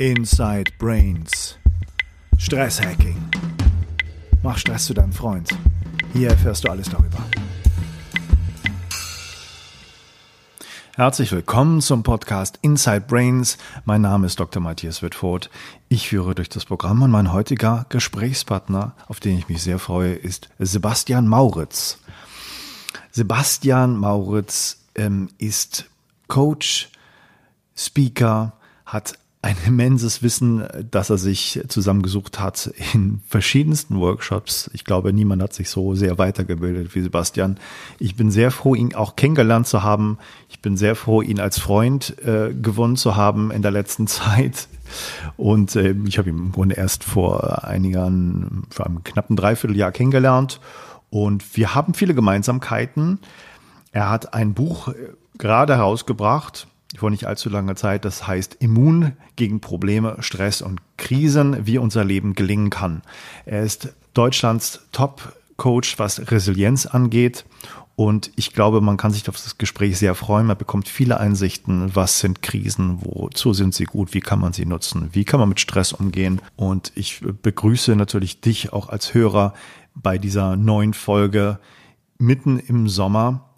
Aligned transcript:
Inside 0.00 0.72
Brains. 0.78 1.58
Stresshacking. 2.38 3.22
Mach 4.42 4.56
Stress 4.56 4.86
zu 4.86 4.94
deinem 4.94 5.12
Freund. 5.12 5.50
Hier 6.14 6.30
erfährst 6.30 6.64
du 6.64 6.70
alles 6.70 6.88
darüber. 6.88 7.18
Herzlich 10.94 11.30
willkommen 11.32 11.82
zum 11.82 12.02
Podcast 12.02 12.58
Inside 12.62 13.02
Brains. 13.02 13.58
Mein 13.84 14.00
Name 14.00 14.26
ist 14.26 14.40
Dr. 14.40 14.62
Matthias 14.62 15.02
Wittfurt. 15.02 15.50
Ich 15.90 16.08
führe 16.08 16.34
durch 16.34 16.48
das 16.48 16.64
Programm 16.64 17.02
und 17.02 17.10
mein 17.10 17.34
heutiger 17.34 17.84
Gesprächspartner, 17.90 18.94
auf 19.06 19.20
den 19.20 19.36
ich 19.36 19.50
mich 19.50 19.62
sehr 19.62 19.78
freue, 19.78 20.14
ist 20.14 20.48
Sebastian 20.58 21.28
Mauritz. 21.28 21.98
Sebastian 23.10 23.98
Mauritz 23.98 24.78
ähm, 24.94 25.28
ist 25.36 25.90
Coach, 26.26 26.88
Speaker, 27.76 28.54
hat 28.86 29.19
ein 29.42 29.56
immenses 29.66 30.22
Wissen, 30.22 30.64
das 30.90 31.08
er 31.08 31.16
sich 31.16 31.60
zusammengesucht 31.68 32.38
hat 32.38 32.70
in 32.92 33.22
verschiedensten 33.26 33.98
Workshops. 33.98 34.70
Ich 34.74 34.84
glaube, 34.84 35.14
niemand 35.14 35.42
hat 35.42 35.54
sich 35.54 35.70
so 35.70 35.94
sehr 35.94 36.18
weitergebildet 36.18 36.94
wie 36.94 37.00
Sebastian. 37.00 37.58
Ich 37.98 38.16
bin 38.16 38.30
sehr 38.30 38.50
froh, 38.50 38.74
ihn 38.74 38.94
auch 38.94 39.16
kennengelernt 39.16 39.66
zu 39.66 39.82
haben. 39.82 40.18
Ich 40.50 40.60
bin 40.60 40.76
sehr 40.76 40.94
froh, 40.94 41.22
ihn 41.22 41.40
als 41.40 41.58
Freund 41.58 42.18
äh, 42.22 42.52
gewonnen 42.52 42.96
zu 42.96 43.16
haben 43.16 43.50
in 43.50 43.62
der 43.62 43.70
letzten 43.70 44.06
Zeit. 44.06 44.68
Und 45.38 45.74
äh, 45.74 45.94
ich 46.06 46.18
habe 46.18 46.28
ihn 46.28 46.36
im 46.36 46.52
Grunde 46.52 46.74
erst 46.74 47.02
vor 47.02 47.64
einigen, 47.64 48.64
vor 48.68 48.84
einem 48.84 49.04
knappen 49.04 49.36
Dreivierteljahr 49.36 49.92
kennengelernt. 49.92 50.60
Und 51.08 51.56
wir 51.56 51.74
haben 51.74 51.94
viele 51.94 52.14
Gemeinsamkeiten. 52.14 53.18
Er 53.92 54.10
hat 54.10 54.34
ein 54.34 54.52
Buch 54.52 54.88
äh, 54.88 54.94
gerade 55.38 55.76
herausgebracht, 55.76 56.66
vor 56.96 57.10
nicht 57.10 57.26
allzu 57.26 57.48
langer 57.48 57.76
Zeit. 57.76 58.04
Das 58.04 58.26
heißt 58.26 58.56
Immun 58.60 59.12
gegen 59.36 59.60
Probleme, 59.60 60.16
Stress 60.20 60.62
und 60.62 60.80
Krisen, 60.96 61.66
wie 61.66 61.78
unser 61.78 62.04
Leben 62.04 62.34
gelingen 62.34 62.70
kann. 62.70 63.02
Er 63.46 63.62
ist 63.62 63.94
Deutschlands 64.14 64.86
Top-Coach, 64.92 65.98
was 65.98 66.30
Resilienz 66.30 66.86
angeht. 66.86 67.44
Und 67.96 68.30
ich 68.36 68.54
glaube, 68.54 68.80
man 68.80 68.96
kann 68.96 69.12
sich 69.12 69.28
auf 69.28 69.36
das 69.36 69.58
Gespräch 69.58 69.98
sehr 69.98 70.14
freuen. 70.14 70.46
Man 70.46 70.56
bekommt 70.56 70.88
viele 70.88 71.20
Einsichten. 71.20 71.94
Was 71.94 72.20
sind 72.20 72.40
Krisen? 72.40 72.98
Wozu 73.02 73.52
sind 73.52 73.74
sie 73.74 73.84
gut? 73.84 74.14
Wie 74.14 74.20
kann 74.20 74.40
man 74.40 74.54
sie 74.54 74.64
nutzen? 74.64 75.10
Wie 75.12 75.24
kann 75.24 75.38
man 75.38 75.50
mit 75.50 75.60
Stress 75.60 75.92
umgehen? 75.92 76.40
Und 76.56 76.92
ich 76.94 77.20
begrüße 77.20 77.94
natürlich 77.96 78.40
dich 78.40 78.72
auch 78.72 78.88
als 78.88 79.12
Hörer 79.12 79.52
bei 79.94 80.16
dieser 80.16 80.56
neuen 80.56 80.94
Folge 80.94 81.58
mitten 82.16 82.58
im 82.58 82.88
Sommer 82.88 83.49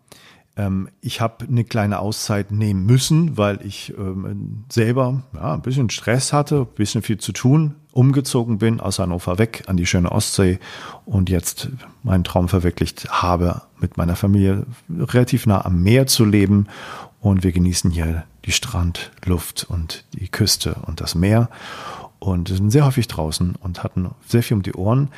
ähm, 0.56 0.89
ich 1.00 1.20
habe 1.20 1.47
eine 1.47 1.64
kleine 1.64 1.98
Auszeit 1.98 2.50
nehmen 2.53 2.84
müssen, 2.84 3.36
weil 3.36 3.64
ich 3.64 3.95
ähm, 3.97 4.64
selber 4.70 5.22
ja, 5.34 5.55
ein 5.55 5.62
bisschen 5.62 5.91
Stress 5.91 6.33
hatte, 6.33 6.62
ein 6.62 6.75
bisschen 6.75 7.03
viel 7.03 7.19
zu 7.19 7.33
tun, 7.33 7.77
umgezogen 7.92 8.59
bin 8.59 8.81
aus 8.81 8.98
Hannover 8.98 9.39
weg 9.39 9.64
an 9.67 9.77
die 9.77 9.86
schöne 9.86 10.12
Ostsee 10.12 10.59
und 11.05 11.31
jetzt 11.31 11.69
meinen 12.03 12.25
Traum 12.25 12.48
verwirklicht 12.48 13.09
habe, 13.11 13.62
mit 13.81 13.97
meiner 13.97 14.17
Familie 14.17 14.67
relativ 14.91 15.47
nah 15.47 15.64
am 15.64 15.83
Meer 15.83 16.06
zu 16.06 16.25
leben. 16.25 16.66
Und 17.20 17.44
wir 17.44 17.53
genießen 17.53 17.92
hier 17.92 18.25
die 18.44 18.53
Strandluft 18.53 19.64
und 19.69 20.05
die 20.12 20.28
Küste 20.28 20.75
und 20.87 21.00
das 21.00 21.14
Meer 21.14 21.48
und 22.19 22.48
sind 22.48 22.70
sehr 22.70 22.84
häufig 22.84 23.06
draußen 23.06 23.55
und 23.61 23.84
hatten 23.84 24.11
sehr 24.27 24.42
viel 24.42 24.56
um 24.56 24.62
die 24.62 24.75
Ohren. 24.75 25.09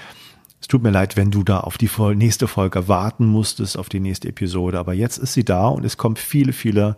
Es 0.64 0.68
tut 0.68 0.82
mir 0.82 0.88
leid, 0.88 1.18
wenn 1.18 1.30
du 1.30 1.42
da 1.42 1.60
auf 1.60 1.76
die 1.76 1.90
nächste 2.14 2.48
Folge 2.48 2.88
warten 2.88 3.26
musstest, 3.26 3.76
auf 3.76 3.90
die 3.90 4.00
nächste 4.00 4.28
Episode. 4.28 4.78
Aber 4.78 4.94
jetzt 4.94 5.18
ist 5.18 5.34
sie 5.34 5.44
da 5.44 5.68
und 5.68 5.84
es 5.84 5.98
kommen 5.98 6.16
viele, 6.16 6.54
viele 6.54 6.96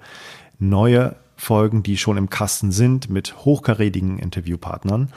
neue 0.61 1.17
Folgen, 1.35 1.83
die 1.83 1.97
schon 1.97 2.17
im 2.17 2.31
Kasten 2.31 2.71
sind 2.71 3.11
mit 3.11 3.45
hochkarätigen 3.45 4.21
Interviewpartnern. 4.21 5.09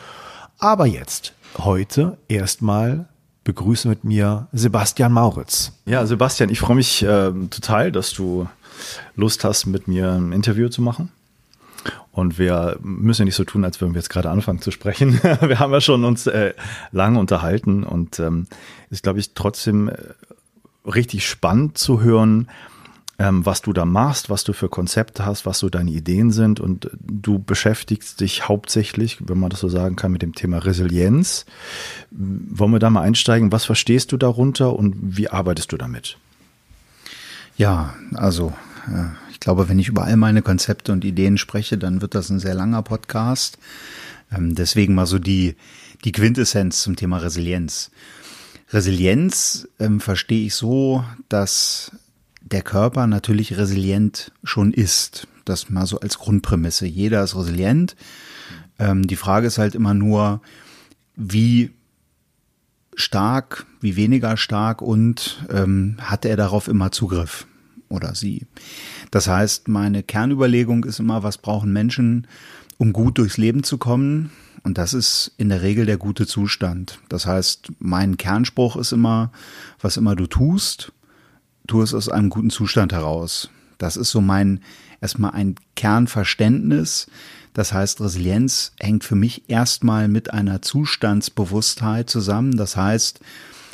Aber 0.57 0.87
jetzt, 0.87 1.33
heute 1.59 2.17
erstmal 2.27 3.07
begrüße 3.43 3.87
mit 3.87 4.03
mir 4.03 4.47
Sebastian 4.51 5.13
Mauritz. 5.13 5.73
Ja, 5.85 6.03
Sebastian, 6.07 6.49
ich 6.49 6.59
freue 6.59 6.77
mich 6.77 7.03
äh, 7.03 7.31
total, 7.51 7.91
dass 7.91 8.13
du 8.13 8.47
Lust 9.15 9.43
hast, 9.43 9.67
mit 9.67 9.87
mir 9.87 10.13
ein 10.13 10.31
Interview 10.31 10.69
zu 10.69 10.81
machen. 10.81 11.11
Und 12.19 12.37
wir 12.37 12.77
müssen 12.81 13.21
ja 13.21 13.25
nicht 13.25 13.35
so 13.35 13.45
tun, 13.45 13.63
als 13.63 13.79
würden 13.79 13.93
wir 13.93 13.99
jetzt 13.99 14.09
gerade 14.09 14.29
anfangen 14.29 14.61
zu 14.61 14.71
sprechen. 14.71 15.19
wir 15.41 15.59
haben 15.59 15.71
ja 15.71 15.81
schon 15.81 16.03
uns 16.03 16.27
äh, 16.27 16.53
lange 16.91 17.19
unterhalten 17.19 17.83
und 17.83 18.19
ähm, 18.19 18.47
ist, 18.89 19.03
glaube 19.03 19.19
ich, 19.19 19.33
trotzdem 19.33 19.89
äh, 19.89 19.95
richtig 20.85 21.25
spannend 21.27 21.77
zu 21.77 22.01
hören, 22.01 22.49
ähm, 23.19 23.45
was 23.45 23.61
du 23.61 23.73
da 23.73 23.85
machst, 23.85 24.29
was 24.29 24.43
du 24.43 24.53
für 24.53 24.69
Konzepte 24.69 25.25
hast, 25.25 25.45
was 25.45 25.59
so 25.59 25.69
deine 25.69 25.91
Ideen 25.91 26.31
sind. 26.31 26.59
Und 26.59 26.89
du 27.01 27.39
beschäftigst 27.39 28.19
dich 28.19 28.47
hauptsächlich, 28.47 29.17
wenn 29.27 29.39
man 29.39 29.49
das 29.49 29.61
so 29.61 29.69
sagen 29.69 29.95
kann, 29.95 30.11
mit 30.11 30.21
dem 30.21 30.35
Thema 30.35 30.59
Resilienz. 30.59 31.45
Wollen 32.11 32.71
wir 32.71 32.79
da 32.79 32.89
mal 32.89 33.01
einsteigen? 33.01 33.51
Was 33.51 33.65
verstehst 33.65 34.11
du 34.11 34.17
darunter 34.17 34.73
und 34.75 34.95
wie 34.99 35.29
arbeitest 35.29 35.71
du 35.71 35.77
damit? 35.77 36.17
Ja, 37.57 37.93
also 38.13 38.53
äh, 38.87 39.28
glaube, 39.49 39.67
wenn 39.67 39.79
ich 39.79 39.87
über 39.87 40.03
all 40.03 40.15
meine 40.15 40.43
Konzepte 40.43 40.91
und 40.91 41.03
Ideen 41.03 41.39
spreche, 41.39 41.79
dann 41.79 42.03
wird 42.03 42.13
das 42.13 42.29
ein 42.29 42.37
sehr 42.37 42.53
langer 42.53 42.83
Podcast. 42.83 43.57
Ähm, 44.31 44.53
deswegen 44.53 44.93
mal 44.93 45.07
so 45.07 45.17
die, 45.17 45.55
die 46.05 46.11
Quintessenz 46.11 46.83
zum 46.83 46.95
Thema 46.95 47.17
Resilienz. 47.17 47.89
Resilienz 48.69 49.67
ähm, 49.79 50.01
verstehe 50.01 50.45
ich 50.45 50.53
so, 50.53 51.03
dass 51.29 51.91
der 52.41 52.61
Körper 52.61 53.07
natürlich 53.07 53.57
resilient 53.57 54.31
schon 54.43 54.71
ist. 54.71 55.27
Das 55.45 55.71
mal 55.71 55.87
so 55.87 55.99
als 55.99 56.19
Grundprämisse. 56.19 56.85
Jeder 56.85 57.23
ist 57.23 57.35
resilient. 57.35 57.95
Ähm, 58.77 59.07
die 59.07 59.15
Frage 59.15 59.47
ist 59.47 59.57
halt 59.57 59.73
immer 59.73 59.95
nur, 59.95 60.41
wie 61.15 61.71
stark, 62.93 63.65
wie 63.81 63.95
weniger 63.95 64.37
stark 64.37 64.83
und 64.83 65.43
ähm, 65.49 65.97
hat 65.99 66.23
er 66.23 66.37
darauf 66.37 66.67
immer 66.67 66.91
Zugriff 66.91 67.47
oder 67.89 68.13
sie. 68.13 68.45
Das 69.11 69.27
heißt, 69.27 69.67
meine 69.67 70.03
Kernüberlegung 70.03 70.83
ist 70.83 70.99
immer, 70.99 71.23
was 71.23 71.37
brauchen 71.37 71.73
Menschen, 71.73 72.27
um 72.77 72.93
gut 72.93 73.17
durchs 73.17 73.37
Leben 73.37 73.63
zu 73.63 73.77
kommen? 73.77 74.31
Und 74.63 74.77
das 74.77 74.93
ist 74.93 75.31
in 75.37 75.49
der 75.49 75.61
Regel 75.61 75.85
der 75.85 75.97
gute 75.97 76.27
Zustand. 76.27 76.99
Das 77.09 77.25
heißt, 77.25 77.71
mein 77.79 78.17
Kernspruch 78.17 78.75
ist 78.75 78.91
immer, 78.91 79.31
was 79.79 79.97
immer 79.97 80.15
du 80.15 80.27
tust, 80.27 80.91
tu 81.67 81.81
es 81.81 81.93
aus 81.93 82.09
einem 82.09 82.29
guten 82.29 82.49
Zustand 82.49 82.91
heraus. 82.91 83.49
Das 83.77 83.95
ist 83.95 84.11
so 84.11 84.21
mein, 84.21 84.59
erstmal 85.01 85.31
ein 85.31 85.55
Kernverständnis. 85.75 87.07
Das 87.53 87.73
heißt, 87.73 88.01
Resilienz 88.01 88.73
hängt 88.79 89.03
für 89.03 89.15
mich 89.15 89.49
erstmal 89.49 90.07
mit 90.07 90.33
einer 90.33 90.61
Zustandsbewusstheit 90.61 92.09
zusammen. 92.09 92.57
Das 92.57 92.75
heißt, 92.75 93.21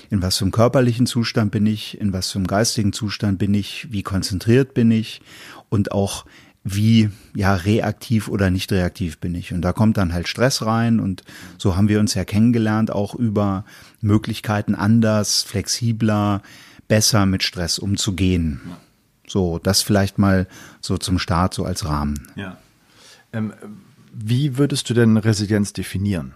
in 0.10 0.22
was 0.22 0.38
für 0.38 0.46
einem 0.46 0.52
körperlichen 0.52 1.06
Zustand 1.06 1.52
bin 1.52 1.66
ich, 1.66 2.00
in 2.00 2.14
was 2.14 2.32
für 2.32 2.40
einem 2.40 2.48
geistigen 2.48 2.94
Zustand 2.94 3.40
bin 3.40 3.54
ich, 3.54 3.92
wie 3.92 4.04
konzentriert 4.04 4.74
bin 4.74 4.92
ich 4.92 5.22
und 5.70 5.92
auch 5.92 6.26
wie 6.64 7.10
ja 7.36 7.54
reaktiv 7.54 8.28
oder 8.28 8.50
nicht 8.50 8.72
reaktiv 8.72 9.20
bin 9.20 9.36
ich. 9.36 9.54
Und 9.54 9.62
da 9.62 9.72
kommt 9.72 9.98
dann 9.98 10.14
halt 10.14 10.28
Stress 10.28 10.66
rein 10.66 11.00
und 11.00 11.24
so 11.58 11.78
haben 11.78 11.90
wir 11.90 12.00
uns 12.00 12.16
ja 12.16 12.26
kennengelernt, 12.26 12.92
auch 12.92 13.14
über 13.14 13.66
Möglichkeiten 14.02 14.74
anders, 14.74 15.44
flexibler, 15.44 16.42
besser 16.88 17.26
mit 17.28 17.44
Stress 17.44 17.78
umzugehen. 17.78 18.62
So, 19.28 19.60
das 19.60 19.84
vielleicht 19.84 20.18
mal 20.18 20.48
so 20.82 20.98
zum 20.98 21.20
Start, 21.20 21.54
so 21.54 21.66
als 21.66 21.86
Rahmen. 21.86 22.28
Ja. 22.36 22.58
Ähm, 23.32 23.54
wie 24.12 24.58
würdest 24.58 24.90
du 24.90 24.94
denn 24.94 25.18
Resilienz 25.18 25.74
definieren? 25.74 26.34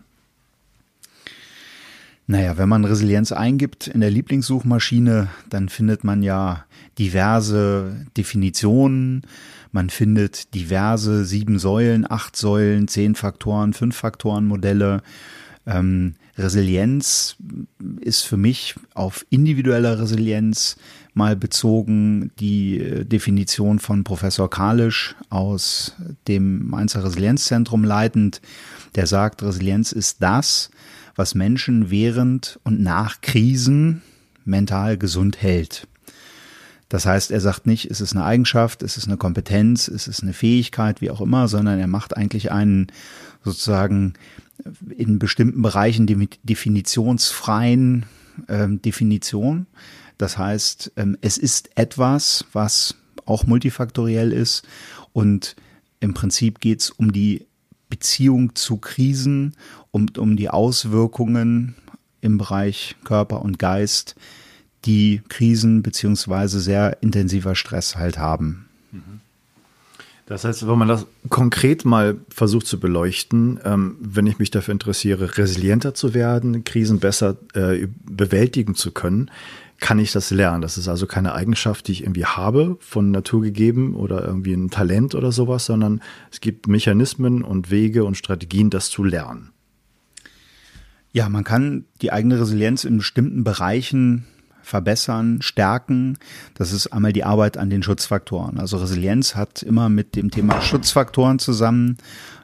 Naja, 2.31 2.59
wenn 2.59 2.69
man 2.69 2.85
Resilienz 2.85 3.31
eingibt 3.31 3.87
in 3.87 4.01
der 4.01 4.11
Lieblingssuchmaschine, 4.11 5.29
dann 5.49 5.67
findet 5.67 6.03
man 6.03 6.21
ja 6.21 6.63
diverse 6.99 8.05
Definitionen. 8.15 9.23
Man 9.71 9.89
findet 9.89 10.53
diverse 10.53 11.25
sieben 11.25 11.57
Säulen, 11.57 12.05
acht 12.07 12.35
Säulen, 12.35 12.87
zehn 12.87 13.15
Faktoren, 13.15 13.73
fünf 13.73 13.95
Faktoren 13.95 14.45
Modelle. 14.45 15.01
Ähm, 15.65 16.13
Resilienz 16.37 17.35
ist 17.99 18.21
für 18.21 18.37
mich 18.37 18.75
auf 18.93 19.25
individuelle 19.31 19.99
Resilienz 19.99 20.75
mal 21.15 21.35
bezogen 21.35 22.29
die 22.39 22.77
äh, 22.77 23.05
Definition 23.05 23.79
von 23.79 24.03
Professor 24.03 24.51
Kalisch 24.51 25.15
aus 25.31 25.95
dem 26.27 26.69
Mainzer 26.69 27.03
Resilienzzentrum 27.03 27.83
leitend. 27.83 28.39
Der 28.93 29.07
sagt, 29.07 29.41
Resilienz 29.41 29.91
ist 29.91 30.21
das, 30.21 30.69
was 31.19 31.35
Menschen 31.35 31.91
während 31.91 32.59
und 32.63 32.81
nach 32.81 33.19
Krisen 33.19 34.01
mental 34.45 34.97
gesund 34.97 35.41
hält. 35.41 35.85
Das 36.87 37.05
heißt, 37.05 37.29
er 37.29 37.41
sagt 37.41 37.67
nicht, 37.67 37.91
es 37.91 38.01
ist 38.01 38.13
eine 38.13 38.23
Eigenschaft, 38.23 38.81
es 38.81 38.95
ist 38.97 39.07
eine 39.07 39.17
Kompetenz, 39.17 39.89
es 39.89 40.07
ist 40.07 40.23
eine 40.23 40.31
Fähigkeit, 40.33 41.01
wie 41.01 41.11
auch 41.11 41.19
immer, 41.21 41.49
sondern 41.49 41.77
er 41.77 41.87
macht 41.87 42.15
eigentlich 42.15 42.51
einen 42.51 42.87
sozusagen 43.43 44.13
in 44.97 45.19
bestimmten 45.19 45.61
Bereichen 45.61 46.07
definitionsfreien 46.43 48.05
ähm, 48.47 48.81
Definition. 48.81 49.67
Das 50.17 50.37
heißt, 50.37 50.93
ähm, 50.95 51.17
es 51.19 51.37
ist 51.37 51.69
etwas, 51.75 52.45
was 52.53 52.95
auch 53.25 53.45
multifaktoriell 53.45 54.31
ist 54.31 54.65
und 55.11 55.57
im 55.99 56.13
Prinzip 56.13 56.61
geht 56.61 56.79
es 56.79 56.89
um 56.89 57.11
die 57.11 57.45
Beziehung 57.99 58.55
zu 58.55 58.77
Krisen 58.77 59.55
und 59.91 60.17
um 60.17 60.37
die 60.37 60.49
Auswirkungen 60.49 61.75
im 62.21 62.37
Bereich 62.37 62.95
Körper 63.03 63.41
und 63.41 63.59
Geist, 63.59 64.15
die 64.85 65.21
Krisen 65.27 65.83
beziehungsweise 65.83 66.61
sehr 66.61 67.03
intensiver 67.03 67.55
Stress 67.55 67.97
halt 67.97 68.17
haben. 68.17 68.65
Das 70.27 70.45
heißt, 70.45 70.67
wenn 70.67 70.77
man 70.77 70.87
das 70.87 71.07
konkret 71.29 71.85
mal 71.85 72.17
versucht 72.29 72.67
zu 72.67 72.79
beleuchten, 72.79 73.59
ähm, 73.65 73.97
wenn 73.99 74.27
ich 74.27 74.37
mich 74.37 74.51
dafür 74.51 74.73
interessiere, 74.73 75.37
resilienter 75.37 75.95
zu 75.95 76.13
werden, 76.13 76.63
Krisen 76.63 76.99
besser 76.99 77.35
äh, 77.55 77.87
bewältigen 78.05 78.75
zu 78.75 78.91
können, 78.91 79.31
kann 79.79 79.99
ich 79.99 80.11
das 80.11 80.31
lernen. 80.31 80.61
Das 80.61 80.77
ist 80.77 80.87
also 80.87 81.07
keine 81.07 81.33
Eigenschaft, 81.33 81.87
die 81.87 81.93
ich 81.93 82.03
irgendwie 82.03 82.25
habe, 82.25 82.77
von 82.81 83.11
Natur 83.11 83.41
gegeben 83.41 83.95
oder 83.95 84.23
irgendwie 84.25 84.53
ein 84.53 84.69
Talent 84.69 85.15
oder 85.15 85.31
sowas, 85.31 85.65
sondern 85.65 86.01
es 86.31 86.41
gibt 86.41 86.67
Mechanismen 86.67 87.43
und 87.43 87.71
Wege 87.71 88.03
und 88.03 88.17
Strategien, 88.17 88.69
das 88.69 88.89
zu 88.89 89.03
lernen. 89.03 89.51
Ja, 91.11 91.29
man 91.29 91.43
kann 91.43 91.85
die 92.01 92.11
eigene 92.11 92.39
Resilienz 92.39 92.83
in 92.83 92.97
bestimmten 92.97 93.43
Bereichen 93.43 94.25
verbessern, 94.61 95.41
stärken. 95.41 96.17
Das 96.53 96.71
ist 96.71 96.87
einmal 96.87 97.13
die 97.13 97.23
Arbeit 97.23 97.57
an 97.57 97.69
den 97.69 97.81
Schutzfaktoren. 97.81 98.59
Also 98.59 98.77
Resilienz 98.77 99.35
hat 99.35 99.63
immer 99.63 99.89
mit 99.89 100.15
dem 100.15 100.29
Thema 100.29 100.61
Schutzfaktoren 100.61 101.39
zusammen, 101.39 101.97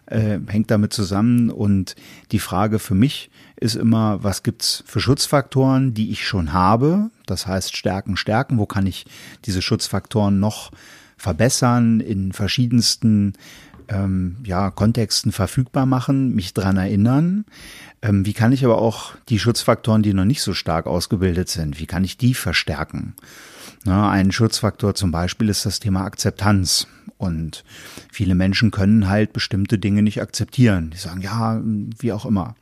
äh, 0.08 0.40
hängt 0.48 0.72
damit 0.72 0.94
zusammen. 0.94 1.52
Und 1.52 1.96
die 2.32 2.40
Frage 2.40 2.80
für 2.80 2.96
mich 2.96 3.30
ist 3.57 3.75
immer, 3.75 4.24
was 4.24 4.44
gibt's 4.44 4.84
für 4.86 5.00
Schutzfaktoren, 5.00 5.94
die 5.94 6.12
ich 6.12 6.28
schon 6.28 6.54
habe? 6.54 7.10
Das 7.25 7.48
heißt, 7.48 7.75
stärken, 7.75 8.18
stärken. 8.18 8.57
Wo 8.57 8.66
kann 8.66 8.86
ich 8.86 9.06
diese 9.46 9.62
Schutzfaktoren 9.62 10.40
noch 10.40 10.72
verbessern 11.18 12.02
in 12.02 12.34
verschiedensten 12.34 13.34
ähm, 13.88 14.38
ja, 14.44 14.72
Kontexten 14.72 15.31
verfügbar 15.31 15.86
machen, 15.86 16.34
mich 16.34 16.54
dran 16.54 16.78
erinnern. 16.78 17.46
Ähm, 18.02 18.25
wie 18.25 18.34
kann 18.34 18.52
ich 18.52 18.66
aber 18.66 18.80
auch 18.80 19.16
die 19.30 19.40
Schutzfaktoren, 19.40 20.04
die 20.04 20.13
noch 20.13 20.25
nicht 20.25 20.42
so 20.42 20.54
stark 20.54 20.88
ausgebildet 20.88 21.50
sind, 21.50 21.80
wie 21.80 21.86
kann 21.86 22.04
ich 22.04 22.18
die 22.18 22.34
verstärken? 22.34 23.16
Na, 23.84 24.10
ein 24.10 24.31
Schutzfaktor 24.31 24.96
zum 24.96 25.12
Beispiel 25.12 25.50
ist 25.50 25.66
das 25.66 25.80
Thema 25.80 26.06
Akzeptanz. 26.06 26.88
Und 27.18 27.63
viele 28.12 28.36
Menschen 28.36 28.72
können 28.72 29.08
halt 29.08 29.31
bestimmte 29.31 29.80
Dinge 29.80 30.01
nicht 30.01 30.22
akzeptieren. 30.22 30.90
Die 30.90 30.98
sagen, 30.98 31.22
ja, 31.22 31.62
wie 32.00 32.12
auch 32.12 32.25
immer. 32.25 32.56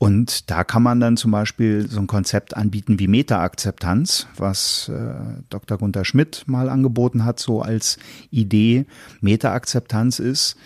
Und 0.00 0.50
da 0.50 0.64
kann 0.64 0.82
man 0.82 0.98
dann 0.98 1.18
zum 1.18 1.30
Beispiel 1.30 1.86
so 1.86 2.00
ein 2.00 2.06
Konzept 2.06 2.56
anbieten 2.56 2.98
wie 2.98 3.06
Meta-Akzeptanz, 3.06 4.28
was 4.38 4.88
äh, 4.88 5.42
Dr. 5.50 5.76
Gunther 5.76 6.06
Schmidt 6.06 6.44
mal 6.46 6.70
angeboten 6.70 7.26
hat, 7.26 7.38
so 7.38 7.60
als 7.60 7.98
Idee. 8.30 8.86
Meta-Akzeptanz 9.20 10.18
ist, 10.18 10.56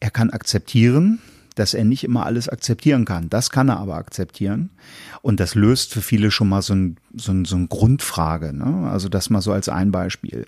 er 0.00 0.10
kann 0.10 0.30
akzeptieren, 0.30 1.18
dass 1.54 1.74
er 1.74 1.84
nicht 1.84 2.02
immer 2.02 2.24
alles 2.24 2.48
akzeptieren 2.48 3.04
kann. 3.04 3.28
Das 3.28 3.50
kann 3.50 3.68
er 3.68 3.76
aber 3.76 3.96
akzeptieren. 3.96 4.70
Und 5.20 5.38
das 5.38 5.54
löst 5.54 5.92
für 5.92 6.00
viele 6.00 6.30
schon 6.30 6.48
mal 6.48 6.62
so 6.62 6.74
ein, 6.74 6.96
so 7.14 7.30
ein, 7.30 7.44
so 7.44 7.56
ein 7.56 7.68
Grundfrage. 7.68 8.54
Ne? 8.54 8.88
Also 8.90 9.10
das 9.10 9.28
mal 9.28 9.42
so 9.42 9.52
als 9.52 9.68
ein 9.68 9.92
Beispiel. 9.92 10.46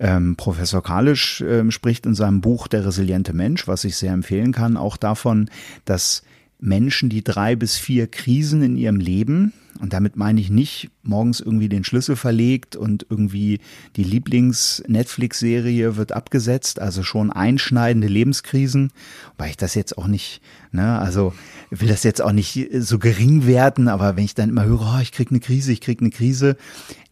Ähm, 0.00 0.34
Professor 0.34 0.82
Kalisch 0.82 1.44
ähm, 1.46 1.70
spricht 1.70 2.06
in 2.06 2.16
seinem 2.16 2.40
Buch 2.40 2.66
Der 2.66 2.84
resiliente 2.84 3.34
Mensch, 3.34 3.68
was 3.68 3.84
ich 3.84 3.96
sehr 3.96 4.12
empfehlen 4.12 4.50
kann, 4.50 4.76
auch 4.76 4.96
davon, 4.96 5.48
dass 5.84 6.24
Menschen, 6.58 7.08
die 7.08 7.22
drei 7.22 7.56
bis 7.56 7.76
vier 7.76 8.06
Krisen 8.06 8.62
in 8.62 8.76
ihrem 8.76 8.98
Leben, 8.98 9.52
und 9.80 9.92
damit 9.92 10.16
meine 10.16 10.40
ich 10.40 10.50
nicht 10.50 10.90
morgens 11.02 11.40
irgendwie 11.40 11.68
den 11.68 11.84
Schlüssel 11.84 12.16
verlegt 12.16 12.76
und 12.76 13.06
irgendwie 13.10 13.60
die 13.96 14.04
Lieblings-Netflix-Serie 14.04 15.96
wird 15.96 16.12
abgesetzt, 16.12 16.80
also 16.80 17.02
schon 17.02 17.30
einschneidende 17.30 18.08
Lebenskrisen, 18.08 18.90
weil 19.36 19.50
ich 19.50 19.56
das 19.56 19.74
jetzt 19.74 19.98
auch 19.98 20.06
nicht, 20.06 20.40
ne, 20.72 20.98
also 20.98 21.34
will 21.70 21.88
das 21.88 22.02
jetzt 22.04 22.22
auch 22.22 22.32
nicht 22.32 22.68
so 22.72 22.98
gering 22.98 23.46
werden, 23.46 23.88
aber 23.88 24.16
wenn 24.16 24.24
ich 24.24 24.34
dann 24.34 24.50
immer 24.50 24.64
höre, 24.64 24.94
oh, 24.96 25.00
ich 25.00 25.12
krieg 25.12 25.30
eine 25.30 25.40
Krise, 25.40 25.72
ich 25.72 25.80
krieg 25.80 26.00
eine 26.00 26.10
Krise, 26.10 26.56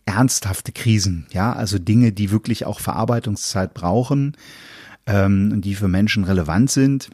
ernsthafte 0.07 0.73
Krisen, 0.73 1.27
ja, 1.33 1.53
also 1.53 1.79
Dinge, 1.79 2.13
die 2.13 2.31
wirklich 2.31 2.67
auch 2.67 2.81
Verarbeitungszeit 2.81 3.75
brauchen 3.75 4.37
ähm, 5.07 5.51
und 5.53 5.65
die 5.65 5.75
für 5.75 5.89
Menschen 5.89 6.25
relevant 6.25 6.71
sind, 6.71 7.11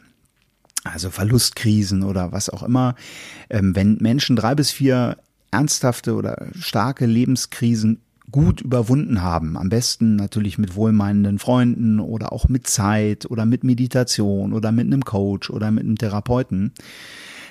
also 0.83 1.09
Verlustkrisen 1.09 2.03
oder 2.03 2.31
was 2.31 2.49
auch 2.49 2.63
immer, 2.63 2.95
ähm, 3.49 3.75
wenn 3.75 3.97
Menschen 3.99 4.35
drei 4.35 4.55
bis 4.55 4.71
vier 4.71 5.17
ernsthafte 5.51 6.15
oder 6.15 6.47
starke 6.55 7.05
Lebenskrisen 7.05 8.01
gut 8.31 8.61
überwunden 8.61 9.21
haben, 9.21 9.57
am 9.57 9.69
besten 9.69 10.15
natürlich 10.15 10.57
mit 10.57 10.75
wohlmeinenden 10.75 11.37
Freunden 11.37 11.99
oder 11.99 12.31
auch 12.31 12.47
mit 12.47 12.67
Zeit 12.67 13.29
oder 13.29 13.45
mit 13.45 13.63
Meditation 13.63 14.53
oder 14.53 14.71
mit 14.71 14.87
einem 14.87 15.03
Coach 15.03 15.49
oder 15.49 15.69
mit 15.69 15.83
einem 15.83 15.97
Therapeuten, 15.97 16.73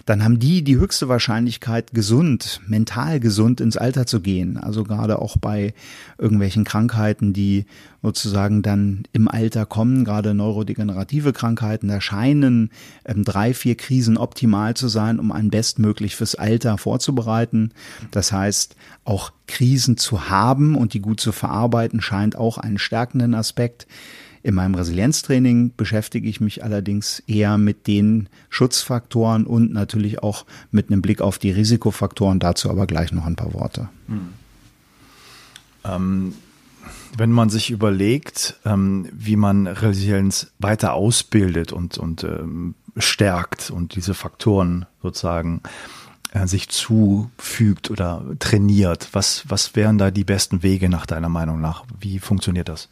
dann 0.06 0.24
haben 0.24 0.38
die 0.38 0.62
die 0.62 0.76
höchste 0.76 1.08
Wahrscheinlichkeit, 1.08 1.92
gesund, 1.92 2.60
mental 2.66 3.20
gesund 3.20 3.60
ins 3.60 3.76
Alter 3.76 4.06
zu 4.06 4.20
gehen. 4.20 4.56
Also 4.56 4.84
gerade 4.84 5.20
auch 5.20 5.36
bei 5.36 5.74
irgendwelchen 6.18 6.64
Krankheiten, 6.64 7.32
die 7.32 7.66
sozusagen 8.02 8.62
dann 8.62 9.04
im 9.12 9.28
Alter 9.28 9.66
kommen, 9.66 10.04
gerade 10.04 10.34
neurodegenerative 10.34 11.32
Krankheiten, 11.32 11.88
da 11.88 12.00
scheinen 12.00 12.70
ähm, 13.04 13.24
drei, 13.24 13.52
vier 13.52 13.76
Krisen 13.76 14.16
optimal 14.16 14.74
zu 14.74 14.88
sein, 14.88 15.18
um 15.18 15.32
ein 15.32 15.50
bestmöglich 15.50 16.16
fürs 16.16 16.34
Alter 16.34 16.78
vorzubereiten. 16.78 17.72
Das 18.10 18.32
heißt, 18.32 18.76
auch 19.04 19.32
Krisen 19.46 19.96
zu 19.96 20.30
haben 20.30 20.76
und 20.76 20.94
die 20.94 21.00
gut 21.00 21.20
zu 21.20 21.32
verarbeiten, 21.32 22.00
scheint 22.00 22.36
auch 22.36 22.56
einen 22.56 22.78
stärkenden 22.78 23.34
Aspekt. 23.34 23.86
In 24.42 24.54
meinem 24.54 24.74
Resilienztraining 24.74 25.72
beschäftige 25.76 26.28
ich 26.28 26.40
mich 26.40 26.64
allerdings 26.64 27.20
eher 27.26 27.58
mit 27.58 27.86
den 27.86 28.28
Schutzfaktoren 28.48 29.44
und 29.44 29.72
natürlich 29.72 30.22
auch 30.22 30.46
mit 30.70 30.90
einem 30.90 31.02
Blick 31.02 31.20
auf 31.20 31.38
die 31.38 31.50
Risikofaktoren. 31.50 32.38
Dazu 32.40 32.70
aber 32.70 32.86
gleich 32.86 33.12
noch 33.12 33.26
ein 33.26 33.36
paar 33.36 33.52
Worte. 33.52 33.90
Hm. 34.06 34.28
Ähm, 35.84 36.34
wenn 37.16 37.30
man 37.30 37.50
sich 37.50 37.70
überlegt, 37.70 38.58
ähm, 38.64 39.08
wie 39.12 39.36
man 39.36 39.66
Resilienz 39.66 40.52
weiter 40.58 40.94
ausbildet 40.94 41.72
und, 41.72 41.98
und 41.98 42.24
ähm, 42.24 42.74
stärkt 42.96 43.70
und 43.70 43.94
diese 43.94 44.14
Faktoren 44.14 44.86
sozusagen 45.02 45.60
äh, 46.32 46.46
sich 46.46 46.70
zufügt 46.70 47.90
oder 47.90 48.24
trainiert, 48.38 49.08
was, 49.12 49.44
was 49.48 49.76
wären 49.76 49.98
da 49.98 50.10
die 50.10 50.24
besten 50.24 50.62
Wege 50.62 50.88
nach 50.88 51.04
deiner 51.04 51.28
Meinung 51.28 51.60
nach? 51.60 51.84
Wie 51.98 52.18
funktioniert 52.18 52.68
das? 52.68 52.88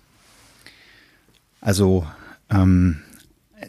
Also 1.61 2.07
ähm, 2.51 3.01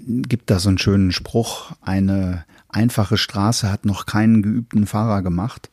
gibt 0.06 0.50
da 0.50 0.60
so 0.60 0.70
einen 0.70 0.78
schönen 0.78 1.12
Spruch, 1.12 1.72
eine 1.82 2.46
einfache 2.70 3.18
Straße 3.18 3.72
hat 3.72 3.86
noch 3.86 4.06
keinen 4.06 4.42
geübten 4.42 4.86
Fahrer 4.86 5.22
gemacht. 5.22 5.70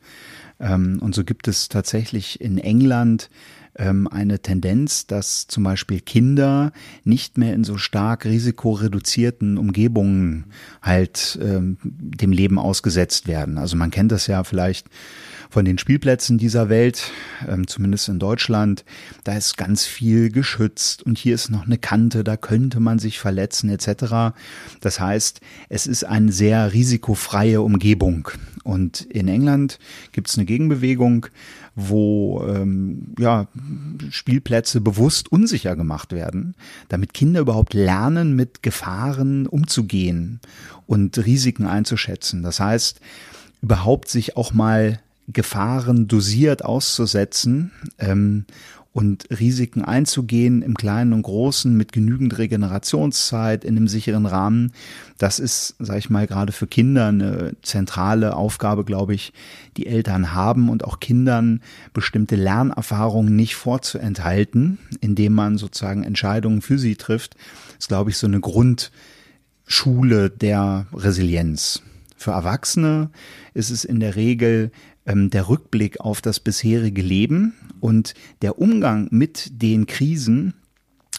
Ähm, 0.58 0.98
und 1.00 1.14
so 1.14 1.24
gibt 1.24 1.48
es 1.48 1.68
tatsächlich 1.68 2.40
in 2.40 2.58
England 2.58 3.28
ähm, 3.78 4.08
eine 4.08 4.40
Tendenz, 4.40 5.06
dass 5.06 5.46
zum 5.46 5.64
Beispiel 5.64 6.00
Kinder 6.00 6.72
nicht 7.04 7.38
mehr 7.38 7.54
in 7.54 7.64
so 7.64 7.76
stark 7.76 8.24
risikoreduzierten 8.24 9.58
Umgebungen 9.58 10.46
halt 10.82 11.38
ähm, 11.42 11.78
dem 11.82 12.32
Leben 12.32 12.58
ausgesetzt 12.58 13.28
werden. 13.28 13.58
Also 13.58 13.76
man 13.76 13.90
kennt 13.90 14.12
das 14.12 14.26
ja 14.26 14.44
vielleicht 14.44 14.88
von 15.50 15.64
den 15.64 15.78
Spielplätzen 15.78 16.38
dieser 16.38 16.68
Welt, 16.68 17.10
ähm, 17.48 17.66
zumindest 17.66 18.08
in 18.08 18.18
Deutschland, 18.18 18.84
da 19.24 19.36
ist 19.36 19.56
ganz 19.56 19.84
viel 19.84 20.30
geschützt 20.30 21.02
und 21.02 21.18
hier 21.18 21.34
ist 21.34 21.50
noch 21.50 21.66
eine 21.66 21.78
Kante, 21.78 22.24
da 22.24 22.36
könnte 22.36 22.80
man 22.80 22.98
sich 22.98 23.18
verletzen 23.18 23.70
etc. 23.70 24.36
Das 24.80 25.00
heißt, 25.00 25.40
es 25.68 25.86
ist 25.86 26.04
eine 26.04 26.32
sehr 26.32 26.72
risikofreie 26.72 27.60
Umgebung. 27.60 28.28
Und 28.64 29.02
in 29.02 29.28
England 29.28 29.78
gibt 30.10 30.28
es 30.28 30.36
eine 30.36 30.44
Gegenbewegung, 30.44 31.26
wo 31.76 32.42
ähm, 32.48 33.14
ja, 33.18 33.46
Spielplätze 34.10 34.80
bewusst 34.80 35.30
unsicher 35.30 35.76
gemacht 35.76 36.12
werden, 36.12 36.54
damit 36.88 37.12
Kinder 37.12 37.40
überhaupt 37.40 37.74
lernen, 37.74 38.34
mit 38.34 38.62
Gefahren 38.62 39.46
umzugehen 39.46 40.40
und 40.86 41.18
Risiken 41.18 41.66
einzuschätzen. 41.66 42.42
Das 42.42 42.60
heißt, 42.60 43.00
überhaupt 43.60 44.08
sich 44.08 44.38
auch 44.38 44.54
mal 44.54 45.00
Gefahren 45.28 46.08
dosiert 46.08 46.64
auszusetzen 46.64 47.72
ähm, 47.98 48.46
und 48.96 49.28
Risiken 49.28 49.82
einzugehen 49.84 50.62
im 50.62 50.74
Kleinen 50.74 51.12
und 51.12 51.20
Großen 51.20 51.76
mit 51.76 51.92
genügend 51.92 52.38
Regenerationszeit 52.38 53.62
in 53.62 53.76
einem 53.76 53.88
sicheren 53.88 54.24
Rahmen. 54.24 54.72
Das 55.18 55.38
ist, 55.38 55.74
sage 55.78 55.98
ich 55.98 56.08
mal, 56.08 56.26
gerade 56.26 56.50
für 56.50 56.66
Kinder 56.66 57.08
eine 57.08 57.52
zentrale 57.60 58.34
Aufgabe, 58.34 58.84
glaube 58.84 59.14
ich, 59.14 59.34
die 59.76 59.86
Eltern 59.86 60.32
haben 60.32 60.70
und 60.70 60.82
auch 60.82 60.98
Kindern 60.98 61.60
bestimmte 61.92 62.36
Lernerfahrungen 62.36 63.36
nicht 63.36 63.54
vorzuenthalten, 63.54 64.78
indem 65.02 65.34
man 65.34 65.58
sozusagen 65.58 66.02
Entscheidungen 66.02 66.62
für 66.62 66.78
sie 66.78 66.96
trifft. 66.96 67.34
Das 67.34 67.80
ist, 67.80 67.88
glaube 67.88 68.08
ich, 68.08 68.16
so 68.16 68.26
eine 68.26 68.40
Grundschule 68.40 70.30
der 70.30 70.86
Resilienz. 70.94 71.82
Für 72.16 72.30
Erwachsene 72.30 73.10
ist 73.52 73.68
es 73.68 73.84
in 73.84 74.00
der 74.00 74.16
Regel 74.16 74.70
ähm, 75.06 75.30
der 75.30 75.48
Rückblick 75.48 76.00
auf 76.00 76.20
das 76.20 76.40
bisherige 76.40 77.02
Leben 77.02 77.54
und 77.80 78.14
der 78.42 78.58
Umgang 78.58 79.08
mit 79.10 79.62
den 79.62 79.86
Krisen 79.86 80.54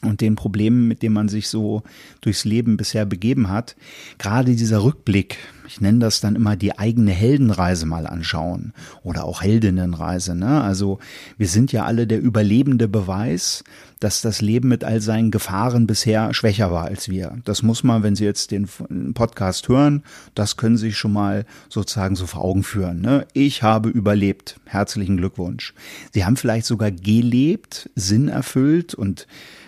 und 0.08 0.22
den 0.22 0.36
Problemen, 0.36 0.88
mit 0.88 1.02
denen 1.04 1.14
man 1.14 1.30
sich 1.30 1.48
so 1.50 1.84
durchs 2.22 2.46
Leben 2.46 2.78
bisher 2.78 3.06
begeben 3.06 3.50
hat, 3.50 3.76
gerade 4.18 4.56
dieser 4.56 4.84
Rückblick, 4.84 5.38
ich 5.68 5.82
nenne 5.82 6.00
das 6.00 6.22
dann 6.22 6.36
immer 6.36 6.56
die 6.56 6.80
eigene 6.80 7.12
Heldenreise 7.12 7.86
mal 7.86 8.08
anschauen 8.08 8.74
oder 9.04 9.26
auch 9.26 9.42
Heldinnenreise. 9.42 10.34
Ne? 10.34 10.62
Also 10.62 11.00
wir 11.38 11.48
sind 11.48 11.72
ja 11.72 11.86
alle 11.86 12.08
der 12.08 12.22
überlebende 12.22 12.88
Beweis, 12.88 13.64
dass 14.00 14.22
das 14.22 14.42
Leben 14.42 14.70
mit 14.70 14.84
all 14.84 15.02
seinen 15.02 15.32
Gefahren 15.32 15.88
bisher 15.88 16.34
schwächer 16.34 16.72
war 16.72 16.86
als 16.86 17.10
wir. 17.10 17.38
Das 17.44 17.64
muss 17.64 17.84
man, 17.84 18.04
wenn 18.04 18.16
Sie 18.16 18.24
jetzt 18.24 18.52
den 18.52 18.68
Podcast 19.14 19.68
hören, 19.68 20.04
das 20.36 20.56
können 20.56 20.78
Sie 20.78 20.88
sich 20.88 20.98
schon 20.98 21.14
mal 21.14 21.46
sozusagen 21.70 22.16
so 22.16 22.28
vor 22.28 22.44
Augen 22.44 22.64
führen. 22.64 23.02
Ne? 23.02 23.26
Ich 23.34 23.64
habe 23.64 23.90
überlebt. 23.90 24.60
Herzlichen 24.66 25.18
Glückwunsch. 25.18 25.74
Sie 26.14 26.26
haben 26.26 26.38
vielleicht 26.38 26.66
sogar 26.66 26.92
gelebt, 26.92 27.90
Sinn 27.96 28.30
erfüllt 28.30 28.94
und 28.94 29.28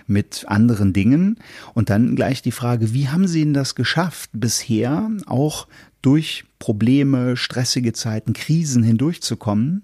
mit 0.10 0.46
anderen 0.48 0.94
Dingen. 0.94 1.38
Und 1.74 1.90
dann 1.90 2.16
gleich 2.16 2.42
die 2.42 2.52
Frage, 2.52 2.94
wie 2.94 3.10
haben 3.10 3.28
Sie 3.28 3.44
denn 3.44 3.54
das 3.54 3.76
geschafft, 3.76 4.30
bisher 4.34 5.10
auch 5.26 5.68
durch 6.02 6.46
Probleme, 6.60 7.38
stressige 7.38 7.94
Zeiten, 7.94 8.34
Krisen 8.34 8.84
hindurchzukommen, 8.84 9.84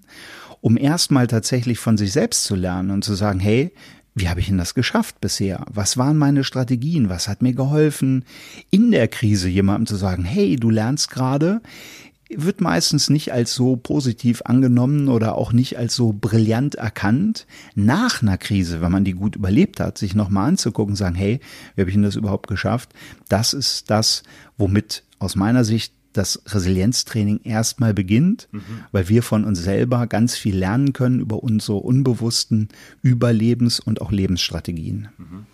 um 0.60 0.76
erstmal 0.76 1.26
tatsächlich 1.26 1.78
von 1.78 1.96
sich 1.96 2.12
selbst 2.12 2.44
zu 2.44 2.54
lernen 2.54 2.90
und 2.90 3.04
zu 3.04 3.14
sagen, 3.14 3.40
hey, 3.40 3.72
wie 4.18 4.30
habe 4.30 4.40
ich 4.40 4.46
denn 4.46 4.56
das 4.56 4.74
geschafft 4.74 5.20
bisher? 5.20 5.66
Was 5.70 5.98
waren 5.98 6.16
meine 6.16 6.42
Strategien? 6.42 7.10
Was 7.10 7.28
hat 7.28 7.42
mir 7.42 7.52
geholfen, 7.52 8.24
in 8.70 8.90
der 8.90 9.08
Krise 9.08 9.48
jemandem 9.50 9.86
zu 9.86 9.96
sagen, 9.96 10.24
hey, 10.24 10.56
du 10.56 10.70
lernst 10.70 11.10
gerade, 11.10 11.60
wird 12.28 12.60
meistens 12.60 13.08
nicht 13.08 13.32
als 13.32 13.54
so 13.54 13.76
positiv 13.76 14.42
angenommen 14.44 15.08
oder 15.08 15.36
auch 15.36 15.52
nicht 15.52 15.78
als 15.78 15.94
so 15.94 16.12
brillant 16.12 16.74
erkannt. 16.74 17.46
Nach 17.74 18.22
einer 18.22 18.38
Krise, 18.38 18.80
wenn 18.80 18.92
man 18.92 19.04
die 19.04 19.12
gut 19.12 19.36
überlebt 19.36 19.80
hat, 19.80 19.98
sich 19.98 20.14
nochmal 20.14 20.48
anzugucken, 20.48 20.96
sagen, 20.96 21.14
hey, 21.14 21.40
wie 21.74 21.82
habe 21.82 21.90
ich 21.90 21.94
denn 21.96 22.02
das 22.02 22.16
überhaupt 22.16 22.48
geschafft? 22.48 22.92
Das 23.28 23.54
ist 23.54 23.90
das, 23.90 24.22
womit 24.58 25.04
aus 25.18 25.36
meiner 25.36 25.64
Sicht 25.64 25.92
das 26.12 26.42
Resilienztraining 26.46 27.40
erstmal 27.44 27.92
beginnt, 27.92 28.48
mhm. 28.50 28.62
weil 28.90 29.08
wir 29.08 29.22
von 29.22 29.44
uns 29.44 29.62
selber 29.62 30.06
ganz 30.06 30.34
viel 30.34 30.56
lernen 30.56 30.94
können 30.94 31.20
über 31.20 31.42
unsere 31.42 31.78
unbewussten 31.78 32.68
Überlebens- 33.02 33.80
und 33.80 34.00
auch 34.00 34.10
Lebensstrategien. 34.10 35.08
Mhm 35.18 35.46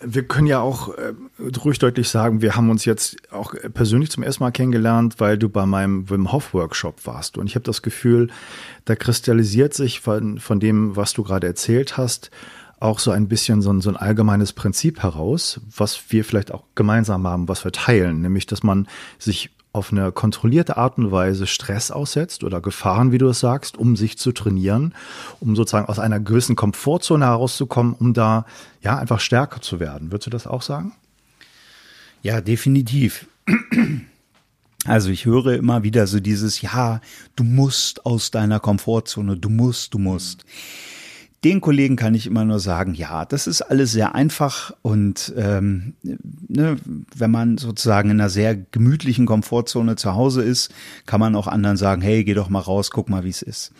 wir 0.00 0.22
können 0.24 0.46
ja 0.46 0.60
auch 0.60 0.94
äh, 0.96 1.12
ruhig 1.64 1.78
deutlich 1.78 2.08
sagen, 2.08 2.42
wir 2.42 2.56
haben 2.56 2.70
uns 2.70 2.84
jetzt 2.84 3.16
auch 3.32 3.54
persönlich 3.74 4.10
zum 4.10 4.22
ersten 4.22 4.42
Mal 4.42 4.50
kennengelernt, 4.50 5.16
weil 5.18 5.38
du 5.38 5.48
bei 5.48 5.66
meinem 5.66 6.08
Wim 6.10 6.32
Hof 6.32 6.54
Workshop 6.54 7.06
warst. 7.06 7.38
Und 7.38 7.46
ich 7.46 7.54
habe 7.54 7.64
das 7.64 7.82
Gefühl, 7.82 8.28
da 8.84 8.96
kristallisiert 8.96 9.74
sich 9.74 10.00
von, 10.00 10.38
von 10.38 10.60
dem, 10.60 10.96
was 10.96 11.12
du 11.12 11.22
gerade 11.22 11.46
erzählt 11.46 11.96
hast, 11.96 12.30
auch 12.80 12.98
so 12.98 13.12
ein 13.12 13.28
bisschen 13.28 13.62
so 13.62 13.72
ein, 13.72 13.80
so 13.80 13.90
ein 13.90 13.96
allgemeines 13.96 14.52
Prinzip 14.52 15.02
heraus, 15.02 15.60
was 15.76 16.00
wir 16.10 16.24
vielleicht 16.24 16.52
auch 16.52 16.64
gemeinsam 16.74 17.26
haben, 17.26 17.48
was 17.48 17.64
wir 17.64 17.72
teilen, 17.72 18.20
nämlich, 18.22 18.46
dass 18.46 18.62
man 18.62 18.88
sich 19.18 19.50
auf 19.72 19.90
eine 19.90 20.12
kontrollierte 20.12 20.76
Art 20.76 20.98
und 20.98 21.10
Weise 21.10 21.46
Stress 21.46 21.90
aussetzt 21.90 22.44
oder 22.44 22.60
Gefahren, 22.60 23.10
wie 23.12 23.18
du 23.18 23.28
es 23.28 23.40
sagst, 23.40 23.78
um 23.78 23.96
sich 23.96 24.18
zu 24.18 24.32
trainieren, 24.32 24.94
um 25.40 25.56
sozusagen 25.56 25.88
aus 25.88 25.98
einer 25.98 26.20
gewissen 26.20 26.56
Komfortzone 26.56 27.24
herauszukommen, 27.24 27.94
um 27.94 28.12
da 28.12 28.44
ja 28.82 28.98
einfach 28.98 29.20
stärker 29.20 29.60
zu 29.62 29.80
werden. 29.80 30.12
Würdest 30.12 30.26
du 30.26 30.30
das 30.30 30.46
auch 30.46 30.62
sagen? 30.62 30.92
Ja, 32.22 32.40
definitiv. 32.40 33.26
Also 34.84 35.10
ich 35.10 35.26
höre 35.26 35.54
immer 35.54 35.84
wieder 35.84 36.06
so 36.06 36.18
dieses, 36.20 36.60
ja, 36.60 37.00
du 37.36 37.44
musst 37.44 38.04
aus 38.04 38.30
deiner 38.30 38.60
Komfortzone, 38.60 39.36
du 39.36 39.48
musst, 39.48 39.94
du 39.94 39.98
musst. 39.98 40.44
Mhm 40.44 40.92
den 41.44 41.60
Kollegen 41.60 41.96
kann 41.96 42.14
ich 42.14 42.26
immer 42.26 42.44
nur 42.44 42.60
sagen, 42.60 42.94
ja, 42.94 43.24
das 43.24 43.46
ist 43.46 43.62
alles 43.62 43.90
sehr 43.92 44.14
einfach 44.14 44.72
und 44.82 45.32
ähm, 45.36 45.94
ne, 46.48 46.76
wenn 47.16 47.30
man 47.30 47.58
sozusagen 47.58 48.10
in 48.10 48.20
einer 48.20 48.30
sehr 48.30 48.54
gemütlichen 48.54 49.26
Komfortzone 49.26 49.96
zu 49.96 50.14
Hause 50.14 50.42
ist, 50.42 50.72
kann 51.04 51.20
man 51.20 51.34
auch 51.34 51.48
anderen 51.48 51.76
sagen, 51.76 52.00
hey, 52.00 52.22
geh 52.24 52.34
doch 52.34 52.48
mal 52.48 52.60
raus, 52.60 52.90
guck 52.90 53.08
mal, 53.08 53.24
wie 53.24 53.30
es 53.30 53.42
ist. 53.42 53.72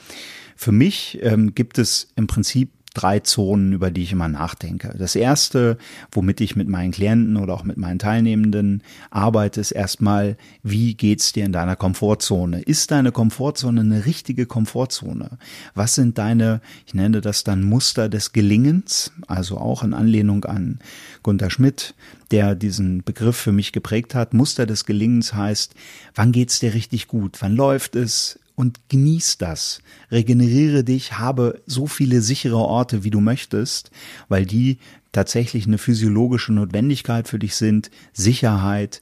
Für 0.56 0.72
mich 0.72 1.20
ähm, 1.22 1.54
gibt 1.54 1.78
es 1.78 2.08
im 2.16 2.26
Prinzip 2.26 2.70
drei 2.94 3.20
Zonen, 3.20 3.72
über 3.72 3.90
die 3.90 4.02
ich 4.02 4.12
immer 4.12 4.28
nachdenke. 4.28 4.94
Das 4.98 5.16
erste, 5.16 5.78
womit 6.10 6.40
ich 6.40 6.56
mit 6.56 6.68
meinen 6.68 6.92
Klienten 6.92 7.36
oder 7.36 7.54
auch 7.54 7.64
mit 7.64 7.76
meinen 7.76 7.98
Teilnehmenden 7.98 8.82
arbeite, 9.10 9.60
ist 9.60 9.72
erstmal, 9.72 10.36
wie 10.62 10.94
geht's 10.94 11.32
dir 11.32 11.44
in 11.44 11.52
deiner 11.52 11.76
Komfortzone? 11.76 12.60
Ist 12.62 12.90
deine 12.90 13.12
Komfortzone 13.12 13.80
eine 13.80 14.06
richtige 14.06 14.46
Komfortzone? 14.46 15.38
Was 15.74 15.94
sind 15.94 16.18
deine, 16.18 16.60
ich 16.86 16.94
nenne 16.94 17.20
das 17.20 17.44
dann 17.44 17.62
Muster 17.62 18.08
des 18.08 18.32
Gelingens, 18.32 19.12
also 19.26 19.58
auch 19.58 19.82
in 19.82 19.94
Anlehnung 19.94 20.44
an 20.44 20.78
Gunter 21.22 21.50
Schmidt, 21.50 21.94
der 22.30 22.54
diesen 22.54 23.02
Begriff 23.02 23.36
für 23.36 23.52
mich 23.52 23.72
geprägt 23.72 24.14
hat. 24.14 24.34
Muster 24.34 24.66
des 24.66 24.86
Gelingens 24.86 25.34
heißt, 25.34 25.74
wann 26.14 26.32
geht's 26.32 26.60
dir 26.60 26.74
richtig 26.74 27.06
gut? 27.06 27.36
Wann 27.40 27.54
läuft 27.54 27.94
es? 27.94 28.38
Und 28.54 28.88
genieß 28.88 29.38
das. 29.38 29.80
Regeneriere 30.10 30.84
dich, 30.84 31.18
habe 31.18 31.62
so 31.66 31.86
viele 31.86 32.20
sichere 32.20 32.58
Orte, 32.58 33.04
wie 33.04 33.10
du 33.10 33.20
möchtest, 33.20 33.90
weil 34.28 34.46
die 34.46 34.78
tatsächlich 35.12 35.66
eine 35.66 35.78
physiologische 35.78 36.52
Notwendigkeit 36.52 37.28
für 37.28 37.38
dich 37.38 37.56
sind. 37.56 37.90
Sicherheit, 38.12 39.00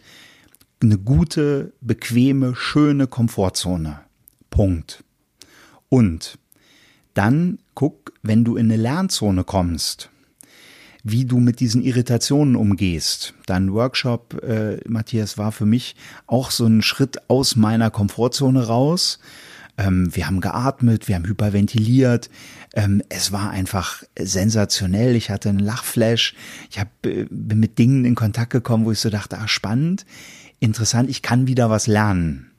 eine 0.82 0.98
gute, 0.98 1.72
bequeme, 1.80 2.54
schöne 2.54 3.06
Komfortzone. 3.06 4.00
Punkt. 4.50 5.04
Und 5.88 6.38
dann 7.14 7.58
guck, 7.74 8.12
wenn 8.22 8.44
du 8.44 8.56
in 8.56 8.66
eine 8.66 8.80
Lernzone 8.80 9.44
kommst, 9.44 10.10
wie 11.02 11.24
du 11.24 11.38
mit 11.38 11.60
diesen 11.60 11.82
Irritationen 11.82 12.56
umgehst. 12.56 13.34
Dein 13.46 13.72
Workshop, 13.72 14.42
äh, 14.42 14.78
Matthias, 14.88 15.38
war 15.38 15.52
für 15.52 15.66
mich 15.66 15.96
auch 16.26 16.50
so 16.50 16.66
ein 16.66 16.82
Schritt 16.82 17.18
aus 17.28 17.56
meiner 17.56 17.90
Komfortzone 17.90 18.66
raus. 18.66 19.18
Ähm, 19.78 20.14
wir 20.14 20.26
haben 20.26 20.40
geatmet, 20.40 21.08
wir 21.08 21.14
haben 21.14 21.26
hyperventiliert. 21.26 22.30
Ähm, 22.74 23.02
es 23.08 23.32
war 23.32 23.50
einfach 23.50 24.02
sensationell. 24.18 25.16
Ich 25.16 25.30
hatte 25.30 25.48
einen 25.48 25.58
Lachflash. 25.58 26.34
Ich 26.70 26.78
hab, 26.78 26.88
äh, 27.06 27.26
bin 27.30 27.60
mit 27.60 27.78
Dingen 27.78 28.04
in 28.04 28.14
Kontakt 28.14 28.50
gekommen, 28.52 28.84
wo 28.84 28.92
ich 28.92 29.00
so 29.00 29.10
dachte, 29.10 29.38
ah, 29.38 29.48
spannend, 29.48 30.04
interessant, 30.60 31.08
ich 31.08 31.22
kann 31.22 31.46
wieder 31.46 31.70
was 31.70 31.86
lernen. 31.86 32.50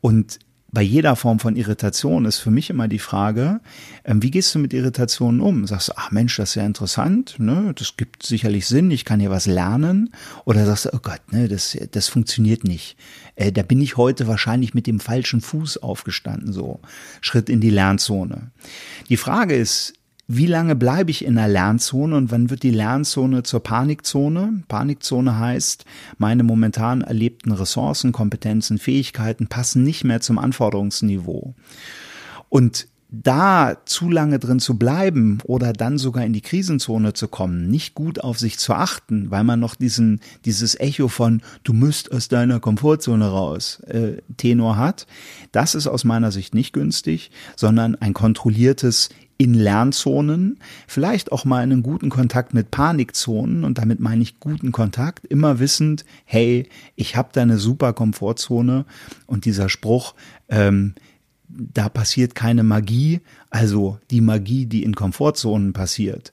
Und 0.00 0.38
bei 0.72 0.82
jeder 0.82 1.16
Form 1.16 1.38
von 1.38 1.56
Irritation 1.56 2.24
ist 2.24 2.38
für 2.38 2.50
mich 2.50 2.70
immer 2.70 2.88
die 2.88 2.98
Frage, 2.98 3.60
ähm, 4.04 4.22
wie 4.22 4.30
gehst 4.30 4.54
du 4.54 4.58
mit 4.58 4.72
Irritationen 4.72 5.40
um? 5.40 5.66
Sagst 5.66 5.88
du, 5.88 5.92
ach 5.96 6.10
Mensch, 6.10 6.36
das 6.36 6.50
ist 6.50 6.54
ja 6.56 6.66
interessant, 6.66 7.36
ne? 7.38 7.72
das 7.76 7.96
gibt 7.96 8.24
sicherlich 8.24 8.66
Sinn, 8.66 8.90
ich 8.90 9.04
kann 9.04 9.20
hier 9.20 9.30
was 9.30 9.46
lernen. 9.46 10.12
Oder 10.44 10.66
sagst 10.66 10.86
du, 10.86 10.90
oh 10.94 10.98
Gott, 11.00 11.20
ne, 11.32 11.48
das, 11.48 11.76
das 11.92 12.08
funktioniert 12.08 12.64
nicht. 12.64 12.96
Äh, 13.36 13.52
da 13.52 13.62
bin 13.62 13.80
ich 13.80 13.96
heute 13.96 14.26
wahrscheinlich 14.26 14.74
mit 14.74 14.86
dem 14.86 15.00
falschen 15.00 15.40
Fuß 15.40 15.78
aufgestanden, 15.78 16.52
so. 16.52 16.80
Schritt 17.20 17.48
in 17.48 17.60
die 17.60 17.70
Lernzone. 17.70 18.50
Die 19.08 19.16
Frage 19.16 19.54
ist, 19.54 19.94
wie 20.28 20.46
lange 20.46 20.74
bleibe 20.74 21.12
ich 21.12 21.24
in 21.24 21.36
der 21.36 21.46
Lernzone 21.46 22.16
und 22.16 22.32
wann 22.32 22.50
wird 22.50 22.64
die 22.64 22.72
Lernzone 22.72 23.44
zur 23.44 23.60
Panikzone? 23.60 24.64
Panikzone 24.66 25.38
heißt, 25.38 25.84
meine 26.18 26.42
momentan 26.42 27.02
erlebten 27.02 27.52
Ressourcen, 27.52 28.10
Kompetenzen, 28.10 28.78
Fähigkeiten 28.78 29.46
passen 29.46 29.84
nicht 29.84 30.02
mehr 30.02 30.20
zum 30.20 30.38
Anforderungsniveau. 30.38 31.54
Und 32.48 32.88
da 33.08 33.76
zu 33.84 34.10
lange 34.10 34.40
drin 34.40 34.58
zu 34.58 34.78
bleiben 34.78 35.38
oder 35.44 35.72
dann 35.72 35.96
sogar 35.96 36.24
in 36.24 36.32
die 36.32 36.40
Krisenzone 36.40 37.12
zu 37.12 37.28
kommen, 37.28 37.68
nicht 37.68 37.94
gut 37.94 38.18
auf 38.18 38.38
sich 38.38 38.58
zu 38.58 38.74
achten, 38.74 39.30
weil 39.30 39.44
man 39.44 39.60
noch 39.60 39.76
diesen, 39.76 40.20
dieses 40.44 40.78
Echo 40.78 41.06
von 41.06 41.40
du 41.62 41.72
müsst 41.72 42.10
aus 42.10 42.26
deiner 42.28 42.58
Komfortzone 42.58 43.28
raus 43.28 43.80
äh, 43.86 44.16
Tenor 44.36 44.76
hat, 44.76 45.06
das 45.52 45.76
ist 45.76 45.86
aus 45.86 46.02
meiner 46.02 46.32
Sicht 46.32 46.54
nicht 46.54 46.72
günstig, 46.72 47.30
sondern 47.54 47.94
ein 47.94 48.12
kontrolliertes 48.12 49.08
in 49.38 49.54
Lernzonen, 49.54 50.58
vielleicht 50.86 51.30
auch 51.32 51.44
mal 51.44 51.62
einen 51.62 51.82
guten 51.82 52.08
Kontakt 52.08 52.54
mit 52.54 52.70
Panikzonen 52.70 53.64
und 53.64 53.78
damit 53.78 54.00
meine 54.00 54.22
ich 54.22 54.40
guten 54.40 54.72
Kontakt, 54.72 55.26
immer 55.26 55.58
wissend, 55.58 56.04
hey, 56.24 56.68
ich 56.94 57.16
habe 57.16 57.28
da 57.32 57.42
eine 57.42 57.58
super 57.58 57.92
Komfortzone 57.92 58.86
und 59.26 59.44
dieser 59.44 59.68
Spruch, 59.68 60.14
ähm, 60.48 60.94
da 61.48 61.88
passiert 61.88 62.34
keine 62.34 62.62
Magie, 62.62 63.20
also 63.50 63.98
die 64.10 64.20
Magie, 64.20 64.66
die 64.66 64.82
in 64.82 64.94
Komfortzonen 64.94 65.72
passiert, 65.72 66.32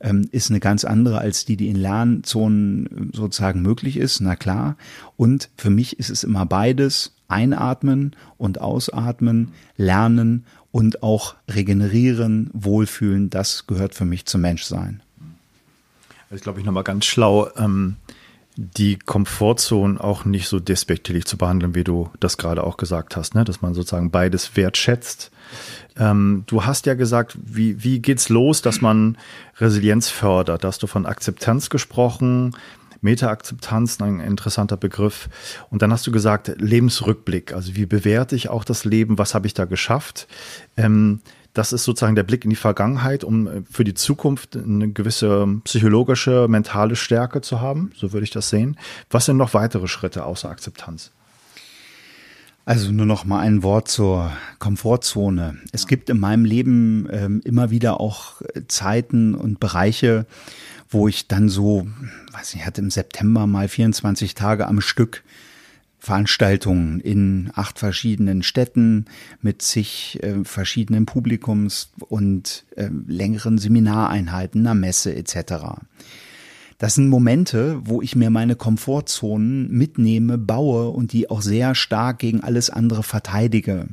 ähm, 0.00 0.28
ist 0.30 0.50
eine 0.50 0.60
ganz 0.60 0.84
andere 0.84 1.18
als 1.18 1.44
die, 1.44 1.56
die 1.56 1.68
in 1.68 1.76
Lernzonen 1.76 3.10
sozusagen 3.12 3.62
möglich 3.62 3.96
ist, 3.96 4.20
na 4.20 4.36
klar. 4.36 4.76
Und 5.16 5.50
für 5.56 5.70
mich 5.70 5.98
ist 5.98 6.10
es 6.10 6.24
immer 6.24 6.46
beides, 6.46 7.14
einatmen 7.28 8.14
und 8.36 8.60
ausatmen, 8.60 9.52
lernen 9.76 10.44
und 10.74 11.04
auch 11.04 11.36
regenerieren, 11.48 12.50
wohlfühlen, 12.52 13.30
das 13.30 13.68
gehört 13.68 13.94
für 13.94 14.04
mich 14.04 14.26
zum 14.26 14.40
Menschsein. 14.40 15.04
Ist, 16.30 16.42
glaube 16.42 16.58
ich, 16.58 16.66
nochmal 16.66 16.82
ganz 16.82 17.04
schlau. 17.04 17.48
Ähm, 17.56 17.94
die 18.56 18.98
Komfortzone 18.98 20.02
auch 20.02 20.24
nicht 20.24 20.48
so 20.48 20.58
despektierlich 20.58 21.26
zu 21.26 21.36
behandeln, 21.36 21.76
wie 21.76 21.84
du 21.84 22.10
das 22.18 22.38
gerade 22.38 22.64
auch 22.64 22.76
gesagt 22.76 23.14
hast, 23.14 23.36
ne? 23.36 23.44
dass 23.44 23.62
man 23.62 23.72
sozusagen 23.72 24.10
beides 24.10 24.56
wertschätzt. 24.56 25.30
Ähm, 25.96 26.42
du 26.48 26.64
hast 26.64 26.86
ja 26.86 26.94
gesagt, 26.94 27.38
wie, 27.40 27.84
wie 27.84 28.00
geht's 28.00 28.28
los, 28.28 28.60
dass 28.60 28.80
man 28.80 29.16
Resilienz 29.58 30.10
fördert? 30.10 30.64
Da 30.64 30.68
hast 30.68 30.82
du 30.82 30.88
von 30.88 31.06
Akzeptanz 31.06 31.70
gesprochen, 31.70 32.56
Meta-Akzeptanz, 33.04 34.00
ein 34.00 34.18
interessanter 34.20 34.76
Begriff. 34.76 35.28
Und 35.70 35.82
dann 35.82 35.92
hast 35.92 36.06
du 36.06 36.10
gesagt, 36.10 36.50
Lebensrückblick. 36.58 37.52
Also 37.52 37.76
wie 37.76 37.86
bewerte 37.86 38.34
ich 38.34 38.48
auch 38.48 38.64
das 38.64 38.84
Leben? 38.84 39.18
Was 39.18 39.34
habe 39.34 39.46
ich 39.46 39.54
da 39.54 39.66
geschafft? 39.66 40.26
Ähm, 40.76 41.20
das 41.52 41.72
ist 41.72 41.84
sozusagen 41.84 42.16
der 42.16 42.24
Blick 42.24 42.44
in 42.44 42.50
die 42.50 42.56
Vergangenheit, 42.56 43.22
um 43.22 43.46
äh, 43.46 43.62
für 43.70 43.84
die 43.84 43.94
Zukunft 43.94 44.56
eine 44.56 44.90
gewisse 44.90 45.46
psychologische, 45.64 46.48
mentale 46.48 46.96
Stärke 46.96 47.42
zu 47.42 47.60
haben. 47.60 47.92
So 47.94 48.12
würde 48.12 48.24
ich 48.24 48.30
das 48.30 48.50
sehen. 48.50 48.76
Was 49.10 49.26
sind 49.26 49.36
noch 49.36 49.54
weitere 49.54 49.86
Schritte 49.86 50.24
außer 50.24 50.48
Akzeptanz? 50.48 51.12
Also 52.66 52.90
nur 52.92 53.04
noch 53.04 53.26
mal 53.26 53.40
ein 53.40 53.62
Wort 53.62 53.88
zur 53.88 54.32
Komfortzone. 54.58 55.58
Es 55.72 55.86
gibt 55.86 56.08
in 56.08 56.18
meinem 56.18 56.46
Leben 56.46 57.06
ähm, 57.12 57.42
immer 57.44 57.70
wieder 57.70 58.00
auch 58.00 58.40
Zeiten 58.68 59.34
und 59.34 59.60
Bereiche, 59.60 60.26
wo 60.94 61.08
ich 61.08 61.28
dann 61.28 61.48
so, 61.48 61.86
weiß 62.32 62.54
nicht, 62.54 62.64
hatte 62.64 62.80
im 62.80 62.90
September 62.90 63.46
mal 63.46 63.68
24 63.68 64.34
Tage 64.34 64.66
am 64.66 64.80
Stück 64.80 65.24
Veranstaltungen 65.98 67.00
in 67.00 67.50
acht 67.54 67.78
verschiedenen 67.78 68.42
Städten 68.42 69.06
mit 69.40 69.62
zig 69.62 70.18
äh, 70.22 70.44
verschiedenen 70.44 71.06
Publikums 71.06 71.92
und 72.08 72.64
äh, 72.76 72.90
längeren 73.06 73.56
Seminareinheiten, 73.56 74.60
einer 74.60 74.74
Messe 74.74 75.16
etc. 75.16 75.80
Das 76.76 76.96
sind 76.96 77.08
Momente, 77.08 77.80
wo 77.84 78.02
ich 78.02 78.16
mir 78.16 78.28
meine 78.28 78.54
Komfortzonen 78.54 79.70
mitnehme, 79.70 80.36
baue 80.36 80.90
und 80.90 81.12
die 81.12 81.30
auch 81.30 81.40
sehr 81.40 81.74
stark 81.74 82.18
gegen 82.18 82.42
alles 82.42 82.68
andere 82.68 83.02
verteidige. 83.02 83.88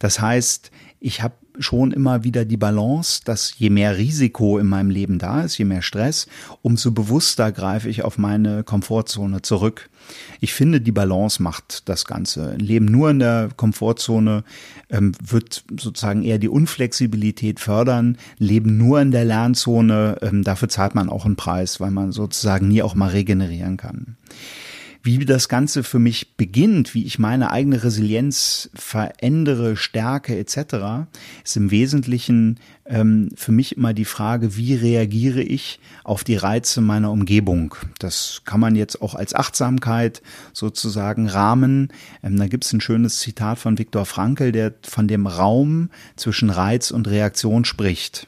Das 0.00 0.20
heißt, 0.20 0.72
ich 0.98 1.22
habe 1.22 1.34
schon 1.58 1.92
immer 1.92 2.24
wieder 2.24 2.44
die 2.44 2.56
Balance, 2.56 3.20
dass 3.24 3.54
je 3.58 3.70
mehr 3.70 3.96
Risiko 3.96 4.58
in 4.58 4.66
meinem 4.66 4.90
Leben 4.90 5.18
da 5.18 5.42
ist, 5.42 5.58
je 5.58 5.64
mehr 5.64 5.82
Stress, 5.82 6.26
umso 6.62 6.90
bewusster 6.90 7.52
greife 7.52 7.88
ich 7.88 8.02
auf 8.02 8.18
meine 8.18 8.64
Komfortzone 8.64 9.42
zurück. 9.42 9.88
Ich 10.40 10.52
finde, 10.52 10.80
die 10.80 10.92
Balance 10.92 11.42
macht 11.42 11.88
das 11.88 12.04
Ganze. 12.04 12.50
Ein 12.50 12.60
Leben 12.60 12.86
nur 12.86 13.10
in 13.10 13.20
der 13.20 13.48
Komfortzone 13.56 14.44
ähm, 14.90 15.12
wird 15.24 15.64
sozusagen 15.80 16.22
eher 16.22 16.38
die 16.38 16.48
Unflexibilität 16.48 17.60
fördern. 17.60 18.18
Leben 18.38 18.76
nur 18.76 19.00
in 19.00 19.12
der 19.12 19.24
Lernzone, 19.24 20.18
ähm, 20.20 20.44
dafür 20.44 20.68
zahlt 20.68 20.94
man 20.94 21.08
auch 21.08 21.24
einen 21.24 21.36
Preis, 21.36 21.80
weil 21.80 21.90
man 21.90 22.12
sozusagen 22.12 22.68
nie 22.68 22.82
auch 22.82 22.94
mal 22.94 23.10
regenerieren 23.10 23.76
kann 23.76 24.16
wie 25.04 25.22
das 25.26 25.50
Ganze 25.50 25.82
für 25.82 25.98
mich 25.98 26.34
beginnt, 26.38 26.94
wie 26.94 27.04
ich 27.04 27.18
meine 27.18 27.50
eigene 27.50 27.84
Resilienz 27.84 28.70
verändere, 28.74 29.76
stärke 29.76 30.36
etc., 30.38 31.06
ist 31.44 31.58
im 31.58 31.70
Wesentlichen 31.70 32.58
ähm, 32.86 33.28
für 33.36 33.52
mich 33.52 33.76
immer 33.76 33.92
die 33.92 34.06
Frage, 34.06 34.56
wie 34.56 34.74
reagiere 34.74 35.42
ich 35.42 35.78
auf 36.04 36.24
die 36.24 36.36
Reize 36.36 36.80
meiner 36.80 37.10
Umgebung. 37.10 37.74
Das 37.98 38.42
kann 38.46 38.60
man 38.60 38.76
jetzt 38.76 39.02
auch 39.02 39.14
als 39.14 39.34
Achtsamkeit 39.34 40.22
sozusagen 40.54 41.28
rahmen. 41.28 41.88
Ähm, 42.22 42.38
da 42.38 42.48
gibt 42.48 42.64
es 42.64 42.72
ein 42.72 42.80
schönes 42.80 43.18
Zitat 43.18 43.58
von 43.58 43.76
Viktor 43.76 44.06
Frankl, 44.06 44.52
der 44.52 44.72
von 44.82 45.06
dem 45.06 45.26
Raum 45.26 45.90
zwischen 46.16 46.48
Reiz 46.48 46.90
und 46.90 47.08
Reaktion 47.08 47.66
spricht. 47.66 48.26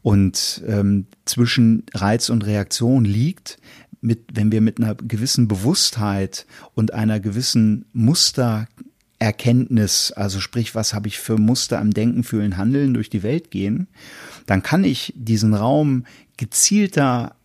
Und 0.00 0.62
ähm, 0.66 1.06
zwischen 1.26 1.84
Reiz 1.94 2.28
und 2.28 2.44
Reaktion 2.44 3.04
liegt, 3.04 3.58
mit, 4.02 4.24
wenn 4.34 4.52
wir 4.52 4.60
mit 4.60 4.78
einer 4.78 4.94
gewissen 4.96 5.48
Bewusstheit 5.48 6.44
und 6.74 6.92
einer 6.92 7.20
gewissen 7.20 7.86
Mustererkenntnis, 7.94 10.12
also 10.12 10.40
sprich, 10.40 10.74
was 10.74 10.92
habe 10.92 11.08
ich 11.08 11.18
für 11.18 11.38
Muster 11.38 11.78
am 11.78 11.92
Denken, 11.92 12.24
Fühlen, 12.24 12.58
Handeln 12.58 12.92
durch 12.92 13.08
die 13.08 13.22
Welt 13.22 13.50
gehen, 13.50 13.86
dann 14.46 14.62
kann 14.62 14.84
ich 14.84 15.14
diesen 15.16 15.54
Raum 15.54 16.04
gezielter 16.36 17.36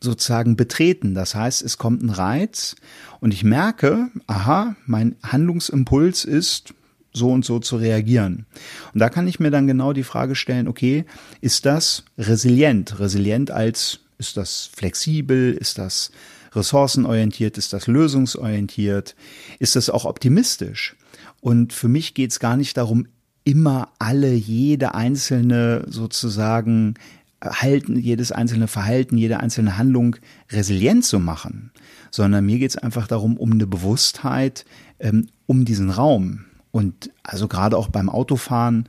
sozusagen 0.00 0.56
betreten. 0.56 1.14
Das 1.14 1.34
heißt, 1.34 1.62
es 1.62 1.76
kommt 1.76 2.02
ein 2.02 2.10
Reiz 2.10 2.76
und 3.20 3.34
ich 3.34 3.44
merke, 3.44 4.08
aha, 4.26 4.76
mein 4.86 5.16
Handlungsimpuls 5.22 6.24
ist, 6.24 6.72
so 7.12 7.30
und 7.30 7.44
so 7.44 7.58
zu 7.58 7.76
reagieren. 7.76 8.46
Und 8.94 9.00
da 9.00 9.10
kann 9.10 9.28
ich 9.28 9.40
mir 9.40 9.50
dann 9.50 9.66
genau 9.66 9.92
die 9.92 10.04
Frage 10.04 10.34
stellen, 10.34 10.68
okay, 10.68 11.04
ist 11.42 11.66
das 11.66 12.04
resilient? 12.16 13.00
Resilient 13.00 13.50
als 13.50 14.00
ist 14.20 14.36
das 14.36 14.70
flexibel? 14.76 15.52
Ist 15.52 15.78
das 15.78 16.12
ressourcenorientiert? 16.52 17.58
Ist 17.58 17.72
das 17.72 17.86
lösungsorientiert? 17.86 19.16
Ist 19.58 19.74
das 19.74 19.90
auch 19.90 20.04
optimistisch? 20.04 20.96
Und 21.40 21.72
für 21.72 21.88
mich 21.88 22.14
geht 22.14 22.30
es 22.30 22.38
gar 22.38 22.56
nicht 22.56 22.76
darum, 22.76 23.06
immer 23.44 23.88
alle, 23.98 24.32
jede 24.32 24.94
einzelne 24.94 25.84
sozusagen 25.88 26.94
halten, 27.42 27.98
jedes 27.98 28.32
einzelne 28.32 28.68
Verhalten, 28.68 29.16
jede 29.16 29.40
einzelne 29.40 29.78
Handlung 29.78 30.16
resilient 30.50 31.04
zu 31.04 31.18
machen, 31.18 31.72
sondern 32.10 32.44
mir 32.44 32.58
geht 32.58 32.70
es 32.70 32.76
einfach 32.76 33.06
darum, 33.06 33.38
um 33.38 33.52
eine 33.52 33.66
Bewusstheit, 33.66 34.66
ähm, 34.98 35.28
um 35.46 35.64
diesen 35.64 35.90
Raum. 35.90 36.44
Und 36.70 37.10
also 37.22 37.48
gerade 37.48 37.76
auch 37.78 37.88
beim 37.88 38.10
Autofahren 38.10 38.88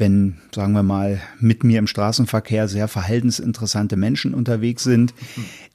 wenn, 0.00 0.38
sagen 0.54 0.72
wir 0.72 0.82
mal, 0.82 1.20
mit 1.38 1.62
mir 1.62 1.78
im 1.78 1.86
Straßenverkehr 1.86 2.66
sehr 2.66 2.88
verhaltensinteressante 2.88 3.96
Menschen 3.96 4.34
unterwegs 4.34 4.82
sind, 4.82 5.14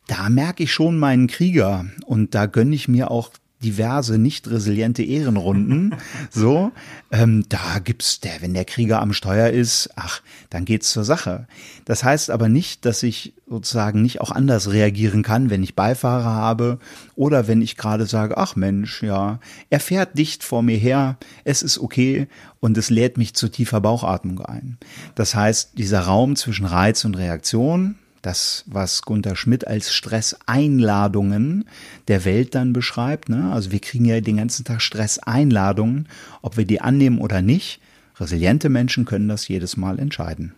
da 0.07 0.29
merke 0.29 0.63
ich 0.63 0.73
schon 0.73 0.97
meinen 0.97 1.27
Krieger. 1.27 1.85
Und 2.05 2.35
da 2.35 2.47
gönne 2.47 2.75
ich 2.75 2.88
mir 2.88 3.11
auch 3.11 3.31
diverse 3.63 4.17
nicht 4.17 4.49
resiliente 4.49 5.03
Ehrenrunden. 5.03 5.95
So, 6.31 6.71
ähm, 7.11 7.45
da 7.47 7.79
gibt's 7.79 8.19
der, 8.19 8.41
wenn 8.41 8.53
der 8.53 8.65
Krieger 8.65 9.01
am 9.01 9.13
Steuer 9.13 9.49
ist, 9.49 9.89
ach, 9.95 10.21
dann 10.49 10.65
geht's 10.65 10.91
zur 10.91 11.03
Sache. 11.03 11.47
Das 11.85 12.03
heißt 12.03 12.29
aber 12.29 12.49
nicht, 12.49 12.83
dass 12.85 13.03
ich 13.03 13.33
sozusagen 13.47 14.01
nicht 14.01 14.21
auch 14.21 14.31
anders 14.31 14.71
reagieren 14.71 15.23
kann, 15.23 15.49
wenn 15.49 15.63
ich 15.63 15.75
Beifahrer 15.75 16.25
habe 16.25 16.79
oder 17.15 17.47
wenn 17.47 17.61
ich 17.61 17.77
gerade 17.77 18.05
sage, 18.05 18.37
ach 18.37 18.55
Mensch, 18.55 19.01
ja, 19.01 19.39
er 19.69 19.79
fährt 19.79 20.17
dicht 20.17 20.43
vor 20.43 20.61
mir 20.61 20.77
her, 20.77 21.17
es 21.43 21.61
ist 21.61 21.77
okay 21.77 22.27
und 22.59 22.77
es 22.77 22.89
lädt 22.89 23.17
mich 23.17 23.33
zu 23.35 23.47
tiefer 23.47 23.79
Bauchatmung 23.79 24.41
ein. 24.41 24.77
Das 25.13 25.35
heißt, 25.35 25.77
dieser 25.77 26.01
Raum 26.01 26.35
zwischen 26.35 26.65
Reiz 26.65 27.05
und 27.05 27.15
Reaktion, 27.15 27.95
das, 28.25 28.63
was 28.67 29.01
Gunther 29.03 29.35
Schmidt 29.35 29.67
als 29.67 29.93
Stresseinladungen 29.93 31.65
der 32.07 32.25
Welt 32.25 32.55
dann 32.55 32.73
beschreibt. 32.73 33.29
Ne? 33.29 33.51
Also 33.51 33.71
wir 33.71 33.79
kriegen 33.79 34.05
ja 34.05 34.19
den 34.21 34.38
ganzen 34.38 34.65
Tag 34.65 34.81
Stresseinladungen, 34.81 36.07
ob 36.41 36.57
wir 36.57 36.65
die 36.65 36.81
annehmen 36.81 37.19
oder 37.19 37.41
nicht. 37.41 37.79
Resiliente 38.17 38.69
Menschen 38.69 39.05
können 39.05 39.27
das 39.27 39.47
jedes 39.47 39.77
Mal 39.77 39.99
entscheiden. 39.99 40.53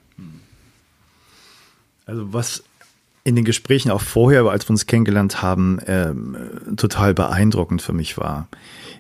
Also 2.06 2.34
was 2.34 2.64
in 3.24 3.36
den 3.36 3.44
Gesprächen 3.44 3.92
auch 3.92 4.02
vorher, 4.02 4.46
als 4.46 4.66
wir 4.66 4.70
uns 4.70 4.86
kennengelernt 4.86 5.42
haben, 5.42 5.80
ähm, 5.86 6.38
total 6.78 7.14
beeindruckend 7.14 7.82
für 7.82 7.92
mich 7.92 8.18
war, 8.18 8.48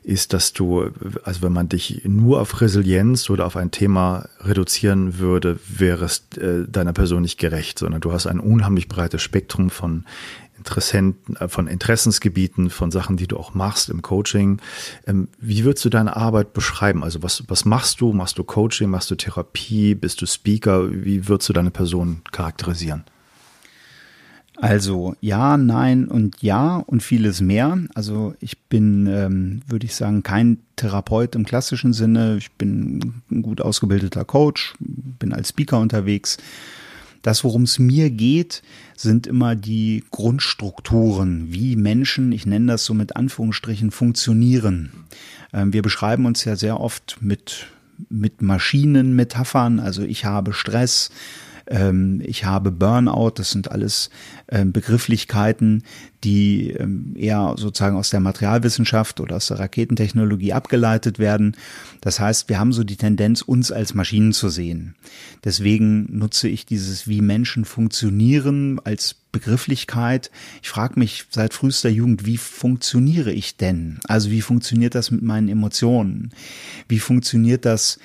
ist, 0.07 0.31
dass 0.31 0.53
du, 0.53 0.89
also 1.23 1.41
wenn 1.41 1.51
man 1.51 1.67
dich 1.67 2.03
nur 2.05 2.39
auf 2.39 2.61
Resilienz 2.61 3.29
oder 3.29 3.45
auf 3.45 3.57
ein 3.57 3.71
Thema 3.71 4.29
reduzieren 4.39 5.19
würde, 5.19 5.59
wäre 5.67 6.05
es 6.05 6.23
äh, 6.37 6.65
deiner 6.65 6.93
Person 6.93 7.23
nicht 7.23 7.37
gerecht, 7.37 7.77
sondern 7.77 7.99
du 7.99 8.13
hast 8.13 8.25
ein 8.25 8.39
unheimlich 8.39 8.87
breites 8.87 9.21
Spektrum 9.21 9.69
von 9.69 10.05
Interessenten, 10.57 11.35
äh, 11.35 11.49
von 11.49 11.67
Interessensgebieten, 11.67 12.69
von 12.69 12.89
Sachen, 12.89 13.17
die 13.17 13.27
du 13.27 13.35
auch 13.35 13.53
machst 13.53 13.89
im 13.89 14.01
Coaching. 14.01 14.61
Ähm, 15.05 15.27
wie 15.39 15.65
würdest 15.65 15.83
du 15.83 15.89
deine 15.89 16.15
Arbeit 16.15 16.53
beschreiben? 16.53 17.03
Also 17.03 17.21
was, 17.21 17.43
was 17.49 17.65
machst 17.65 17.99
du? 17.99 18.13
Machst 18.13 18.37
du 18.37 18.45
Coaching? 18.45 18.89
Machst 18.89 19.11
du 19.11 19.15
Therapie? 19.15 19.93
Bist 19.93 20.21
du 20.21 20.25
Speaker? 20.25 20.89
Wie 20.89 21.27
würdest 21.27 21.49
du 21.49 21.53
deine 21.53 21.71
Person 21.71 22.21
charakterisieren? 22.31 23.03
Also 24.59 25.15
ja, 25.21 25.55
nein 25.55 26.07
und 26.07 26.41
ja 26.41 26.77
und 26.77 27.03
vieles 27.03 27.41
mehr. 27.41 27.77
Also 27.93 28.33
ich 28.39 28.57
bin, 28.57 29.05
ähm, 29.07 29.61
würde 29.67 29.85
ich 29.85 29.95
sagen, 29.95 30.23
kein 30.23 30.57
Therapeut 30.75 31.35
im 31.35 31.45
klassischen 31.45 31.93
Sinne. 31.93 32.37
Ich 32.37 32.51
bin 32.51 33.21
ein 33.29 33.43
gut 33.43 33.61
ausgebildeter 33.61 34.25
Coach, 34.25 34.73
bin 34.79 35.31
als 35.31 35.49
Speaker 35.49 35.79
unterwegs. 35.79 36.37
Das, 37.21 37.43
worum 37.43 37.63
es 37.63 37.77
mir 37.77 38.09
geht, 38.09 38.63
sind 38.95 39.27
immer 39.27 39.55
die 39.55 40.03
Grundstrukturen, 40.11 41.51
wie 41.51 41.75
Menschen, 41.75 42.31
ich 42.31 42.45
nenne 42.45 42.71
das 42.71 42.85
so 42.85 42.93
mit 42.93 43.15
Anführungsstrichen, 43.15 43.91
funktionieren. 43.91 44.91
Ähm, 45.53 45.71
wir 45.71 45.83
beschreiben 45.83 46.25
uns 46.25 46.45
ja 46.45 46.55
sehr 46.55 46.79
oft 46.79 47.17
mit, 47.21 47.67
mit 48.09 48.41
Maschinenmetaphern. 48.41 49.79
Also 49.79 50.01
ich 50.01 50.25
habe 50.25 50.53
Stress, 50.53 51.11
ähm, 51.69 52.21
ich 52.23 52.45
habe 52.45 52.71
Burnout, 52.71 53.31
das 53.35 53.51
sind 53.51 53.71
alles 53.71 54.09
ähm, 54.49 54.71
Begrifflichkeiten, 54.71 55.83
die 56.23 56.71
ähm, 56.71 57.13
eher 57.17 57.55
sozusagen 57.57 57.97
aus 57.97 58.09
der 58.09 58.19
Materialwissenschaft 58.19 59.19
oder 59.19 59.35
aus 59.35 59.47
der 59.47 59.59
Raketentechnologie 59.59 60.53
abgeleitet 60.53 61.19
werden. 61.19 61.55
Das 62.01 62.19
heißt, 62.19 62.49
wir 62.49 62.59
haben 62.59 62.73
so 62.73 62.83
die 62.83 62.95
Tendenz, 62.95 63.41
uns 63.41 63.71
als 63.71 63.93
Maschinen 63.93 64.33
zu 64.33 64.49
sehen. 64.49 64.95
Deswegen 65.43 66.17
nutze 66.17 66.47
ich 66.47 66.65
dieses, 66.65 67.07
wie 67.07 67.21
Menschen 67.21 67.65
funktionieren 67.65 68.79
als 68.83 69.15
Begrifflichkeit. 69.31 70.31
Ich 70.63 70.69
frage 70.69 70.99
mich 70.99 71.25
seit 71.29 71.53
frühester 71.53 71.89
Jugend, 71.89 72.25
wie 72.25 72.37
funktioniere 72.37 73.31
ich 73.31 73.57
denn? 73.57 73.99
Also 74.05 74.31
wie 74.31 74.41
funktioniert 74.41 74.95
das 74.95 75.11
mit 75.11 75.21
meinen 75.21 75.49
Emotionen? 75.49 76.31
Wie 76.87 76.99
funktioniert 76.99 77.65
das 77.65 77.99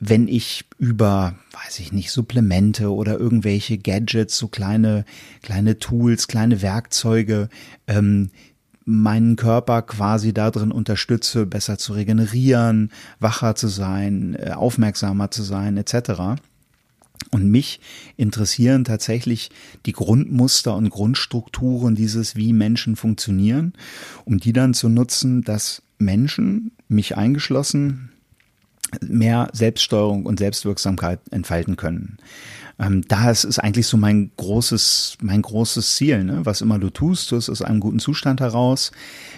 wenn 0.00 0.28
ich 0.28 0.64
über, 0.78 1.34
weiß 1.52 1.78
ich 1.80 1.92
nicht, 1.92 2.10
Supplemente 2.10 2.92
oder 2.92 3.18
irgendwelche 3.18 3.76
Gadgets, 3.76 4.36
so 4.38 4.48
kleine, 4.48 5.04
kleine 5.42 5.78
Tools, 5.78 6.26
kleine 6.26 6.62
Werkzeuge, 6.62 7.50
ähm, 7.86 8.30
meinen 8.86 9.36
Körper 9.36 9.82
quasi 9.82 10.32
darin 10.32 10.72
unterstütze, 10.72 11.44
besser 11.44 11.76
zu 11.76 11.92
regenerieren, 11.92 12.90
wacher 13.20 13.54
zu 13.54 13.68
sein, 13.68 14.34
äh, 14.34 14.52
aufmerksamer 14.52 15.30
zu 15.30 15.42
sein, 15.42 15.76
etc. 15.76 16.40
Und 17.30 17.50
mich 17.50 17.80
interessieren 18.16 18.84
tatsächlich 18.84 19.50
die 19.84 19.92
Grundmuster 19.92 20.74
und 20.74 20.88
Grundstrukturen 20.88 21.94
dieses, 21.94 22.36
wie 22.36 22.54
Menschen 22.54 22.96
funktionieren, 22.96 23.74
um 24.24 24.40
die 24.40 24.54
dann 24.54 24.72
zu 24.72 24.88
nutzen, 24.88 25.42
dass 25.42 25.82
Menschen, 25.98 26.72
mich 26.88 27.18
eingeschlossen, 27.18 28.10
mehr 29.00 29.48
Selbststeuerung 29.52 30.26
und 30.26 30.38
Selbstwirksamkeit 30.38 31.20
entfalten 31.30 31.76
können. 31.76 32.18
Ähm, 32.80 33.02
das 33.06 33.44
ist 33.44 33.58
eigentlich 33.58 33.86
so 33.86 33.96
mein 33.96 34.30
großes, 34.36 35.18
mein 35.20 35.42
großes 35.42 35.96
Ziel. 35.96 36.24
Ne? 36.24 36.40
Was 36.44 36.60
immer 36.62 36.78
du 36.78 36.90
tust, 36.90 37.30
du 37.30 37.36
es 37.36 37.50
aus 37.50 37.62
einem 37.62 37.80
guten 37.80 37.98
Zustand 37.98 38.40
heraus. 38.40 38.90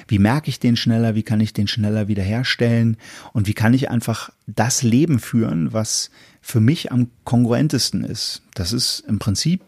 Wie 0.09 0.19
merke 0.19 0.49
ich 0.49 0.61
den 0.61 0.77
schneller? 0.77 1.15
Wie 1.15 1.23
kann 1.23 1.41
ich 1.41 1.53
den 1.53 1.69
schneller 1.69 2.09
wiederherstellen? 2.09 2.97
Und 3.33 3.49
wie 3.49 3.55
kann 3.55 3.75
ich 3.75 3.91
einfach 3.91 4.31
das 4.47 4.83
Leben 4.83 5.19
führen, 5.19 5.73
was 5.73 6.11
für 6.41 6.61
mich 6.61 6.93
am 6.93 7.09
kongruentesten 7.25 8.05
ist? 8.05 8.43
Das 8.55 8.73
ist 8.73 9.01
im 9.09 9.19
Prinzip 9.19 9.62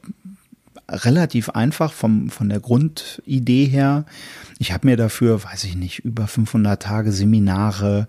relativ 0.89 1.51
einfach 1.51 1.93
vom, 1.93 2.29
von 2.31 2.49
der 2.49 2.61
Grundidee 2.61 3.65
her. 3.65 4.05
Ich 4.59 4.73
habe 4.73 4.87
mir 4.87 4.97
dafür, 4.97 5.43
weiß 5.43 5.65
ich 5.65 5.77
nicht, 5.77 6.01
über 6.01 6.27
500 6.27 6.81
Tage 6.81 7.13
Seminare, 7.13 8.07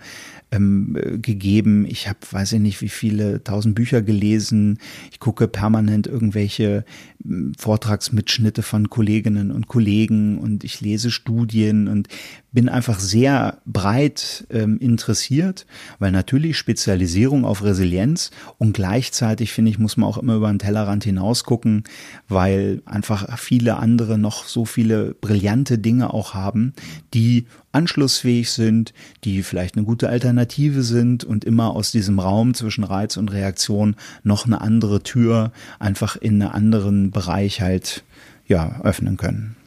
ähm, 0.52 0.98
gegeben. 1.22 1.86
Ich 1.88 2.08
habe, 2.08 2.20
weiß 2.30 2.54
ich 2.54 2.60
nicht, 2.60 2.82
wie 2.82 2.90
viele 2.90 3.44
tausend 3.44 3.76
Bücher 3.76 4.02
gelesen. 4.02 4.80
Ich 5.12 5.20
gucke 5.20 5.48
permanent 5.48 6.08
irgendwelche 6.08 6.86
ähm, 7.24 7.54
Vortragsmitschnitte 7.58 8.62
von 8.62 8.90
Kolleginnen 8.90 9.52
und 9.52 9.68
Kollegen 9.68 10.38
und 10.40 10.64
ich 10.64 10.82
lese 10.82 11.12
Studien 11.12 11.88
und 11.88 12.08
bin 12.56 12.70
einfach 12.70 13.00
sehr 13.00 13.60
breit 13.66 14.48
ähm, 14.50 14.80
interessiert, 14.80 15.68
weil 16.00 16.12
natürlich 16.12 16.58
Spezialisierung 16.58 17.46
auf 17.46 17.64
Resilienz 17.64 18.32
und 18.58 18.74
gleichzeitig 18.74 19.52
finde 19.52 19.72
ich, 19.72 19.78
muss 19.78 19.98
man 19.98 20.10
auch 20.10 20.18
immer 20.18 20.36
über 20.36 20.50
den 20.50 20.58
Tellerrand 20.58 21.04
hinaus 21.04 21.44
gucken, 21.44 21.84
weil 22.28 22.82
einfach 22.86 23.38
viele 23.38 23.76
andere 23.76 24.18
noch 24.18 24.46
so 24.46 24.66
viele 24.66 25.14
brillante 25.14 25.78
Dinge 25.78 26.14
auch 26.14 26.34
haben, 26.34 26.74
die 27.14 27.46
anschlussfähig 27.74 28.50
sind, 28.50 28.94
die 29.26 29.44
vielleicht 29.44 29.76
eine 29.76 29.86
gute 29.86 30.08
Alternative 30.08 30.82
sind 30.82 31.26
und 31.26 31.44
immer 31.44 31.72
aus 31.72 31.92
diesem 31.92 32.20
Raum 32.20 32.54
zwischen 32.54 32.86
Reiz 32.86 33.18
und 33.18 33.34
Reaktion 33.34 33.98
noch 34.24 34.46
eine 34.46 34.62
andere 34.62 35.04
Tür 35.04 35.52
einfach 35.78 36.16
in 36.16 36.42
einen 36.42 36.52
anderen 36.52 37.12
Bereich 37.12 37.60
halt 37.60 38.06
ja 38.48 38.80
öffnen 38.82 39.18
können. 39.18 39.58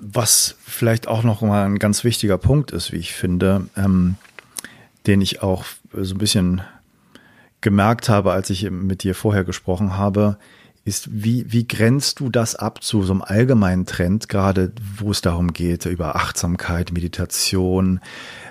Was 0.00 0.56
vielleicht 0.64 1.08
auch 1.08 1.22
noch 1.22 1.40
mal 1.40 1.64
ein 1.64 1.78
ganz 1.78 2.04
wichtiger 2.04 2.38
Punkt 2.38 2.70
ist, 2.70 2.92
wie 2.92 2.98
ich 2.98 3.14
finde, 3.14 3.68
ähm, 3.76 4.16
den 5.06 5.20
ich 5.20 5.42
auch 5.42 5.64
so 5.92 6.14
ein 6.14 6.18
bisschen 6.18 6.62
gemerkt 7.60 8.08
habe, 8.08 8.32
als 8.32 8.50
ich 8.50 8.70
mit 8.70 9.02
dir 9.02 9.14
vorher 9.14 9.44
gesprochen 9.44 9.96
habe, 9.96 10.38
ist, 10.86 11.08
wie, 11.10 11.52
wie 11.52 11.66
grenzt 11.66 12.20
du 12.20 12.30
das 12.30 12.54
ab 12.54 12.82
zu 12.82 13.02
so 13.02 13.12
einem 13.12 13.22
allgemeinen 13.22 13.86
Trend, 13.86 14.28
gerade 14.28 14.72
wo 14.96 15.10
es 15.10 15.20
darum 15.20 15.52
geht, 15.52 15.84
über 15.84 16.14
Achtsamkeit, 16.14 16.92
Meditation, 16.92 18.00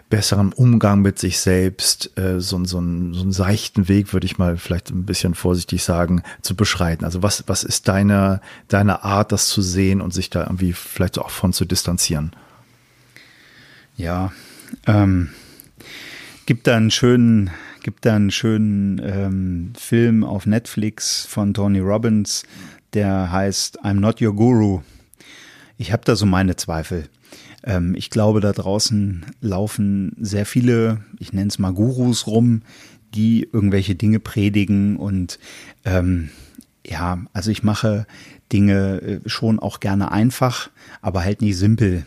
besseren 0.09 0.51
Umgang 0.51 1.01
mit 1.01 1.17
sich 1.17 1.39
selbst, 1.39 2.17
äh, 2.17 2.41
so, 2.41 2.63
so, 2.65 2.79
einen, 2.79 3.13
so 3.13 3.21
einen 3.21 3.31
seichten 3.31 3.87
Weg, 3.87 4.11
würde 4.11 4.25
ich 4.25 4.37
mal 4.37 4.57
vielleicht 4.57 4.89
ein 4.89 5.05
bisschen 5.05 5.33
vorsichtig 5.33 5.81
sagen, 5.83 6.23
zu 6.41 6.57
beschreiten. 6.57 7.05
Also 7.05 7.23
was, 7.23 7.45
was 7.47 7.63
ist 7.63 7.87
deine, 7.87 8.41
deine 8.67 9.05
Art, 9.05 9.31
das 9.31 9.47
zu 9.47 9.61
sehen 9.61 10.01
und 10.01 10.13
sich 10.13 10.29
da 10.29 10.43
irgendwie 10.43 10.73
vielleicht 10.73 11.17
auch 11.17 11.29
von 11.29 11.53
zu 11.53 11.63
distanzieren? 11.63 12.35
Ja, 13.95 14.33
ähm, 14.87 15.29
gibt 16.45 16.67
da 16.67 16.75
einen 16.75 16.91
schönen 16.91 17.49
gibt 17.85 18.03
da 18.07 18.15
einen 18.15 18.31
schönen 18.31 18.99
ähm, 19.05 19.73
Film 19.77 20.23
auf 20.23 20.47
Netflix 20.47 21.23
von 21.27 21.53
Tony 21.53 21.77
Robbins, 21.77 22.41
der 22.93 23.31
heißt 23.31 23.85
I'm 23.85 23.99
Not 23.99 24.23
Your 24.23 24.35
Guru. 24.35 24.81
Ich 25.77 25.91
habe 25.91 26.01
da 26.03 26.15
so 26.15 26.25
meine 26.25 26.55
Zweifel. 26.55 27.07
Ähm, 27.63 27.93
ich 27.93 28.09
glaube, 28.09 28.41
da 28.41 28.53
draußen 28.53 29.27
laufen 29.39 30.13
sehr 30.19 30.47
viele, 30.47 31.03
ich 31.19 31.31
nenne 31.31 31.49
es 31.49 31.59
mal 31.59 31.73
Gurus 31.73 32.25
rum, 32.25 32.63
die 33.13 33.47
irgendwelche 33.53 33.93
Dinge 33.93 34.19
predigen 34.19 34.97
und 34.97 35.37
ähm, 35.83 36.31
ja, 36.83 37.19
also 37.33 37.51
ich 37.51 37.61
mache 37.61 38.07
Dinge 38.51 38.99
äh, 39.03 39.29
schon 39.29 39.59
auch 39.59 39.79
gerne 39.79 40.11
einfach, 40.11 40.71
aber 41.03 41.23
halt 41.23 41.43
nicht 41.43 41.55
simpel. 41.55 42.03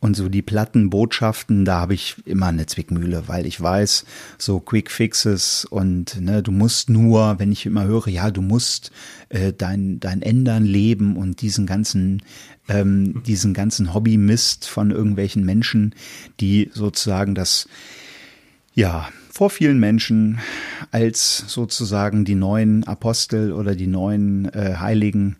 Und 0.00 0.14
so 0.14 0.28
die 0.28 0.42
platten 0.42 0.90
Botschaften, 0.90 1.64
da 1.64 1.80
habe 1.80 1.94
ich 1.94 2.16
immer 2.24 2.46
eine 2.46 2.66
Zwickmühle, 2.66 3.24
weil 3.26 3.46
ich 3.46 3.60
weiß, 3.60 4.04
so 4.38 4.60
Quick 4.60 4.92
Fixes 4.92 5.64
und 5.64 6.20
ne, 6.20 6.40
du 6.42 6.52
musst 6.52 6.88
nur, 6.88 7.40
wenn 7.40 7.50
ich 7.50 7.66
immer 7.66 7.84
höre, 7.84 8.06
ja, 8.06 8.30
du 8.30 8.40
musst 8.40 8.92
äh, 9.28 9.52
dein, 9.52 9.98
dein 9.98 10.22
Ändern 10.22 10.64
leben 10.64 11.16
und 11.16 11.42
diesen 11.42 11.66
ganzen, 11.66 12.22
ähm, 12.68 13.24
diesen 13.26 13.54
ganzen 13.54 13.92
Hobby-Mist 13.92 14.68
von 14.68 14.92
irgendwelchen 14.92 15.44
Menschen, 15.44 15.96
die 16.38 16.70
sozusagen 16.72 17.34
das, 17.34 17.68
ja, 18.74 19.08
vor 19.38 19.50
vielen 19.50 19.78
Menschen 19.78 20.38
als 20.90 21.44
sozusagen 21.46 22.24
die 22.24 22.34
neuen 22.34 22.84
Apostel 22.84 23.52
oder 23.52 23.76
die 23.76 23.86
neuen 23.86 24.52
äh, 24.52 24.76
Heiligen 24.78 25.36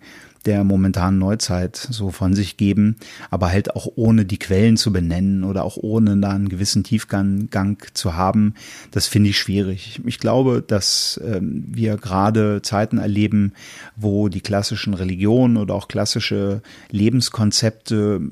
der 0.49 0.65
momentanen 0.65 1.19
Neuzeit 1.19 1.77
so 1.77 2.11
von 2.11 2.35
sich 2.35 2.57
geben, 2.57 2.97
aber 3.31 3.51
halt 3.51 3.77
auch 3.77 3.87
ohne 3.97 4.25
die 4.25 4.39
Quellen 4.39 4.79
zu 4.79 4.91
benennen 4.95 5.45
oder 5.45 5.63
auch 5.63 5.77
ohne 5.77 6.17
da 6.17 6.31
einen 6.31 6.49
gewissen 6.49 6.85
Tiefgang 6.85 7.77
zu 7.93 8.15
haben, 8.15 8.55
das 8.91 9.07
finde 9.07 9.29
ich 9.29 9.37
schwierig. 9.37 10.01
Ich 10.07 10.19
glaube, 10.19 10.65
dass 10.67 11.21
ähm, 11.23 11.65
wir 11.69 11.99
gerade 11.99 12.63
Zeiten 12.63 12.97
erleben, 12.97 13.53
wo 13.95 14.31
die 14.31 14.41
klassischen 14.41 14.95
Religionen 14.95 15.59
oder 15.59 15.75
auch 15.75 15.87
klassische 15.87 16.63
Lebenskonzepte 16.91 18.23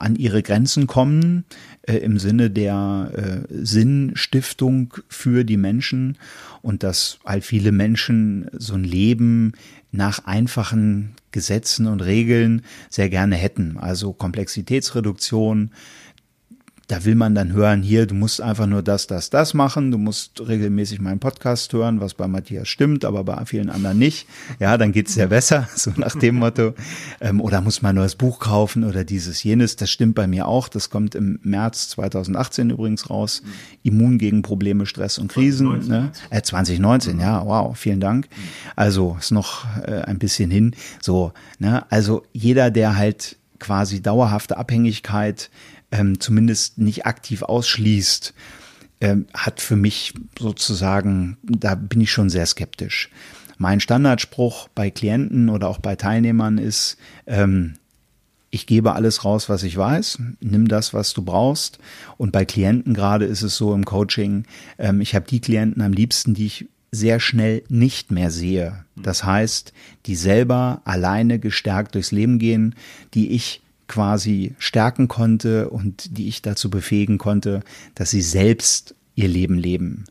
an 0.00 0.16
ihre 0.16 0.42
Grenzen 0.42 0.88
kommen, 0.88 1.44
äh, 1.82 1.98
im 1.98 2.18
Sinne 2.18 2.50
der 2.50 3.12
äh, 3.14 3.54
Sinnstiftung 3.64 4.94
für 5.08 5.44
die 5.44 5.56
Menschen 5.56 6.18
und 6.62 6.82
dass 6.82 7.20
halt 7.24 7.44
viele 7.44 7.70
Menschen 7.70 8.50
so 8.58 8.74
ein 8.74 8.82
Leben 8.82 9.52
nach 9.92 10.24
einfachen 10.24 11.14
Gesetzen 11.32 11.86
und 11.86 12.00
Regeln 12.00 12.62
sehr 12.88 13.08
gerne 13.08 13.36
hätten. 13.36 13.76
Also 13.78 14.12
Komplexitätsreduktion, 14.12 15.70
da 16.90 17.04
will 17.04 17.14
man 17.14 17.36
dann 17.36 17.52
hören, 17.52 17.82
hier, 17.82 18.06
du 18.06 18.16
musst 18.16 18.40
einfach 18.40 18.66
nur 18.66 18.82
das, 18.82 19.06
das, 19.06 19.30
das 19.30 19.54
machen, 19.54 19.92
du 19.92 19.98
musst 19.98 20.40
regelmäßig 20.40 21.00
meinen 21.00 21.20
Podcast 21.20 21.72
hören, 21.72 22.00
was 22.00 22.14
bei 22.14 22.26
Matthias 22.26 22.66
stimmt, 22.68 23.04
aber 23.04 23.22
bei 23.22 23.44
vielen 23.44 23.70
anderen 23.70 23.96
nicht. 23.96 24.26
Ja, 24.58 24.76
dann 24.76 24.90
geht's 24.90 25.14
ja 25.14 25.26
besser, 25.26 25.68
so 25.76 25.92
nach 25.96 26.16
dem 26.16 26.36
Motto. 26.36 26.74
Ähm, 27.20 27.40
oder 27.40 27.60
muss 27.60 27.80
man 27.80 27.90
ein 27.90 27.94
neues 27.96 28.16
Buch 28.16 28.40
kaufen 28.40 28.82
oder 28.82 29.04
dieses, 29.04 29.44
jenes. 29.44 29.76
Das 29.76 29.88
stimmt 29.88 30.16
bei 30.16 30.26
mir 30.26 30.48
auch. 30.48 30.68
Das 30.68 30.90
kommt 30.90 31.14
im 31.14 31.38
März 31.44 31.90
2018 31.90 32.70
übrigens 32.70 33.08
raus. 33.08 33.42
Immun 33.84 34.18
gegen 34.18 34.42
Probleme, 34.42 34.84
Stress 34.84 35.18
und 35.18 35.30
Krisen. 35.30 35.66
2019, 35.68 35.88
ne? 35.92 36.12
äh, 36.30 36.42
2019 36.42 37.20
ja, 37.20 37.46
wow, 37.46 37.78
vielen 37.78 38.00
Dank. 38.00 38.26
Also 38.74 39.16
ist 39.20 39.30
noch 39.30 39.64
äh, 39.86 40.02
ein 40.02 40.18
bisschen 40.18 40.50
hin. 40.50 40.74
So, 41.00 41.32
ne? 41.60 41.84
Also 41.92 42.24
jeder, 42.32 42.72
der 42.72 42.96
halt 42.96 43.36
quasi 43.60 44.02
dauerhafte 44.02 44.56
Abhängigkeit 44.56 45.50
ähm, 45.92 46.20
zumindest 46.20 46.78
nicht 46.78 47.06
aktiv 47.06 47.42
ausschließt, 47.42 48.34
ähm, 49.00 49.26
hat 49.34 49.60
für 49.60 49.76
mich 49.76 50.14
sozusagen, 50.38 51.38
da 51.42 51.74
bin 51.74 52.00
ich 52.00 52.12
schon 52.12 52.30
sehr 52.30 52.46
skeptisch. 52.46 53.10
Mein 53.58 53.80
Standardspruch 53.80 54.68
bei 54.74 54.90
Klienten 54.90 55.48
oder 55.48 55.68
auch 55.68 55.78
bei 55.78 55.96
Teilnehmern 55.96 56.58
ist, 56.58 56.96
ähm, 57.26 57.74
ich 58.50 58.66
gebe 58.66 58.94
alles 58.94 59.24
raus, 59.24 59.48
was 59.48 59.62
ich 59.62 59.76
weiß, 59.76 60.18
nimm 60.40 60.66
das, 60.66 60.92
was 60.92 61.12
du 61.12 61.22
brauchst. 61.22 61.78
Und 62.16 62.32
bei 62.32 62.44
Klienten 62.44 62.94
gerade 62.94 63.24
ist 63.24 63.42
es 63.42 63.56
so 63.56 63.74
im 63.74 63.84
Coaching, 63.84 64.44
ähm, 64.78 65.00
ich 65.00 65.14
habe 65.14 65.26
die 65.26 65.40
Klienten 65.40 65.82
am 65.82 65.92
liebsten, 65.92 66.34
die 66.34 66.46
ich 66.46 66.66
sehr 66.92 67.20
schnell 67.20 67.62
nicht 67.68 68.10
mehr 68.10 68.30
sehe. 68.30 68.84
Das 68.96 69.24
heißt, 69.24 69.72
die 70.06 70.16
selber 70.16 70.82
alleine 70.84 71.38
gestärkt 71.38 71.94
durchs 71.94 72.10
Leben 72.10 72.38
gehen, 72.38 72.74
die 73.14 73.30
ich 73.30 73.62
quasi 73.90 74.54
stärken 74.58 75.08
konnte 75.08 75.68
und 75.68 76.16
die 76.16 76.28
ich 76.28 76.42
dazu 76.42 76.70
befähigen 76.70 77.18
konnte, 77.18 77.60
dass 77.96 78.10
sie 78.10 78.22
selbst 78.22 78.94
ihr 79.16 79.26
Leben 79.26 79.58
leben. 79.58 80.04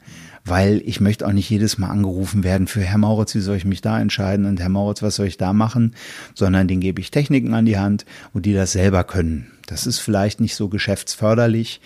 Weil 0.43 0.81
ich 0.85 0.99
möchte 0.99 1.25
auch 1.25 1.31
nicht 1.31 1.49
jedes 1.49 1.77
Mal 1.77 1.89
angerufen 1.89 2.43
werden 2.43 2.67
für 2.67 2.81
Herr 2.81 2.97
Mauritz, 2.97 3.35
wie 3.35 3.39
soll 3.39 3.55
ich 3.55 3.63
mich 3.63 3.79
da 3.79 3.99
entscheiden 3.99 4.45
und 4.45 4.59
Herr 4.59 4.69
Mauritz, 4.69 5.01
was 5.01 5.15
soll 5.15 5.27
ich 5.27 5.37
da 5.37 5.53
machen, 5.53 5.95
sondern 6.33 6.67
den 6.67 6.81
gebe 6.81 6.99
ich 6.99 7.09
Techniken 7.09 7.53
an 7.53 7.65
die 7.65 7.77
Hand 7.77 8.05
und 8.33 8.45
die 8.45 8.53
das 8.53 8.73
selber 8.73 9.05
können. 9.05 9.47
Das 9.65 9.87
ist 9.87 9.99
vielleicht 9.99 10.41
nicht 10.41 10.55
so 10.55 10.67
geschäftsförderlich 10.67 11.79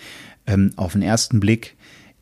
ähm, 0.46 0.72
auf 0.74 0.94
den 0.94 1.02
ersten 1.02 1.38
Blick 1.38 1.76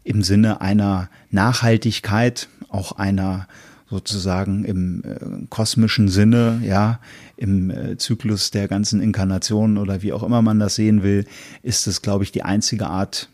im 0.05 0.23
Sinne 0.23 0.61
einer 0.61 1.09
Nachhaltigkeit, 1.31 2.49
auch 2.69 2.93
einer 2.93 3.49
sozusagen 3.89 4.65
im 4.65 5.03
äh, 5.05 5.47
kosmischen 5.49 6.09
Sinne, 6.09 6.61
ja, 6.65 6.99
im 7.43 7.71
äh, 7.71 7.97
Zyklus 7.99 8.53
der 8.53 8.69
ganzen 8.69 9.03
Inkarnationen 9.03 9.77
oder 9.77 10.01
wie 10.01 10.13
auch 10.13 10.23
immer 10.23 10.43
man 10.43 10.61
das 10.61 10.77
sehen 10.77 11.03
will, 11.03 11.27
ist 11.63 11.89
es, 11.89 12.01
glaube 12.01 12.23
ich, 12.23 12.31
die 12.31 12.45
einzige 12.45 12.87
Art, 12.87 13.29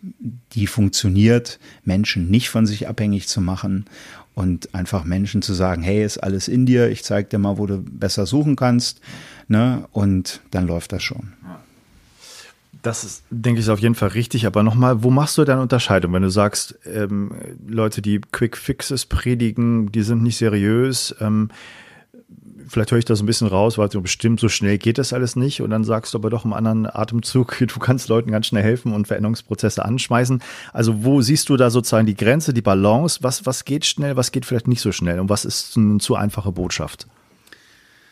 die 0.53 0.66
funktioniert, 0.66 1.59
Menschen 1.85 2.31
nicht 2.31 2.49
von 2.49 2.66
sich 2.66 2.88
abhängig 2.88 3.29
zu 3.29 3.42
machen 3.42 3.85
und 4.35 4.75
einfach 4.75 5.05
Menschen 5.05 5.42
zu 5.42 5.53
sagen, 5.53 5.83
hey, 5.83 6.03
ist 6.03 6.18
alles 6.18 6.49
in 6.49 6.64
dir, 6.64 6.88
ich 6.88 7.05
zeig 7.05 7.29
dir 7.29 7.38
mal, 7.38 7.59
wo 7.59 7.66
du 7.66 7.83
besser 7.83 8.25
suchen 8.25 8.57
kannst, 8.57 9.01
ne, 9.47 9.85
und 9.92 10.40
dann 10.51 10.66
läuft 10.66 10.92
das 10.92 11.03
schon. 11.03 11.35
Das 12.81 13.05
ist, 13.05 13.25
denke 13.29 13.61
ich, 13.61 13.68
auf 13.68 13.81
jeden 13.81 13.97
Fall 13.97 14.11
richtig. 14.11 14.47
Aber 14.47 14.62
nochmal, 14.62 15.03
wo 15.03 15.11
machst 15.11 15.37
du 15.37 15.44
deine 15.44 15.61
Unterscheidung? 15.61 16.12
Wenn 16.12 16.23
du 16.23 16.31
sagst, 16.31 16.79
ähm, 16.87 17.33
Leute, 17.66 18.01
die 18.01 18.21
Quick 18.21 18.57
Fixes 18.57 19.05
predigen, 19.05 19.90
die 19.90 20.03
sind 20.03 20.23
nicht 20.23 20.38
seriös, 20.38 21.14
ähm, 21.21 21.51
vielleicht 22.68 22.90
höre 22.90 22.98
ich 22.98 23.04
das 23.04 23.20
ein 23.20 23.26
bisschen 23.26 23.48
raus, 23.48 23.78
weil 23.78 23.90
so 23.90 24.00
bestimmt 24.00 24.40
so 24.40 24.48
schnell 24.48 24.78
geht 24.78 24.98
das 24.98 25.12
alles 25.12 25.37
nicht. 25.37 25.62
Und 25.62 25.70
dann 25.70 25.85
sagst 25.85 26.14
du 26.14 26.18
aber 26.18 26.31
doch 26.31 26.44
im 26.44 26.52
anderen 26.52 26.87
Atemzug, 26.87 27.57
du 27.66 27.78
kannst 27.78 28.09
Leuten 28.09 28.31
ganz 28.31 28.46
schnell 28.46 28.62
helfen 28.62 28.92
und 28.92 29.07
Veränderungsprozesse 29.07 29.85
anschmeißen. 29.85 30.42
Also 30.72 31.04
wo 31.04 31.20
siehst 31.22 31.48
du 31.48 31.57
da 31.57 31.70
sozusagen 31.70 32.07
die 32.07 32.16
Grenze, 32.16 32.52
die 32.52 32.62
Balance? 32.62 33.20
Was, 33.22 33.46
was 33.46 33.64
geht 33.64 33.87
schnell, 33.87 34.16
was 34.16 34.33
geht 34.33 34.46
vielleicht 34.46 34.68
nicht 34.68 34.81
so 34.81 34.92
schnell? 34.92 35.20
Und 35.20 35.28
was 35.28 35.44
ist 35.44 35.76
eine 35.76 35.98
zu 35.98 36.16
einfache 36.16 36.52
Botschaft? 36.52 37.07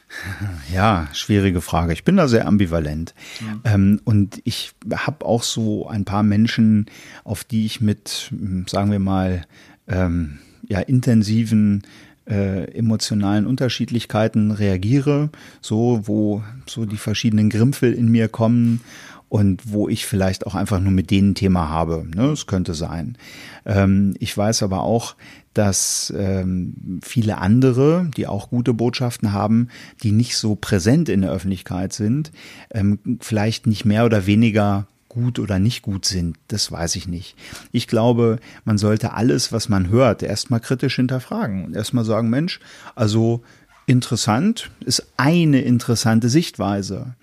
Ja, 0.73 1.09
schwierige 1.13 1.61
Frage. 1.61 1.93
Ich 1.93 2.05
bin 2.05 2.17
da 2.17 2.29
sehr 2.29 2.47
ambivalent. 2.47 3.15
Mhm. 3.41 3.61
Ähm, 3.65 4.01
und 4.05 4.41
ich 4.45 4.73
habe 4.95 5.25
auch 5.25 5.43
so 5.43 5.89
ein 5.89 6.05
paar 6.05 6.23
Menschen, 6.23 6.87
auf 7.25 7.45
die 7.45 7.67
ich 7.67 7.81
mit, 7.81 8.33
sagen 8.67 8.91
wir 8.91 8.99
mal, 8.99 9.47
ähm, 9.89 10.39
ja, 10.69 10.81
intensiven 10.81 11.83
äh, 12.29 12.71
emotionalen 12.73 13.47
Unterschiedlichkeiten 13.47 14.51
reagiere, 14.51 15.31
so 15.61 16.03
wo 16.05 16.43
so 16.67 16.85
die 16.85 16.97
verschiedenen 16.97 17.51
Grimpfel 17.51 17.93
in 17.93 18.09
mir 18.09 18.29
kommen 18.29 18.81
und 19.29 19.73
wo 19.73 19.89
ich 19.89 20.07
vielleicht 20.07 20.47
auch 20.47 20.55
einfach 20.55 20.81
nur 20.81 20.93
mit 20.93 21.11
denen 21.11 21.35
Thema 21.35 21.69
habe. 21.69 22.07
Ne? 22.15 22.27
Es 22.31 22.47
könnte 22.47 22.75
sein. 22.75 23.19
Ähm, 23.65 24.15
ich 24.19 24.37
weiß 24.37 24.63
aber 24.63 24.83
auch, 24.83 25.17
dass 25.55 26.13
ähm, 26.17 27.01
viele 27.03 27.39
andere, 27.39 28.11
die 28.17 28.27
auch 28.27 28.51
gute 28.51 28.75
Botschaften 28.75 29.33
haben, 29.33 29.69
die 30.03 30.13
nicht 30.13 30.37
so 30.37 30.55
präsent 30.55 31.09
in 31.09 31.23
der 31.23 31.33
Öffentlichkeit 31.33 31.93
sind, 31.93 32.31
ähm, 32.73 32.99
vielleicht 33.21 33.67
nicht 33.67 33.85
mehr 33.85 34.05
oder 34.05 34.27
weniger 34.27 34.87
gut 35.17 35.39
oder 35.39 35.59
nicht 35.59 35.81
gut 35.81 36.05
sind, 36.05 36.37
das 36.49 36.71
weiß 36.71 36.95
ich 36.97 37.09
nicht. 37.09 37.37
Ich 37.73 37.89
glaube, 37.89 38.39
man 38.67 38.77
sollte 38.77 39.15
alles, 39.15 39.51
was 39.51 39.71
man 39.71 39.89
hört, 39.89 40.23
erstmal 40.23 40.61
kritisch 40.61 40.97
hinterfragen 40.97 41.65
und 41.65 41.75
erstmal 41.75 42.05
sagen, 42.05 42.29
Mensch, 42.29 42.61
also 42.95 43.43
interessant 43.87 44.71
ist 44.85 45.07
eine 45.17 45.63
interessante 45.63 46.29
Sichtweise. 46.29 47.15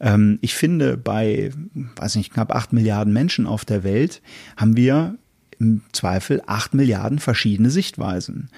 Ähm, 0.00 0.38
ich 0.42 0.54
finde, 0.54 0.98
bei, 0.98 1.50
weiß 1.96 2.16
nicht, 2.16 2.34
knapp 2.34 2.54
acht 2.54 2.74
Milliarden 2.74 3.14
Menschen 3.14 3.46
auf 3.46 3.64
der 3.64 3.84
Welt 3.84 4.20
haben 4.58 4.76
wir 4.76 5.16
im 5.60 5.82
Zweifel 5.92 6.42
acht 6.46 6.74
Milliarden 6.74 7.18
verschiedene 7.18 7.70
Sichtweisen. 7.70 8.48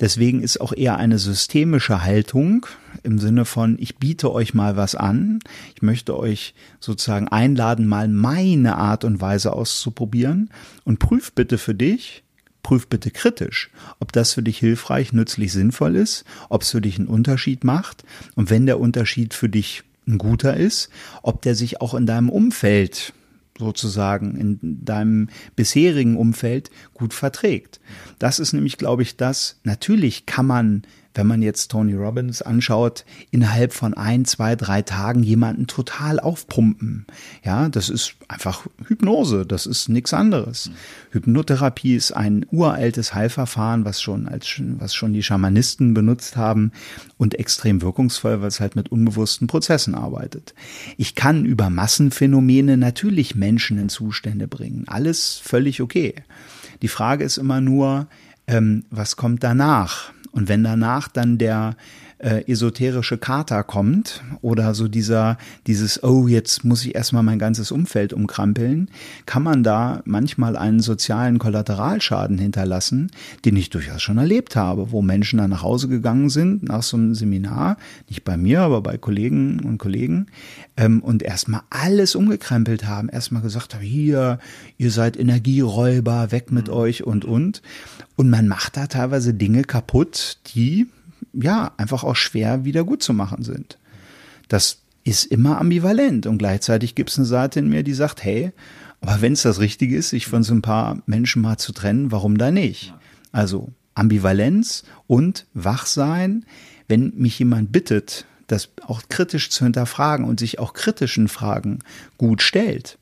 Deswegen 0.00 0.42
ist 0.42 0.60
auch 0.60 0.72
eher 0.72 0.96
eine 0.96 1.18
systemische 1.18 2.02
Haltung 2.02 2.66
im 3.04 3.18
Sinne 3.18 3.44
von, 3.44 3.76
ich 3.78 3.96
biete 3.96 4.32
euch 4.32 4.54
mal 4.54 4.76
was 4.76 4.94
an, 4.94 5.38
ich 5.76 5.82
möchte 5.82 6.18
euch 6.18 6.54
sozusagen 6.80 7.28
einladen, 7.28 7.86
mal 7.86 8.08
meine 8.08 8.76
Art 8.76 9.04
und 9.04 9.20
Weise 9.20 9.52
auszuprobieren. 9.52 10.50
Und 10.84 10.98
prüf 10.98 11.32
bitte 11.32 11.58
für 11.58 11.74
dich, 11.74 12.24
prüf 12.62 12.88
bitte 12.88 13.12
kritisch, 13.12 13.70
ob 14.00 14.12
das 14.12 14.34
für 14.34 14.42
dich 14.42 14.58
hilfreich, 14.58 15.12
nützlich, 15.12 15.52
sinnvoll 15.52 15.94
ist, 15.94 16.24
ob 16.48 16.62
es 16.62 16.72
für 16.72 16.80
dich 16.80 16.98
einen 16.98 17.08
Unterschied 17.08 17.62
macht. 17.62 18.04
Und 18.34 18.50
wenn 18.50 18.66
der 18.66 18.80
Unterschied 18.80 19.32
für 19.32 19.48
dich 19.48 19.84
ein 20.08 20.18
guter 20.18 20.56
ist, 20.56 20.90
ob 21.22 21.42
der 21.42 21.54
sich 21.54 21.80
auch 21.80 21.94
in 21.94 22.06
deinem 22.06 22.30
Umfeld 22.30 23.12
sozusagen 23.58 24.36
in 24.36 24.84
deinem 24.84 25.28
bisherigen 25.56 26.16
Umfeld 26.16 26.70
gut 26.94 27.12
verträgt. 27.12 27.80
Das 28.18 28.38
ist 28.38 28.52
nämlich, 28.52 28.78
glaube 28.78 29.02
ich, 29.02 29.16
das, 29.16 29.60
natürlich 29.64 30.26
kann 30.26 30.46
man 30.46 30.82
wenn 31.18 31.26
man 31.26 31.42
jetzt 31.42 31.72
Tony 31.72 31.94
Robbins 31.94 32.42
anschaut, 32.42 33.04
innerhalb 33.32 33.72
von 33.72 33.92
ein, 33.92 34.24
zwei, 34.24 34.54
drei 34.54 34.82
Tagen 34.82 35.24
jemanden 35.24 35.66
total 35.66 36.20
aufpumpen. 36.20 37.06
Ja, 37.44 37.68
das 37.68 37.88
ist 37.88 38.14
einfach 38.28 38.66
Hypnose, 38.86 39.44
das 39.44 39.66
ist 39.66 39.88
nichts 39.88 40.14
anderes. 40.14 40.68
Mhm. 40.68 40.74
Hypnotherapie 41.10 41.96
ist 41.96 42.12
ein 42.12 42.46
uraltes 42.52 43.14
Heilverfahren, 43.14 43.84
was 43.84 44.00
schon 44.00 44.28
als 44.28 44.48
was 44.78 44.94
schon 44.94 45.12
die 45.12 45.24
Schamanisten 45.24 45.92
benutzt 45.92 46.36
haben 46.36 46.70
und 47.16 47.34
extrem 47.34 47.82
wirkungsvoll, 47.82 48.40
weil 48.40 48.48
es 48.48 48.60
halt 48.60 48.76
mit 48.76 48.92
unbewussten 48.92 49.48
Prozessen 49.48 49.96
arbeitet. 49.96 50.54
Ich 50.98 51.16
kann 51.16 51.44
über 51.44 51.68
Massenphänomene 51.68 52.76
natürlich 52.76 53.34
Menschen 53.34 53.78
in 53.78 53.88
Zustände 53.88 54.46
bringen. 54.46 54.84
Alles 54.86 55.40
völlig 55.42 55.82
okay. 55.82 56.14
Die 56.80 56.88
Frage 56.88 57.24
ist 57.24 57.38
immer 57.38 57.60
nur, 57.60 58.06
ähm, 58.48 58.84
was 58.90 59.16
kommt 59.16 59.44
danach? 59.44 60.12
Und 60.32 60.48
wenn 60.48 60.64
danach 60.64 61.08
dann 61.08 61.38
der 61.38 61.76
äh, 62.18 62.50
esoterische 62.50 63.18
Kater 63.18 63.62
kommt 63.62 64.22
oder 64.40 64.74
so 64.74 64.88
dieser, 64.88 65.38
dieses, 65.66 66.02
oh, 66.02 66.26
jetzt 66.26 66.64
muss 66.64 66.84
ich 66.84 66.94
erstmal 66.94 67.22
mein 67.22 67.38
ganzes 67.38 67.70
Umfeld 67.70 68.12
umkrampeln, 68.12 68.90
kann 69.26 69.42
man 69.42 69.62
da 69.62 70.02
manchmal 70.04 70.56
einen 70.56 70.80
sozialen 70.80 71.38
Kollateralschaden 71.38 72.38
hinterlassen, 72.38 73.10
den 73.44 73.56
ich 73.56 73.70
durchaus 73.70 74.02
schon 74.02 74.18
erlebt 74.18 74.56
habe, 74.56 74.90
wo 74.90 75.02
Menschen 75.02 75.38
dann 75.38 75.50
nach 75.50 75.62
Hause 75.62 75.88
gegangen 75.88 76.28
sind, 76.30 76.64
nach 76.64 76.82
so 76.82 76.96
einem 76.96 77.14
Seminar, 77.14 77.76
nicht 78.08 78.24
bei 78.24 78.36
mir, 78.36 78.62
aber 78.62 78.80
bei 78.80 78.98
Kollegen 78.98 79.60
und 79.60 79.78
Kollegen, 79.78 80.26
ähm, 80.76 81.02
und 81.02 81.22
erstmal 81.22 81.62
alles 81.70 82.14
umgekrempelt 82.14 82.86
haben, 82.86 83.08
erstmal 83.08 83.42
gesagt 83.42 83.74
haben, 83.74 83.82
hier, 83.82 84.38
ihr 84.76 84.90
seid 84.90 85.16
Energieräuber, 85.16 86.32
weg 86.32 86.50
mit 86.50 86.68
mhm. 86.68 86.74
euch 86.74 87.04
und 87.04 87.24
und. 87.24 87.62
Und 88.16 88.30
man 88.30 88.48
macht 88.48 88.76
da 88.76 88.88
teilweise 88.88 89.34
Dinge 89.34 89.62
kaputt, 89.62 90.38
die 90.54 90.88
ja 91.42 91.72
einfach 91.76 92.04
auch 92.04 92.16
schwer 92.16 92.64
wieder 92.64 92.84
gut 92.84 93.02
zu 93.02 93.12
machen 93.12 93.42
sind. 93.42 93.78
Das 94.48 94.78
ist 95.04 95.24
immer 95.24 95.60
ambivalent 95.60 96.26
und 96.26 96.38
gleichzeitig 96.38 96.94
gibt 96.94 97.10
es 97.10 97.18
eine 97.18 97.26
Seite 97.26 97.60
in 97.60 97.68
mir, 97.68 97.82
die 97.82 97.94
sagt, 97.94 98.24
hey, 98.24 98.52
aber 99.00 99.20
wenn 99.20 99.32
es 99.32 99.42
das 99.42 99.60
Richtige 99.60 99.96
ist, 99.96 100.10
sich 100.10 100.26
von 100.26 100.42
so 100.42 100.54
ein 100.54 100.62
paar 100.62 100.98
Menschen 101.06 101.42
mal 101.42 101.56
zu 101.56 101.72
trennen, 101.72 102.10
warum 102.10 102.36
da 102.36 102.50
nicht? 102.50 102.94
Also 103.32 103.72
Ambivalenz 103.94 104.84
und 105.06 105.46
Wachsein, 105.54 106.44
wenn 106.88 107.12
mich 107.16 107.38
jemand 107.38 107.72
bittet, 107.72 108.26
das 108.46 108.70
auch 108.86 109.02
kritisch 109.08 109.50
zu 109.50 109.64
hinterfragen 109.64 110.24
und 110.24 110.40
sich 110.40 110.58
auch 110.58 110.72
kritischen 110.72 111.28
Fragen 111.28 111.80
gut 112.16 112.42
stellt. 112.42 112.98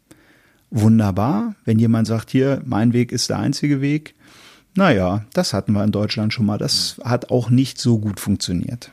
Wunderbar, 0.71 1.55
wenn 1.65 1.79
jemand 1.79 2.09
sagt, 2.09 2.31
hier, 2.31 2.61
mein 2.67 2.93
Weg 2.93 3.13
ist 3.13 3.31
der 3.31 3.39
einzige 3.39 3.81
Weg, 3.81 4.16
naja, 4.77 5.25
das 5.33 5.53
hatten 5.53 5.73
wir 5.73 5.83
in 5.83 5.93
Deutschland 5.93 6.33
schon 6.33 6.47
mal. 6.47 6.59
Das 6.59 7.01
hat 7.03 7.31
auch 7.31 7.51
nicht 7.51 7.79
so 7.79 7.99
gut 7.99 8.21
funktioniert. 8.21 8.91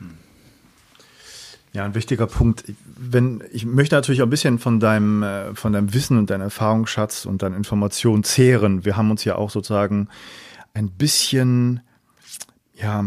Ja, 1.74 1.84
ein 1.84 1.94
wichtiger 1.94 2.26
Punkt. 2.26 2.64
Wenn, 2.96 3.42
ich 3.52 3.66
möchte 3.66 3.96
natürlich 3.96 4.22
auch 4.22 4.26
ein 4.26 4.30
bisschen 4.30 4.58
von 4.58 4.78
deinem, 4.80 5.22
äh, 5.22 5.54
von 5.54 5.72
deinem 5.72 5.92
Wissen 5.92 6.16
und 6.18 6.30
deinem 6.30 6.42
Erfahrungsschatz 6.42 7.26
und 7.26 7.42
deinen 7.42 7.56
Informationen 7.56 8.22
zehren. 8.22 8.84
Wir 8.84 8.96
haben 8.96 9.10
uns 9.10 9.24
ja 9.24 9.34
auch 9.34 9.50
sozusagen 9.50 10.08
ein 10.72 10.90
bisschen, 10.90 11.80
ja, 12.74 13.04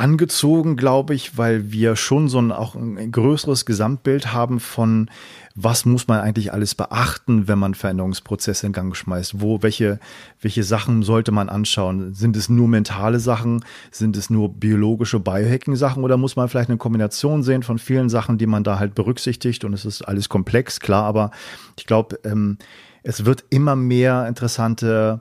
angezogen, 0.00 0.76
glaube 0.76 1.14
ich, 1.14 1.36
weil 1.36 1.70
wir 1.72 1.94
schon 1.94 2.28
so 2.28 2.40
ein 2.40 2.52
auch 2.52 2.74
ein 2.74 3.12
größeres 3.12 3.66
Gesamtbild 3.66 4.32
haben 4.32 4.58
von 4.58 5.10
was 5.54 5.84
muss 5.84 6.06
man 6.08 6.20
eigentlich 6.20 6.52
alles 6.52 6.74
beachten, 6.74 7.48
wenn 7.48 7.58
man 7.58 7.74
Veränderungsprozesse 7.74 8.66
in 8.66 8.72
Gang 8.72 8.94
schmeißt? 8.96 9.40
Wo, 9.40 9.62
welche, 9.62 9.98
welche 10.40 10.62
Sachen 10.62 11.02
sollte 11.02 11.32
man 11.32 11.48
anschauen? 11.48 12.14
Sind 12.14 12.36
es 12.36 12.48
nur 12.48 12.68
mentale 12.68 13.18
Sachen? 13.18 13.64
Sind 13.90 14.16
es 14.16 14.30
nur 14.30 14.48
biologische 14.48 15.20
Biohacking-Sachen? 15.20 16.04
Oder 16.04 16.16
muss 16.16 16.36
man 16.36 16.48
vielleicht 16.48 16.70
eine 16.70 16.78
Kombination 16.78 17.42
sehen 17.42 17.62
von 17.62 17.78
vielen 17.78 18.08
Sachen, 18.08 18.38
die 18.38 18.46
man 18.46 18.64
da 18.64 18.78
halt 18.78 18.94
berücksichtigt? 18.94 19.64
Und 19.64 19.74
es 19.74 19.84
ist 19.84 20.02
alles 20.02 20.28
komplex, 20.28 20.80
klar, 20.80 21.04
aber 21.04 21.30
ich 21.76 21.86
glaube, 21.86 22.18
ähm, 22.24 22.56
es 23.02 23.24
wird 23.24 23.44
immer 23.50 23.76
mehr 23.76 24.28
interessante 24.28 25.20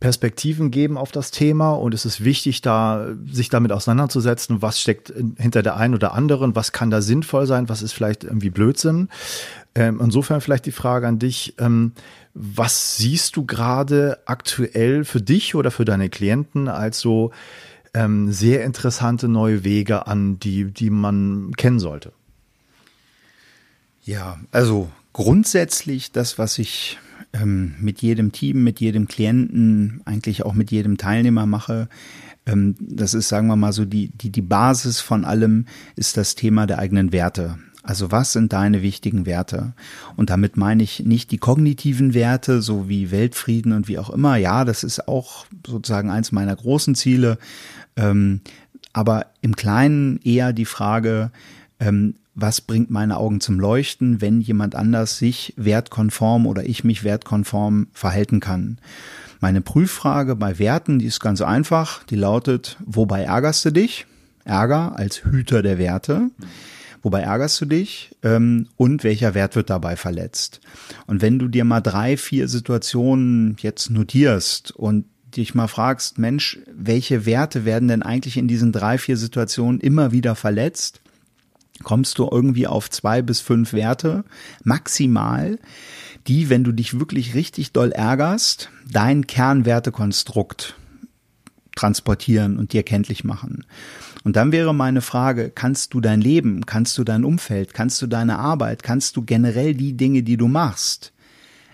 Perspektiven 0.00 0.70
geben 0.70 0.96
auf 0.96 1.12
das 1.12 1.30
Thema 1.30 1.72
und 1.72 1.94
es 1.94 2.04
ist 2.04 2.24
wichtig, 2.24 2.62
da 2.62 3.08
sich 3.30 3.48
damit 3.48 3.72
auseinanderzusetzen, 3.72 4.62
was 4.62 4.80
steckt 4.80 5.12
hinter 5.36 5.62
der 5.62 5.76
einen 5.76 5.94
oder 5.94 6.14
anderen, 6.14 6.54
was 6.54 6.72
kann 6.72 6.90
da 6.90 7.00
sinnvoll 7.00 7.46
sein, 7.46 7.68
was 7.68 7.82
ist 7.82 7.92
vielleicht 7.92 8.24
irgendwie 8.24 8.50
Blödsinn. 8.50 9.08
Ähm, 9.74 10.00
insofern 10.02 10.40
vielleicht 10.40 10.66
die 10.66 10.72
Frage 10.72 11.06
an 11.06 11.18
dich, 11.18 11.54
ähm, 11.58 11.92
was 12.34 12.96
siehst 12.96 13.36
du 13.36 13.46
gerade 13.46 14.18
aktuell 14.26 15.04
für 15.04 15.20
dich 15.20 15.54
oder 15.54 15.70
für 15.70 15.84
deine 15.84 16.08
Klienten 16.08 16.68
als 16.68 17.00
so 17.00 17.32
ähm, 17.94 18.32
sehr 18.32 18.64
interessante 18.64 19.28
neue 19.28 19.64
Wege 19.64 20.06
an, 20.06 20.38
die, 20.38 20.64
die 20.64 20.90
man 20.90 21.52
kennen 21.56 21.80
sollte? 21.80 22.12
Ja, 24.04 24.38
also 24.52 24.88
grundsätzlich 25.12 26.12
das, 26.12 26.38
was 26.38 26.58
ich 26.58 26.98
ähm, 27.32 27.74
mit 27.80 28.02
jedem 28.02 28.32
Team, 28.32 28.64
mit 28.64 28.80
jedem 28.80 29.08
Klienten, 29.08 30.00
eigentlich 30.04 30.44
auch 30.44 30.54
mit 30.54 30.70
jedem 30.70 30.96
Teilnehmer 30.96 31.46
mache. 31.46 31.88
Ähm, 32.46 32.74
das 32.80 33.14
ist, 33.14 33.28
sagen 33.28 33.48
wir 33.48 33.56
mal 33.56 33.72
so, 33.72 33.84
die, 33.84 34.08
die, 34.08 34.30
die 34.30 34.42
Basis 34.42 35.00
von 35.00 35.24
allem 35.24 35.66
ist 35.96 36.16
das 36.16 36.34
Thema 36.34 36.66
der 36.66 36.78
eigenen 36.78 37.12
Werte. 37.12 37.58
Also 37.82 38.10
was 38.10 38.32
sind 38.32 38.52
deine 38.52 38.82
wichtigen 38.82 39.24
Werte? 39.24 39.72
Und 40.16 40.30
damit 40.30 40.56
meine 40.56 40.82
ich 40.82 41.00
nicht 41.00 41.30
die 41.30 41.38
kognitiven 41.38 42.12
Werte, 42.12 42.60
so 42.60 42.88
wie 42.88 43.10
Weltfrieden 43.10 43.72
und 43.72 43.88
wie 43.88 43.98
auch 43.98 44.10
immer. 44.10 44.36
Ja, 44.36 44.64
das 44.66 44.84
ist 44.84 45.08
auch 45.08 45.46
sozusagen 45.66 46.10
eins 46.10 46.32
meiner 46.32 46.54
großen 46.54 46.94
Ziele. 46.94 47.38
Ähm, 47.96 48.40
aber 48.92 49.26
im 49.40 49.56
Kleinen 49.56 50.20
eher 50.22 50.52
die 50.52 50.64
Frage, 50.64 51.30
ähm, 51.80 52.14
was 52.40 52.60
bringt 52.60 52.88
meine 52.88 53.16
Augen 53.16 53.40
zum 53.40 53.58
Leuchten, 53.58 54.20
wenn 54.20 54.40
jemand 54.40 54.76
anders 54.76 55.18
sich 55.18 55.52
wertkonform 55.56 56.46
oder 56.46 56.64
ich 56.64 56.84
mich 56.84 57.02
wertkonform 57.02 57.88
verhalten 57.92 58.38
kann. 58.38 58.78
Meine 59.40 59.60
Prüffrage 59.60 60.36
bei 60.36 60.58
Werten, 60.58 61.00
die 61.00 61.06
ist 61.06 61.18
ganz 61.18 61.40
einfach, 61.40 62.04
die 62.04 62.16
lautet, 62.16 62.76
wobei 62.84 63.22
ärgerst 63.22 63.64
du 63.64 63.70
dich? 63.70 64.06
Ärger 64.44 64.96
als 64.96 65.24
Hüter 65.24 65.62
der 65.62 65.78
Werte. 65.78 66.30
Wobei 67.02 67.20
ärgerst 67.20 67.60
du 67.60 67.66
dich 67.66 68.16
ähm, 68.22 68.68
und 68.76 69.04
welcher 69.04 69.34
Wert 69.34 69.56
wird 69.56 69.70
dabei 69.70 69.96
verletzt? 69.96 70.60
Und 71.06 71.22
wenn 71.22 71.38
du 71.38 71.48
dir 71.48 71.64
mal 71.64 71.80
drei, 71.80 72.16
vier 72.16 72.48
Situationen 72.48 73.56
jetzt 73.60 73.90
notierst 73.90 74.72
und 74.72 75.06
dich 75.36 75.54
mal 75.54 75.68
fragst, 75.68 76.18
Mensch, 76.18 76.58
welche 76.72 77.26
Werte 77.26 77.64
werden 77.64 77.88
denn 77.88 78.02
eigentlich 78.02 78.36
in 78.36 78.48
diesen 78.48 78.72
drei, 78.72 78.98
vier 78.98 79.16
Situationen 79.16 79.80
immer 79.80 80.12
wieder 80.12 80.34
verletzt? 80.34 81.00
Kommst 81.82 82.18
du 82.18 82.28
irgendwie 82.30 82.66
auf 82.66 82.90
zwei 82.90 83.22
bis 83.22 83.40
fünf 83.40 83.72
Werte 83.72 84.24
maximal, 84.64 85.58
die, 86.26 86.50
wenn 86.50 86.64
du 86.64 86.72
dich 86.72 86.98
wirklich 86.98 87.34
richtig 87.34 87.72
doll 87.72 87.92
ärgerst, 87.92 88.70
dein 88.90 89.26
Kernwertekonstrukt 89.26 90.74
transportieren 91.74 92.58
und 92.58 92.72
dir 92.72 92.82
kenntlich 92.82 93.24
machen. 93.24 93.64
Und 94.24 94.36
dann 94.36 94.52
wäre 94.52 94.74
meine 94.74 95.00
Frage, 95.00 95.50
kannst 95.50 95.94
du 95.94 96.00
dein 96.00 96.20
Leben, 96.20 96.66
kannst 96.66 96.98
du 96.98 97.04
dein 97.04 97.24
Umfeld, 97.24 97.72
kannst 97.72 98.02
du 98.02 98.06
deine 98.06 98.38
Arbeit, 98.38 98.82
kannst 98.82 99.16
du 99.16 99.22
generell 99.22 99.74
die 99.74 99.96
Dinge, 99.96 100.22
die 100.22 100.36
du 100.36 100.48
machst, 100.48 101.12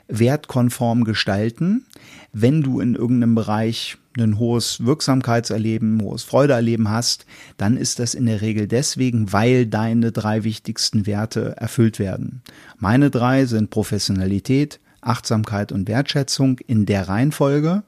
wertkonform 0.08 1.04
gestalten, 1.04 1.86
wenn 2.32 2.62
du 2.62 2.80
in 2.80 2.94
irgendeinem 2.94 3.34
Bereich 3.34 3.96
ein 4.16 4.38
hohes 4.38 4.84
Wirksamkeitserleben, 4.84 6.00
hohes 6.02 6.22
Freudeerleben 6.22 6.88
hast, 6.88 7.26
dann 7.56 7.76
ist 7.76 7.98
das 7.98 8.14
in 8.14 8.26
der 8.26 8.40
Regel 8.40 8.68
deswegen, 8.68 9.32
weil 9.32 9.66
deine 9.66 10.12
drei 10.12 10.44
wichtigsten 10.44 11.06
Werte 11.06 11.56
erfüllt 11.56 11.98
werden. 11.98 12.42
Meine 12.78 13.10
drei 13.10 13.46
sind 13.46 13.70
Professionalität, 13.70 14.80
Achtsamkeit 15.00 15.72
und 15.72 15.88
Wertschätzung 15.88 16.58
in 16.60 16.86
der 16.86 17.08
Reihenfolge. 17.08 17.82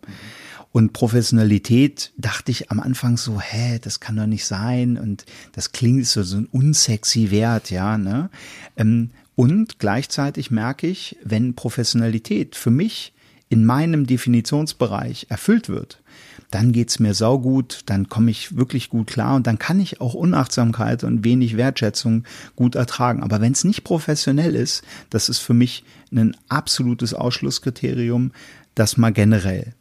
Und 0.72 0.92
Professionalität 0.92 2.12
dachte 2.18 2.50
ich 2.50 2.70
am 2.70 2.80
Anfang 2.80 3.16
so, 3.16 3.40
hä, 3.40 3.78
das 3.80 4.00
kann 4.00 4.16
doch 4.16 4.26
nicht 4.26 4.44
sein 4.44 4.98
und 4.98 5.24
das 5.52 5.72
klingt 5.72 6.06
so, 6.06 6.22
so 6.22 6.36
ein 6.36 6.46
unsexy 6.46 7.30
Wert, 7.30 7.70
ja, 7.70 7.96
ne? 7.96 8.28
Ähm, 8.76 9.10
und 9.34 9.78
gleichzeitig 9.78 10.50
merke 10.50 10.86
ich, 10.86 11.16
wenn 11.22 11.54
Professionalität 11.54 12.56
für 12.56 12.70
mich 12.70 13.14
in 13.48 13.64
meinem 13.64 14.06
Definitionsbereich 14.06 15.26
erfüllt 15.28 15.68
wird, 15.68 16.02
dann 16.50 16.72
geht's 16.72 16.98
mir 16.98 17.14
saugut, 17.14 17.80
dann 17.87 18.09
komme 18.09 18.30
ich 18.30 18.56
wirklich 18.56 18.88
gut 18.88 19.09
klar 19.09 19.37
und 19.37 19.46
dann 19.46 19.59
kann 19.59 19.80
ich 19.80 20.00
auch 20.00 20.14
Unachtsamkeit 20.14 21.04
und 21.04 21.24
wenig 21.24 21.56
Wertschätzung 21.56 22.24
gut 22.54 22.74
ertragen. 22.74 23.22
Aber 23.22 23.40
wenn 23.40 23.52
es 23.52 23.64
nicht 23.64 23.85
professionell 23.85 24.54
ist, 24.54 24.82
das 25.11 25.28
ist 25.28 25.38
für 25.38 25.54
mich 25.54 25.85
ein 26.12 26.37
absolutes 26.48 27.14
Ausschlusskriterium, 27.14 28.32
das 28.74 28.96
mal 28.96 29.12
generell. 29.12 29.74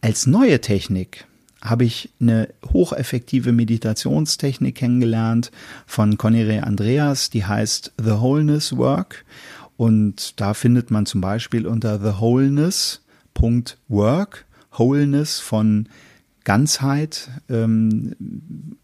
Als 0.00 0.26
neue 0.26 0.60
Technik 0.60 1.26
habe 1.62 1.84
ich 1.84 2.10
eine 2.20 2.48
hocheffektive 2.72 3.52
Meditationstechnik 3.52 4.76
kennengelernt 4.76 5.50
von 5.86 6.16
Conire 6.16 6.64
Andreas, 6.64 7.30
die 7.30 7.44
heißt 7.44 7.92
The 7.98 8.12
Wholeness 8.12 8.76
Work. 8.76 9.24
Und 9.76 10.40
da 10.40 10.52
findet 10.54 10.90
man 10.90 11.06
zum 11.06 11.20
Beispiel 11.20 11.66
unter 11.66 11.98
thewholeness.work 11.98 12.20
Wholeness 12.20 13.00
von 15.40 15.88
Ganzheit, 16.44 17.28
ähm, 17.48 18.14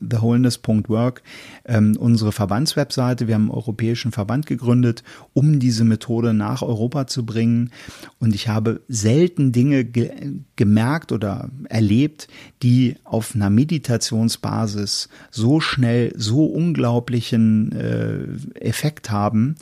thewholeness.work, 0.01 1.23
ähm, 1.65 1.97
unsere 1.99 2.33
Verbandswebseite. 2.33 3.27
Wir 3.27 3.35
haben 3.35 3.51
einen 3.51 3.51
europäischen 3.51 4.13
Verband 4.13 4.47
gegründet, 4.47 5.03
um 5.33 5.59
diese 5.59 5.85
Methode 5.85 6.35
nach 6.35 6.63
Europa 6.63 7.07
zu 7.07 7.25
bringen. 7.25 7.71
Und 8.19 8.35
ich 8.35 8.49
habe 8.49 8.83
selten 8.89 9.53
Dinge 9.53 9.85
ge 9.85 10.11
gemerkt 10.57 11.13
oder 11.13 11.51
erlebt, 11.69 12.29
die 12.63 12.97
auf 13.05 13.35
einer 13.35 13.51
Meditationsbasis 13.51 15.09
so 15.31 15.61
schnell, 15.61 16.13
so 16.17 16.45
unglaublichen 16.45 17.73
äh, 17.73 18.61
Effekt 18.61 19.11
haben. 19.11 19.57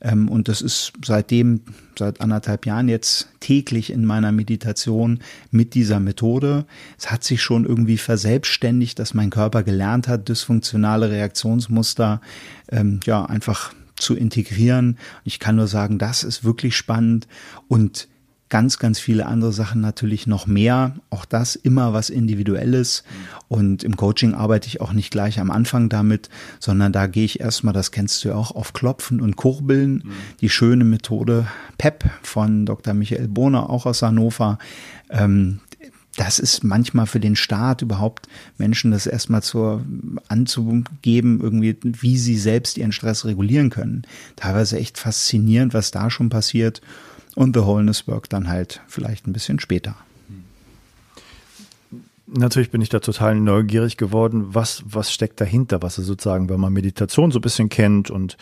Ähm, 0.00 0.28
und 0.28 0.48
das 0.48 0.60
ist 0.60 0.92
seitdem, 1.04 1.62
seit 1.98 2.20
anderthalb 2.20 2.66
Jahren 2.66 2.88
jetzt 2.88 3.28
täglich 3.40 3.90
in 3.90 4.04
meiner 4.04 4.32
Meditation 4.32 5.20
mit 5.50 5.74
dieser 5.74 6.00
Methode. 6.00 6.66
Es 6.98 7.10
hat 7.10 7.24
sich 7.24 7.42
schon 7.42 7.64
irgendwie 7.64 7.98
verselbstständigt, 7.98 8.98
dass 8.98 9.14
mein 9.14 9.30
Körper 9.30 9.62
gelernt 9.62 10.08
hat, 10.08 10.28
dysfunktionale 10.28 11.10
Reaktionsmuster 11.10 12.20
ähm, 12.70 13.00
ja 13.04 13.24
einfach 13.24 13.72
zu 13.96 14.14
integrieren. 14.14 14.98
Ich 15.24 15.38
kann 15.40 15.56
nur 15.56 15.66
sagen, 15.66 15.98
das 15.98 16.22
ist 16.22 16.44
wirklich 16.44 16.76
spannend 16.76 17.26
und 17.66 18.08
ganz, 18.48 18.78
ganz 18.78 18.98
viele 18.98 19.26
andere 19.26 19.52
Sachen 19.52 19.80
natürlich 19.80 20.26
noch 20.26 20.46
mehr. 20.46 20.94
Auch 21.10 21.24
das 21.24 21.56
immer 21.56 21.92
was 21.92 22.10
Individuelles. 22.10 23.04
Und 23.48 23.84
im 23.84 23.96
Coaching 23.96 24.34
arbeite 24.34 24.68
ich 24.68 24.80
auch 24.80 24.92
nicht 24.92 25.10
gleich 25.10 25.38
am 25.40 25.50
Anfang 25.50 25.88
damit, 25.88 26.28
sondern 26.58 26.92
da 26.92 27.06
gehe 27.06 27.24
ich 27.24 27.40
erstmal, 27.40 27.74
das 27.74 27.90
kennst 27.92 28.24
du 28.24 28.28
ja 28.28 28.34
auch, 28.34 28.50
auf 28.52 28.72
Klopfen 28.72 29.20
und 29.20 29.36
Kurbeln. 29.36 29.94
Mhm. 29.94 30.12
Die 30.40 30.48
schöne 30.48 30.84
Methode 30.84 31.46
PEP 31.76 32.04
von 32.22 32.66
Dr. 32.66 32.94
Michael 32.94 33.28
Bohner, 33.28 33.70
auch 33.70 33.86
aus 33.86 34.02
Hannover. 34.02 34.58
Ähm, 35.10 35.60
das 36.16 36.40
ist 36.40 36.64
manchmal 36.64 37.06
für 37.06 37.20
den 37.20 37.36
Staat 37.36 37.80
überhaupt 37.80 38.28
Menschen 38.56 38.90
das 38.90 39.06
erstmal 39.06 39.42
zur 39.42 39.84
anzugeben, 40.26 41.40
irgendwie, 41.40 41.76
wie 41.82 42.18
sie 42.18 42.36
selbst 42.36 42.76
ihren 42.76 42.90
Stress 42.90 43.24
regulieren 43.24 43.70
können. 43.70 44.02
Teilweise 44.34 44.78
echt 44.78 44.98
faszinierend, 44.98 45.74
was 45.74 45.92
da 45.92 46.10
schon 46.10 46.28
passiert 46.28 46.82
und 47.38 47.54
The 47.54 47.62
Wholeness 47.62 48.08
Work 48.08 48.28
dann 48.28 48.48
halt 48.48 48.80
vielleicht 48.88 49.28
ein 49.28 49.32
bisschen 49.32 49.60
später. 49.60 49.94
Natürlich 52.26 52.72
bin 52.72 52.82
ich 52.82 52.88
da 52.88 52.98
total 52.98 53.36
neugierig 53.36 53.96
geworden, 53.96 54.56
was, 54.56 54.82
was 54.84 55.12
steckt 55.12 55.40
dahinter, 55.40 55.80
was 55.80 55.94
sozusagen, 55.94 56.48
wenn 56.48 56.58
man 56.58 56.72
Meditation 56.72 57.30
so 57.30 57.38
ein 57.38 57.42
bisschen 57.42 57.68
kennt 57.68 58.10
und 58.10 58.36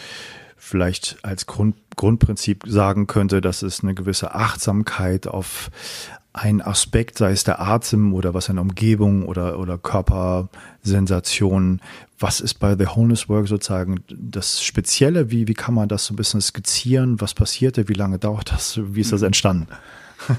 vielleicht 0.57 1.19
als 1.23 1.45
Grund, 1.45 1.77
Grundprinzip 1.97 2.65
sagen 2.67 3.07
könnte, 3.07 3.43
dass 3.43 3.61
es 3.61 3.83
eine 3.83 3.95
gewisse 3.95 4.35
Achtsamkeit 4.35 5.27
auf 5.27 5.71
ein 6.37 6.61
Aspekt, 6.61 7.17
sei 7.17 7.33
es 7.33 7.45
der 7.45 7.63
Atem 7.63 8.13
oder 8.13 8.35
was 8.35 8.51
in 8.51 8.57
der 8.57 8.63
Umgebung 8.63 9.25
oder, 9.25 9.59
oder 9.59 9.79
Körpersensationen. 9.79 11.81
Was 12.19 12.41
ist 12.41 12.55
bei 12.55 12.77
The 12.77 12.87
Wholeness 12.87 13.31
Work 13.31 13.49
sozusagen 13.49 14.01
das 14.09 14.63
Spezielle? 14.63 15.31
Wie, 15.31 15.49
wie 15.49 15.55
kann 15.55 15.73
man 15.73 15.89
das 15.89 16.05
so 16.05 16.13
ein 16.13 16.17
bisschen 16.17 16.43
skizzieren? 16.43 17.23
Was 17.23 17.33
passierte? 17.33 17.89
Wie 17.89 17.95
lange 17.95 18.19
dauert 18.19 18.53
das? 18.53 18.79
Wie 18.83 19.01
ist 19.01 19.13
das 19.13 19.23
mhm. 19.23 19.29
entstanden? 19.29 19.67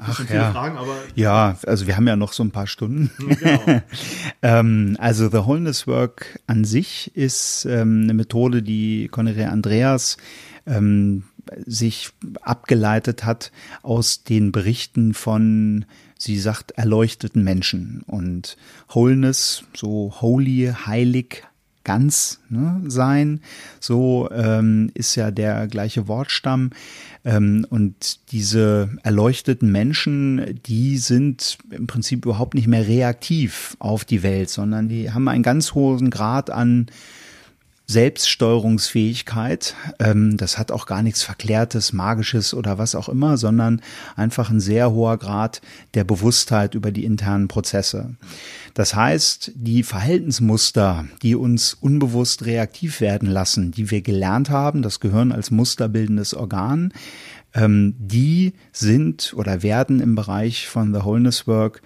Ach 0.00 0.30
ja. 0.30 0.52
Fragen, 0.52 0.78
ja, 1.16 1.58
also 1.66 1.88
wir 1.88 1.96
haben 1.96 2.06
ja 2.06 2.14
noch 2.14 2.32
so 2.32 2.44
ein 2.44 2.52
paar 2.52 2.68
Stunden. 2.68 3.10
Genau. 3.40 3.82
ähm, 4.42 4.96
also 5.00 5.28
The 5.28 5.38
Wholeness 5.38 5.88
Work 5.88 6.38
an 6.46 6.64
sich 6.64 7.10
ist 7.16 7.64
ähm, 7.64 8.02
eine 8.04 8.14
Methode, 8.14 8.62
die 8.62 9.08
Connery 9.08 9.44
Andreas 9.44 10.16
ähm, 10.64 11.24
sich 11.66 12.10
abgeleitet 12.42 13.24
hat 13.24 13.52
aus 13.82 14.24
den 14.24 14.52
Berichten 14.52 15.14
von, 15.14 15.84
sie 16.16 16.38
sagt, 16.38 16.72
erleuchteten 16.72 17.44
Menschen. 17.44 18.02
Und 18.06 18.56
Wholeness, 18.88 19.64
so 19.74 20.14
holy, 20.20 20.72
heilig, 20.86 21.44
ganz 21.88 22.40
ne, 22.50 22.82
sein. 22.86 23.40
So 23.80 24.28
ähm, 24.30 24.90
ist 24.92 25.14
ja 25.14 25.30
der 25.30 25.66
gleiche 25.68 26.06
Wortstamm. 26.06 26.70
Ähm, 27.24 27.66
und 27.70 28.30
diese 28.30 28.90
erleuchteten 29.02 29.72
Menschen, 29.72 30.60
die 30.66 30.98
sind 30.98 31.56
im 31.70 31.86
Prinzip 31.86 32.26
überhaupt 32.26 32.52
nicht 32.52 32.66
mehr 32.66 32.86
reaktiv 32.86 33.74
auf 33.78 34.04
die 34.04 34.22
Welt, 34.22 34.50
sondern 34.50 34.90
die 34.90 35.12
haben 35.12 35.28
einen 35.28 35.42
ganz 35.42 35.72
hohen 35.72 36.10
Grad 36.10 36.50
an 36.50 36.88
Selbststeuerungsfähigkeit. 37.90 39.74
Ähm, 39.98 40.36
das 40.36 40.58
hat 40.58 40.70
auch 40.70 40.84
gar 40.84 41.02
nichts 41.02 41.22
Verklärtes, 41.22 41.94
Magisches 41.94 42.52
oder 42.52 42.76
was 42.76 42.94
auch 42.94 43.08
immer, 43.08 43.38
sondern 43.38 43.80
einfach 44.14 44.50
ein 44.50 44.60
sehr 44.60 44.92
hoher 44.92 45.16
Grad 45.16 45.62
der 45.94 46.04
Bewusstheit 46.04 46.74
über 46.74 46.92
die 46.92 47.06
internen 47.06 47.48
Prozesse. 47.48 48.14
Das 48.74 48.94
heißt, 48.94 49.52
die 49.54 49.82
Verhaltensmuster, 49.82 51.06
die 51.22 51.34
uns 51.34 51.72
unbewusst 51.72 52.44
reaktiv 52.44 53.00
werden 53.00 53.30
lassen, 53.30 53.72
die 53.72 53.90
wir 53.90 54.02
gelernt 54.02 54.50
haben, 54.50 54.82
das 54.82 55.00
Gehirn 55.00 55.32
als 55.32 55.50
musterbildendes 55.50 56.34
Organ, 56.34 56.92
ähm, 57.54 57.94
die 57.98 58.52
sind 58.70 59.32
oder 59.34 59.62
werden 59.62 60.00
im 60.00 60.14
Bereich 60.14 60.68
von 60.68 60.92
The 60.92 61.04
Wholeness 61.04 61.46
Work 61.46 61.80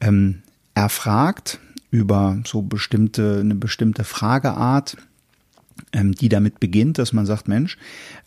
ähm, 0.00 0.42
erfragt 0.74 1.60
über 1.90 2.38
so 2.46 2.62
bestimmte, 2.62 3.40
eine 3.40 3.54
bestimmte 3.54 4.04
Frageart 4.04 4.96
die 5.92 6.28
damit 6.28 6.60
beginnt, 6.60 6.98
dass 6.98 7.12
man 7.12 7.26
sagt, 7.26 7.48
Mensch, 7.48 7.76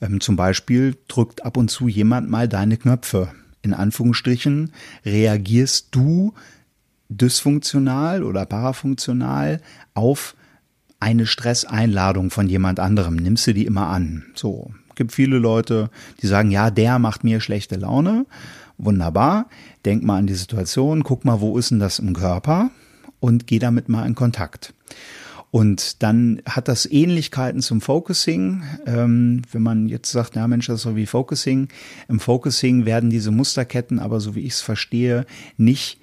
ähm, 0.02 0.22
zum 0.22 0.36
Beispiel 0.36 0.96
drückt 1.08 1.46
ab 1.46 1.58
und 1.58 1.70
zu 1.70 1.88
jemand 1.88 2.30
mal 2.30 2.48
deine 2.48 2.78
Knöpfe. 2.78 3.30
In 3.62 3.74
Anführungsstrichen 3.74 4.72
reagierst 5.06 5.88
du 5.92 6.34
dysfunktional 7.10 8.24
oder 8.24 8.46
parafunktional 8.46 9.62
auf 9.94 10.36
eine 11.00 11.26
Stresseinladung 11.26 12.30
von 12.30 12.48
jemand 12.48 12.80
anderem. 12.80 13.16
Nimmst 13.16 13.48
du 13.48 13.54
die 13.54 13.66
immer 13.66 13.88
an? 13.88 14.26
So. 14.36 14.72
Gibt 14.96 15.12
viele 15.12 15.40
Leute, 15.40 15.90
die 16.22 16.28
sagen, 16.28 16.52
ja, 16.52 16.72
der 16.72 17.00
macht 17.00 17.24
mir 17.24 17.42
schlechte 17.42 17.76
Laune. 17.76 18.26
Wunderbar. 18.78 19.50
Denk 19.84 20.04
mal 20.04 20.18
an 20.18 20.28
die 20.28 20.34
Situation, 20.36 21.04
guck 21.04 21.26
mal, 21.26 21.42
wo 21.42 21.58
ist 21.58 21.72
denn 21.72 21.80
das 21.80 22.00
im 22.00 22.14
Körper 22.14 22.72
und 23.20 23.48
geh 23.48 23.60
damit 23.60 23.90
mal 23.90 24.06
in 24.06 24.16
Kontakt. 24.16 24.74
Und 25.56 26.04
dann 26.04 26.42
hat 26.46 26.68
das 26.68 26.86
Ähnlichkeiten 26.86 27.62
zum 27.62 27.80
Focusing. 27.80 28.64
Ähm, 28.86 29.42
wenn 29.54 29.62
man 29.62 29.88
jetzt 29.88 30.12
sagt, 30.12 30.36
ja 30.36 30.50
Mensch, 30.50 30.68
das 30.68 30.80
ist 30.80 30.82
so 30.82 30.98
wie 30.98 31.06
Focusing. 31.06 31.70
Im 32.10 32.20
Focusing 32.20 32.84
werden 32.84 33.10
diese 33.10 33.32
Musterketten 33.32 34.00
aber, 34.00 34.20
so 34.20 34.36
wie 34.36 34.42
ich 34.42 34.52
es 34.52 34.62
verstehe, 34.62 35.26
nicht 35.56 35.98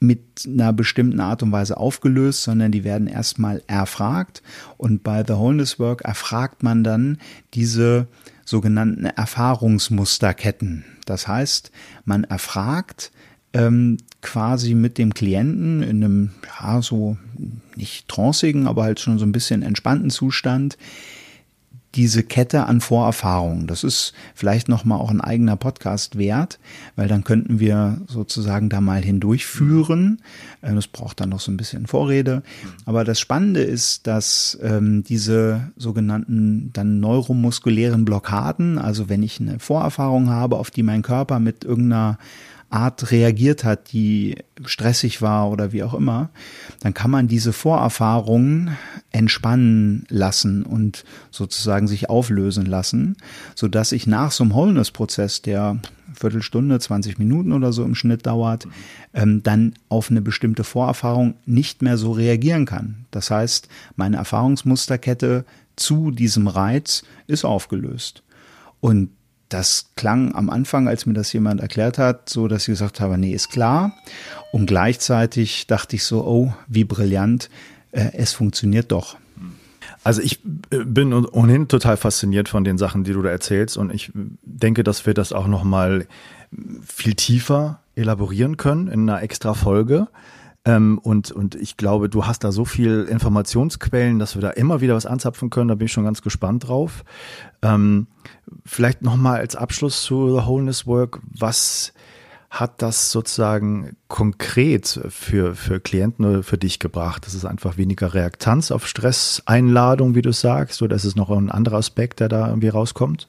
mit 0.00 0.20
einer 0.46 0.74
bestimmten 0.74 1.20
Art 1.20 1.42
und 1.42 1.50
Weise 1.50 1.78
aufgelöst, 1.78 2.42
sondern 2.42 2.72
die 2.72 2.84
werden 2.84 3.06
erstmal 3.06 3.62
erfragt. 3.68 4.42
Und 4.76 5.02
bei 5.02 5.24
The 5.26 5.32
Wholeness 5.32 5.78
Work 5.78 6.02
erfragt 6.02 6.62
man 6.62 6.84
dann 6.84 7.16
diese 7.54 8.06
sogenannten 8.44 9.06
Erfahrungsmusterketten. 9.06 10.84
Das 11.06 11.26
heißt, 11.26 11.70
man 12.04 12.24
erfragt 12.24 13.12
ähm, 13.54 13.96
quasi 14.20 14.74
mit 14.74 14.98
dem 14.98 15.14
Klienten 15.14 15.82
in 15.82 16.04
einem, 16.04 16.30
ja, 16.60 16.82
so 16.82 17.16
nicht 17.76 18.08
trancigen, 18.08 18.66
aber 18.66 18.82
halt 18.82 19.00
schon 19.00 19.18
so 19.18 19.24
ein 19.24 19.32
bisschen 19.32 19.62
entspannten 19.62 20.10
Zustand 20.10 20.76
diese 21.94 22.24
Kette 22.24 22.66
an 22.66 22.80
Vorerfahrungen. 22.80 23.66
Das 23.66 23.84
ist 23.84 24.14
vielleicht 24.34 24.68
nochmal 24.68 24.98
auch 24.98 25.10
ein 25.10 25.20
eigener 25.20 25.56
Podcast 25.56 26.18
wert, 26.18 26.58
weil 26.96 27.06
dann 27.06 27.22
könnten 27.22 27.60
wir 27.60 28.00
sozusagen 28.08 28.68
da 28.68 28.80
mal 28.80 29.02
hindurchführen. 29.02 30.20
Äh, 30.60 30.74
das 30.74 30.88
braucht 30.88 31.20
dann 31.20 31.28
noch 31.28 31.40
so 31.40 31.52
ein 31.52 31.56
bisschen 31.56 31.86
Vorrede. 31.86 32.42
Aber 32.84 33.04
das 33.04 33.20
Spannende 33.20 33.60
ist, 33.60 34.06
dass 34.06 34.58
ähm, 34.62 35.04
diese 35.04 35.72
sogenannten 35.76 36.70
dann 36.72 37.00
neuromuskulären 37.00 38.04
Blockaden, 38.04 38.78
also 38.78 39.08
wenn 39.08 39.22
ich 39.22 39.40
eine 39.40 39.60
Vorerfahrung 39.60 40.30
habe, 40.30 40.56
auf 40.56 40.70
die 40.70 40.82
mein 40.82 41.02
Körper 41.02 41.38
mit 41.38 41.64
irgendeiner 41.64 42.18
Art 42.70 43.10
reagiert 43.10 43.64
hat, 43.64 43.92
die 43.92 44.36
stressig 44.64 45.22
war 45.22 45.50
oder 45.50 45.72
wie 45.72 45.82
auch 45.82 45.94
immer, 45.94 46.30
dann 46.80 46.94
kann 46.94 47.10
man 47.10 47.28
diese 47.28 47.52
Vorerfahrungen 47.52 48.76
entspannen 49.10 50.04
lassen 50.08 50.64
und 50.64 51.04
sozusagen 51.30 51.86
sich 51.86 52.10
auflösen 52.10 52.66
lassen, 52.66 53.16
so 53.54 53.68
dass 53.68 53.92
ich 53.92 54.06
nach 54.06 54.32
so 54.32 54.44
einem 54.44 54.54
Wholeness-Prozess, 54.54 55.42
der 55.42 55.78
Viertelstunde, 56.14 56.78
20 56.78 57.18
Minuten 57.18 57.52
oder 57.52 57.72
so 57.72 57.84
im 57.84 57.94
Schnitt 57.94 58.26
dauert, 58.26 58.66
ähm, 59.12 59.42
dann 59.42 59.74
auf 59.88 60.10
eine 60.10 60.20
bestimmte 60.20 60.64
Vorerfahrung 60.64 61.34
nicht 61.46 61.82
mehr 61.82 61.96
so 61.96 62.12
reagieren 62.12 62.66
kann. 62.66 63.06
Das 63.10 63.30
heißt, 63.30 63.68
meine 63.96 64.16
Erfahrungsmusterkette 64.16 65.44
zu 65.76 66.10
diesem 66.10 66.46
Reiz 66.46 67.02
ist 67.26 67.44
aufgelöst. 67.44 68.22
Und 68.80 69.10
das 69.54 69.86
klang 69.94 70.34
am 70.34 70.50
Anfang, 70.50 70.88
als 70.88 71.06
mir 71.06 71.14
das 71.14 71.32
jemand 71.32 71.60
erklärt 71.60 71.96
hat, 71.96 72.28
so, 72.28 72.48
dass 72.48 72.62
ich 72.62 72.72
gesagt 72.72 73.00
habe, 73.00 73.16
nee, 73.16 73.32
ist 73.32 73.50
klar. 73.50 73.92
Und 74.52 74.66
gleichzeitig 74.66 75.68
dachte 75.68 75.94
ich 75.94 76.04
so, 76.04 76.26
oh, 76.26 76.52
wie 76.66 76.82
brillant, 76.82 77.50
äh, 77.92 78.10
es 78.14 78.32
funktioniert 78.32 78.90
doch. 78.90 79.16
Also 80.02 80.22
ich 80.22 80.40
äh, 80.70 80.84
bin 80.84 81.12
ohnehin 81.12 81.68
total 81.68 81.96
fasziniert 81.96 82.48
von 82.48 82.64
den 82.64 82.78
Sachen, 82.78 83.04
die 83.04 83.12
du 83.12 83.22
da 83.22 83.30
erzählst 83.30 83.76
und 83.76 83.94
ich 83.94 84.10
denke, 84.42 84.82
dass 84.82 85.06
wir 85.06 85.14
das 85.14 85.32
auch 85.32 85.46
noch 85.46 85.62
mal 85.62 86.06
viel 86.84 87.14
tiefer 87.14 87.80
elaborieren 87.94 88.56
können 88.56 88.88
in 88.88 89.08
einer 89.08 89.22
extra 89.22 89.54
Folge. 89.54 90.08
Ähm, 90.64 90.98
und, 90.98 91.30
und 91.30 91.54
ich 91.54 91.76
glaube, 91.76 92.08
du 92.08 92.26
hast 92.26 92.44
da 92.44 92.52
so 92.52 92.64
viel 92.64 93.04
Informationsquellen, 93.04 94.18
dass 94.18 94.34
wir 94.34 94.42
da 94.42 94.50
immer 94.50 94.80
wieder 94.80 94.94
was 94.94 95.06
anzapfen 95.06 95.50
können. 95.50 95.68
Da 95.68 95.74
bin 95.74 95.86
ich 95.86 95.92
schon 95.92 96.04
ganz 96.04 96.22
gespannt 96.22 96.68
drauf. 96.68 97.04
Ähm, 97.62 98.06
vielleicht 98.64 99.02
nochmal 99.02 99.40
als 99.40 99.56
Abschluss 99.56 100.02
zu 100.02 100.28
The 100.28 100.46
Wholeness 100.46 100.86
Work. 100.86 101.20
Was 101.38 101.92
hat 102.48 102.82
das 102.82 103.10
sozusagen 103.10 103.96
konkret 104.06 105.00
für, 105.08 105.54
für 105.56 105.80
Klienten 105.80 106.24
oder 106.24 106.42
für 106.42 106.56
dich 106.56 106.78
gebracht? 106.78 107.26
Das 107.26 107.34
ist 107.34 107.44
einfach 107.44 107.76
weniger 107.76 108.14
Reaktanz 108.14 108.70
auf 108.70 108.86
Stresseinladung, 108.86 110.14
wie 110.14 110.22
du 110.22 110.32
sagst, 110.32 110.80
oder 110.80 110.94
ist 110.94 111.04
es 111.04 111.16
noch 111.16 111.30
ein 111.30 111.50
anderer 111.50 111.78
Aspekt, 111.78 112.20
der 112.20 112.28
da 112.28 112.48
irgendwie 112.48 112.68
rauskommt? 112.68 113.28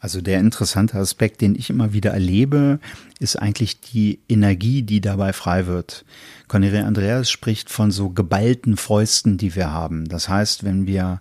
Also 0.00 0.20
der 0.20 0.40
interessante 0.40 0.98
Aspekt, 0.98 1.40
den 1.40 1.54
ich 1.54 1.70
immer 1.70 1.92
wieder 1.92 2.10
erlebe, 2.10 2.78
ist 3.18 3.36
eigentlich 3.36 3.80
die 3.80 4.20
Energie, 4.28 4.82
die 4.82 5.00
dabei 5.00 5.32
frei 5.32 5.66
wird. 5.66 6.04
Cornelia 6.48 6.84
Andreas 6.84 7.30
spricht 7.30 7.70
von 7.70 7.90
so 7.90 8.10
geballten 8.10 8.76
Fäusten, 8.76 9.38
die 9.38 9.54
wir 9.54 9.72
haben. 9.72 10.06
Das 10.06 10.28
heißt, 10.28 10.64
wenn 10.64 10.86
wir 10.86 11.20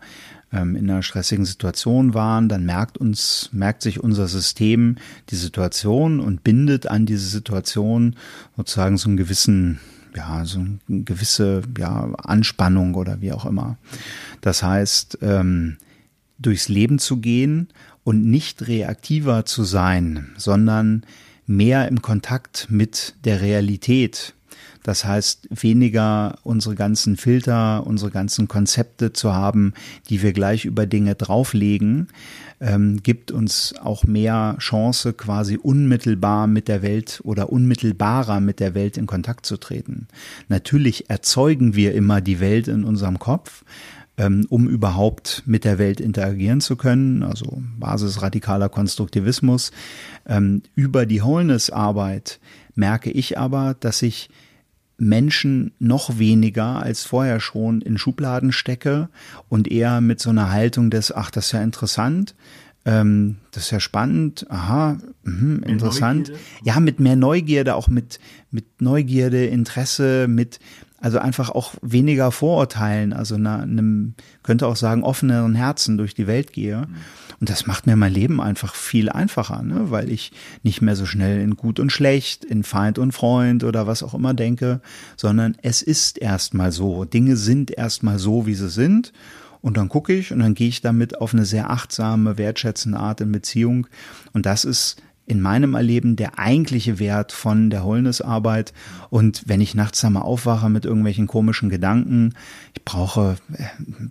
ähm, 0.51 0.75
in 0.75 0.89
einer 0.89 1.03
stressigen 1.03 1.45
Situation 1.45 2.13
waren, 2.13 2.49
dann 2.49 2.65
merkt 2.65 2.97
uns, 2.97 3.49
merkt 3.51 3.81
sich 3.81 4.03
unser 4.03 4.27
System 4.27 4.97
die 5.29 5.35
Situation 5.35 6.19
und 6.19 6.43
bindet 6.43 6.87
an 6.87 7.05
diese 7.05 7.27
Situation 7.27 8.15
sozusagen 8.57 8.97
so 8.97 9.09
einen 9.09 9.17
gewissen 9.17 9.79
ja, 10.15 10.45
so 10.45 10.59
eine 10.59 11.03
gewisse 11.03 11.61
ja, 11.77 12.09
Anspannung 12.15 12.95
oder 12.95 13.19
wie 13.19 13.33
auch 13.33 13.45
immer. 13.45 13.77
Das 14.39 14.63
heißt, 14.63 15.17
ähm, 15.21 15.75
durchs 16.39 16.69
Leben 16.69 16.99
zu 16.99 17.17
gehen 17.17 17.67
und 18.05 18.23
nicht 18.23 18.67
reaktiver 18.67 19.45
zu 19.45 19.65
sein, 19.65 20.29
sondern 20.37 21.03
mehr 21.45 21.89
im 21.89 22.01
Kontakt 22.01 22.67
mit 22.69 23.15
der 23.25 23.41
Realität, 23.41 24.33
das 24.83 25.03
heißt, 25.03 25.47
weniger 25.49 26.37
unsere 26.43 26.75
ganzen 26.75 27.17
Filter, 27.17 27.87
unsere 27.87 28.11
ganzen 28.11 28.47
Konzepte 28.47 29.13
zu 29.13 29.33
haben, 29.33 29.73
die 30.09 30.21
wir 30.21 30.31
gleich 30.31 30.65
über 30.65 30.85
Dinge 30.85 31.15
drauflegen, 31.15 32.09
ähm, 32.61 33.01
gibt 33.01 33.31
uns 33.31 33.73
auch 33.81 34.03
mehr 34.03 34.55
Chance, 34.59 35.13
quasi 35.13 35.57
unmittelbar 35.57 36.45
mit 36.45 36.67
der 36.67 36.83
Welt 36.83 37.19
oder 37.23 37.51
unmittelbarer 37.51 38.39
mit 38.39 38.59
der 38.59 38.75
Welt 38.75 38.97
in 38.97 39.07
Kontakt 39.07 39.47
zu 39.47 39.57
treten. 39.57 40.07
Natürlich 40.49 41.09
erzeugen 41.09 41.73
wir 41.73 41.95
immer 41.95 42.21
die 42.21 42.39
Welt 42.39 42.67
in 42.67 42.83
unserem 42.83 43.17
Kopf, 43.17 43.63
ähm, 44.17 44.45
um 44.49 44.67
überhaupt 44.67 45.43
mit 45.45 45.65
der 45.65 45.77
Welt 45.77 45.99
interagieren 45.99 46.61
zu 46.61 46.75
können, 46.75 47.23
also 47.23 47.61
Basis 47.77 48.21
radikaler 48.21 48.69
Konstruktivismus. 48.69 49.71
Ähm, 50.25 50.61
über 50.75 51.05
die 51.05 51.21
Wholeness-Arbeit 51.21 52.39
merke 52.75 53.11
ich 53.11 53.37
aber, 53.37 53.75
dass 53.79 54.01
ich 54.01 54.29
Menschen 54.97 55.73
noch 55.79 56.19
weniger 56.19 56.81
als 56.81 57.03
vorher 57.03 57.39
schon 57.41 57.81
in 57.81 57.97
Schubladen 57.97 58.51
stecke 58.51 59.09
und 59.49 59.69
eher 59.69 59.99
mit 59.99 60.21
so 60.21 60.29
einer 60.29 60.51
Haltung 60.51 60.89
des, 60.89 61.11
ach, 61.11 61.31
das 61.31 61.47
ist 61.47 61.51
ja 61.51 61.61
interessant, 61.61 62.35
ähm, 62.85 63.37
das 63.51 63.63
ist 63.65 63.71
ja 63.71 63.79
spannend, 63.79 64.45
aha, 64.49 64.97
mh, 65.23 65.65
interessant. 65.67 66.31
Ja, 66.63 66.79
mit 66.79 66.99
mehr 66.99 67.15
Neugierde, 67.15 67.75
auch 67.75 67.87
mit, 67.87 68.19
mit 68.51 68.79
Neugierde, 68.81 69.45
Interesse, 69.47 70.27
mit 70.29 70.59
also 70.99 71.19
einfach 71.19 71.49
auch 71.49 71.73
weniger 71.81 72.31
Vorurteilen, 72.31 73.13
also 73.13 73.35
einer, 73.35 73.61
einem, 73.61 74.15
könnte 74.43 74.67
auch 74.67 74.75
sagen, 74.75 75.03
offeneren 75.03 75.55
Herzen 75.55 75.97
durch 75.97 76.13
die 76.13 76.27
Welt 76.27 76.53
gehe. 76.53 76.87
Und 77.39 77.49
das 77.49 77.67
macht 77.67 77.85
mir 77.85 77.95
mein 77.95 78.13
Leben 78.13 78.39
einfach 78.39 78.75
viel 78.75 79.09
einfacher, 79.09 79.61
ne? 79.61 79.91
weil 79.91 80.09
ich 80.09 80.31
nicht 80.63 80.81
mehr 80.81 80.95
so 80.95 81.05
schnell 81.05 81.41
in 81.41 81.57
gut 81.57 81.79
und 81.79 81.91
schlecht, 81.91 82.45
in 82.45 82.63
Feind 82.63 82.97
und 82.97 83.11
Freund 83.11 83.63
oder 83.63 83.87
was 83.87 84.03
auch 84.03 84.13
immer 84.13 84.33
denke, 84.33 84.79
sondern 85.17 85.57
es 85.61 85.81
ist 85.81 86.17
erstmal 86.17 86.71
so. 86.71 87.03
Dinge 87.03 87.35
sind 87.35 87.71
erstmal 87.71 88.17
so, 88.17 88.45
wie 88.45 88.55
sie 88.55 88.69
sind. 88.69 89.11
Und 89.61 89.77
dann 89.77 89.89
gucke 89.89 90.13
ich 90.13 90.31
und 90.31 90.39
dann 90.39 90.53
gehe 90.53 90.67
ich 90.67 90.81
damit 90.81 91.19
auf 91.19 91.33
eine 91.33 91.43
sehr 91.43 91.71
achtsame, 91.71 92.37
wertschätzende 92.37 92.99
Art 92.99 93.19
in 93.19 93.31
Beziehung. 93.31 93.87
Und 94.31 94.45
das 94.45 94.63
ist 94.63 95.01
in 95.27 95.41
meinem 95.41 95.73
Erleben 95.73 96.15
der 96.15 96.37
eigentliche 96.37 96.99
Wert 96.99 97.31
von 97.31 97.69
der 97.69 97.83
Holnisarbeit. 97.83 98.73
Und 99.09 99.43
wenn 99.47 99.61
ich 99.61 99.75
nachts 99.75 100.03
einmal 100.05 100.23
aufwache 100.23 100.69
mit 100.69 100.85
irgendwelchen 100.85 101.27
komischen 101.27 101.69
Gedanken, 101.69 102.33
ich 102.73 102.83
brauche 102.83 103.37
äh, 103.53 103.63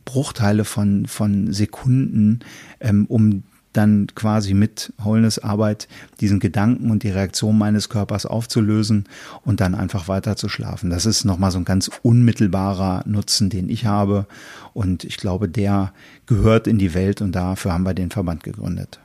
Bruchteile 0.05 0.65
von, 0.65 1.07
von 1.07 1.53
Sekunden, 1.53 2.41
ähm, 2.81 3.07
um 3.07 3.45
dann 3.73 4.07
quasi 4.15 4.55
mit 4.55 4.93
Holnisarbeit 5.03 5.89
diesen 6.21 6.41
Gedanken 6.41 6.91
und 6.91 7.03
die 7.03 7.11
Reaktion 7.11 7.59
meines 7.59 7.89
Körpers 7.89 8.25
aufzulösen 8.25 9.05
und 9.43 9.61
dann 9.61 9.75
einfach 9.75 10.09
weiter 10.09 10.37
zu 10.37 10.49
schlafen. 10.49 10.91
Das 10.91 11.07
ist 11.07 11.25
nochmal 11.25 11.51
so 11.51 11.59
ein 11.59 11.65
ganz 11.65 11.91
unmittelbarer 12.03 13.03
Nutzen, 13.07 13.51
den 13.51 13.69
ich 13.69 13.85
habe. 13.85 14.27
Und 14.73 15.05
ich 15.05 15.17
glaube, 15.17 15.49
der 15.49 15.93
gehört 16.27 16.67
in 16.67 16.79
die 16.79 16.95
Welt 16.95 17.21
und 17.21 17.33
dafür 17.33 17.73
haben 17.73 17.85
wir 17.85 17.95
den 17.95 18.11
Verband 18.11 18.45
gegründet. 18.45 19.01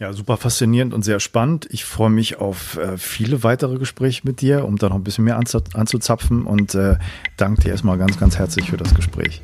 Ja, 0.00 0.14
super 0.14 0.38
faszinierend 0.38 0.94
und 0.94 1.04
sehr 1.04 1.20
spannend. 1.20 1.68
Ich 1.70 1.84
freue 1.84 2.08
mich 2.08 2.38
auf 2.38 2.78
äh, 2.78 2.96
viele 2.96 3.42
weitere 3.42 3.76
Gespräche 3.76 4.22
mit 4.24 4.40
dir, 4.40 4.64
um 4.64 4.78
da 4.78 4.88
noch 4.88 4.96
ein 4.96 5.04
bisschen 5.04 5.24
mehr 5.24 5.36
anzuzapfen 5.36 6.46
und 6.46 6.74
äh, 6.74 6.96
danke 7.36 7.60
dir 7.60 7.68
erstmal 7.68 7.98
ganz, 7.98 8.18
ganz 8.18 8.38
herzlich 8.38 8.70
für 8.70 8.78
das 8.78 8.94
Gespräch. 8.94 9.42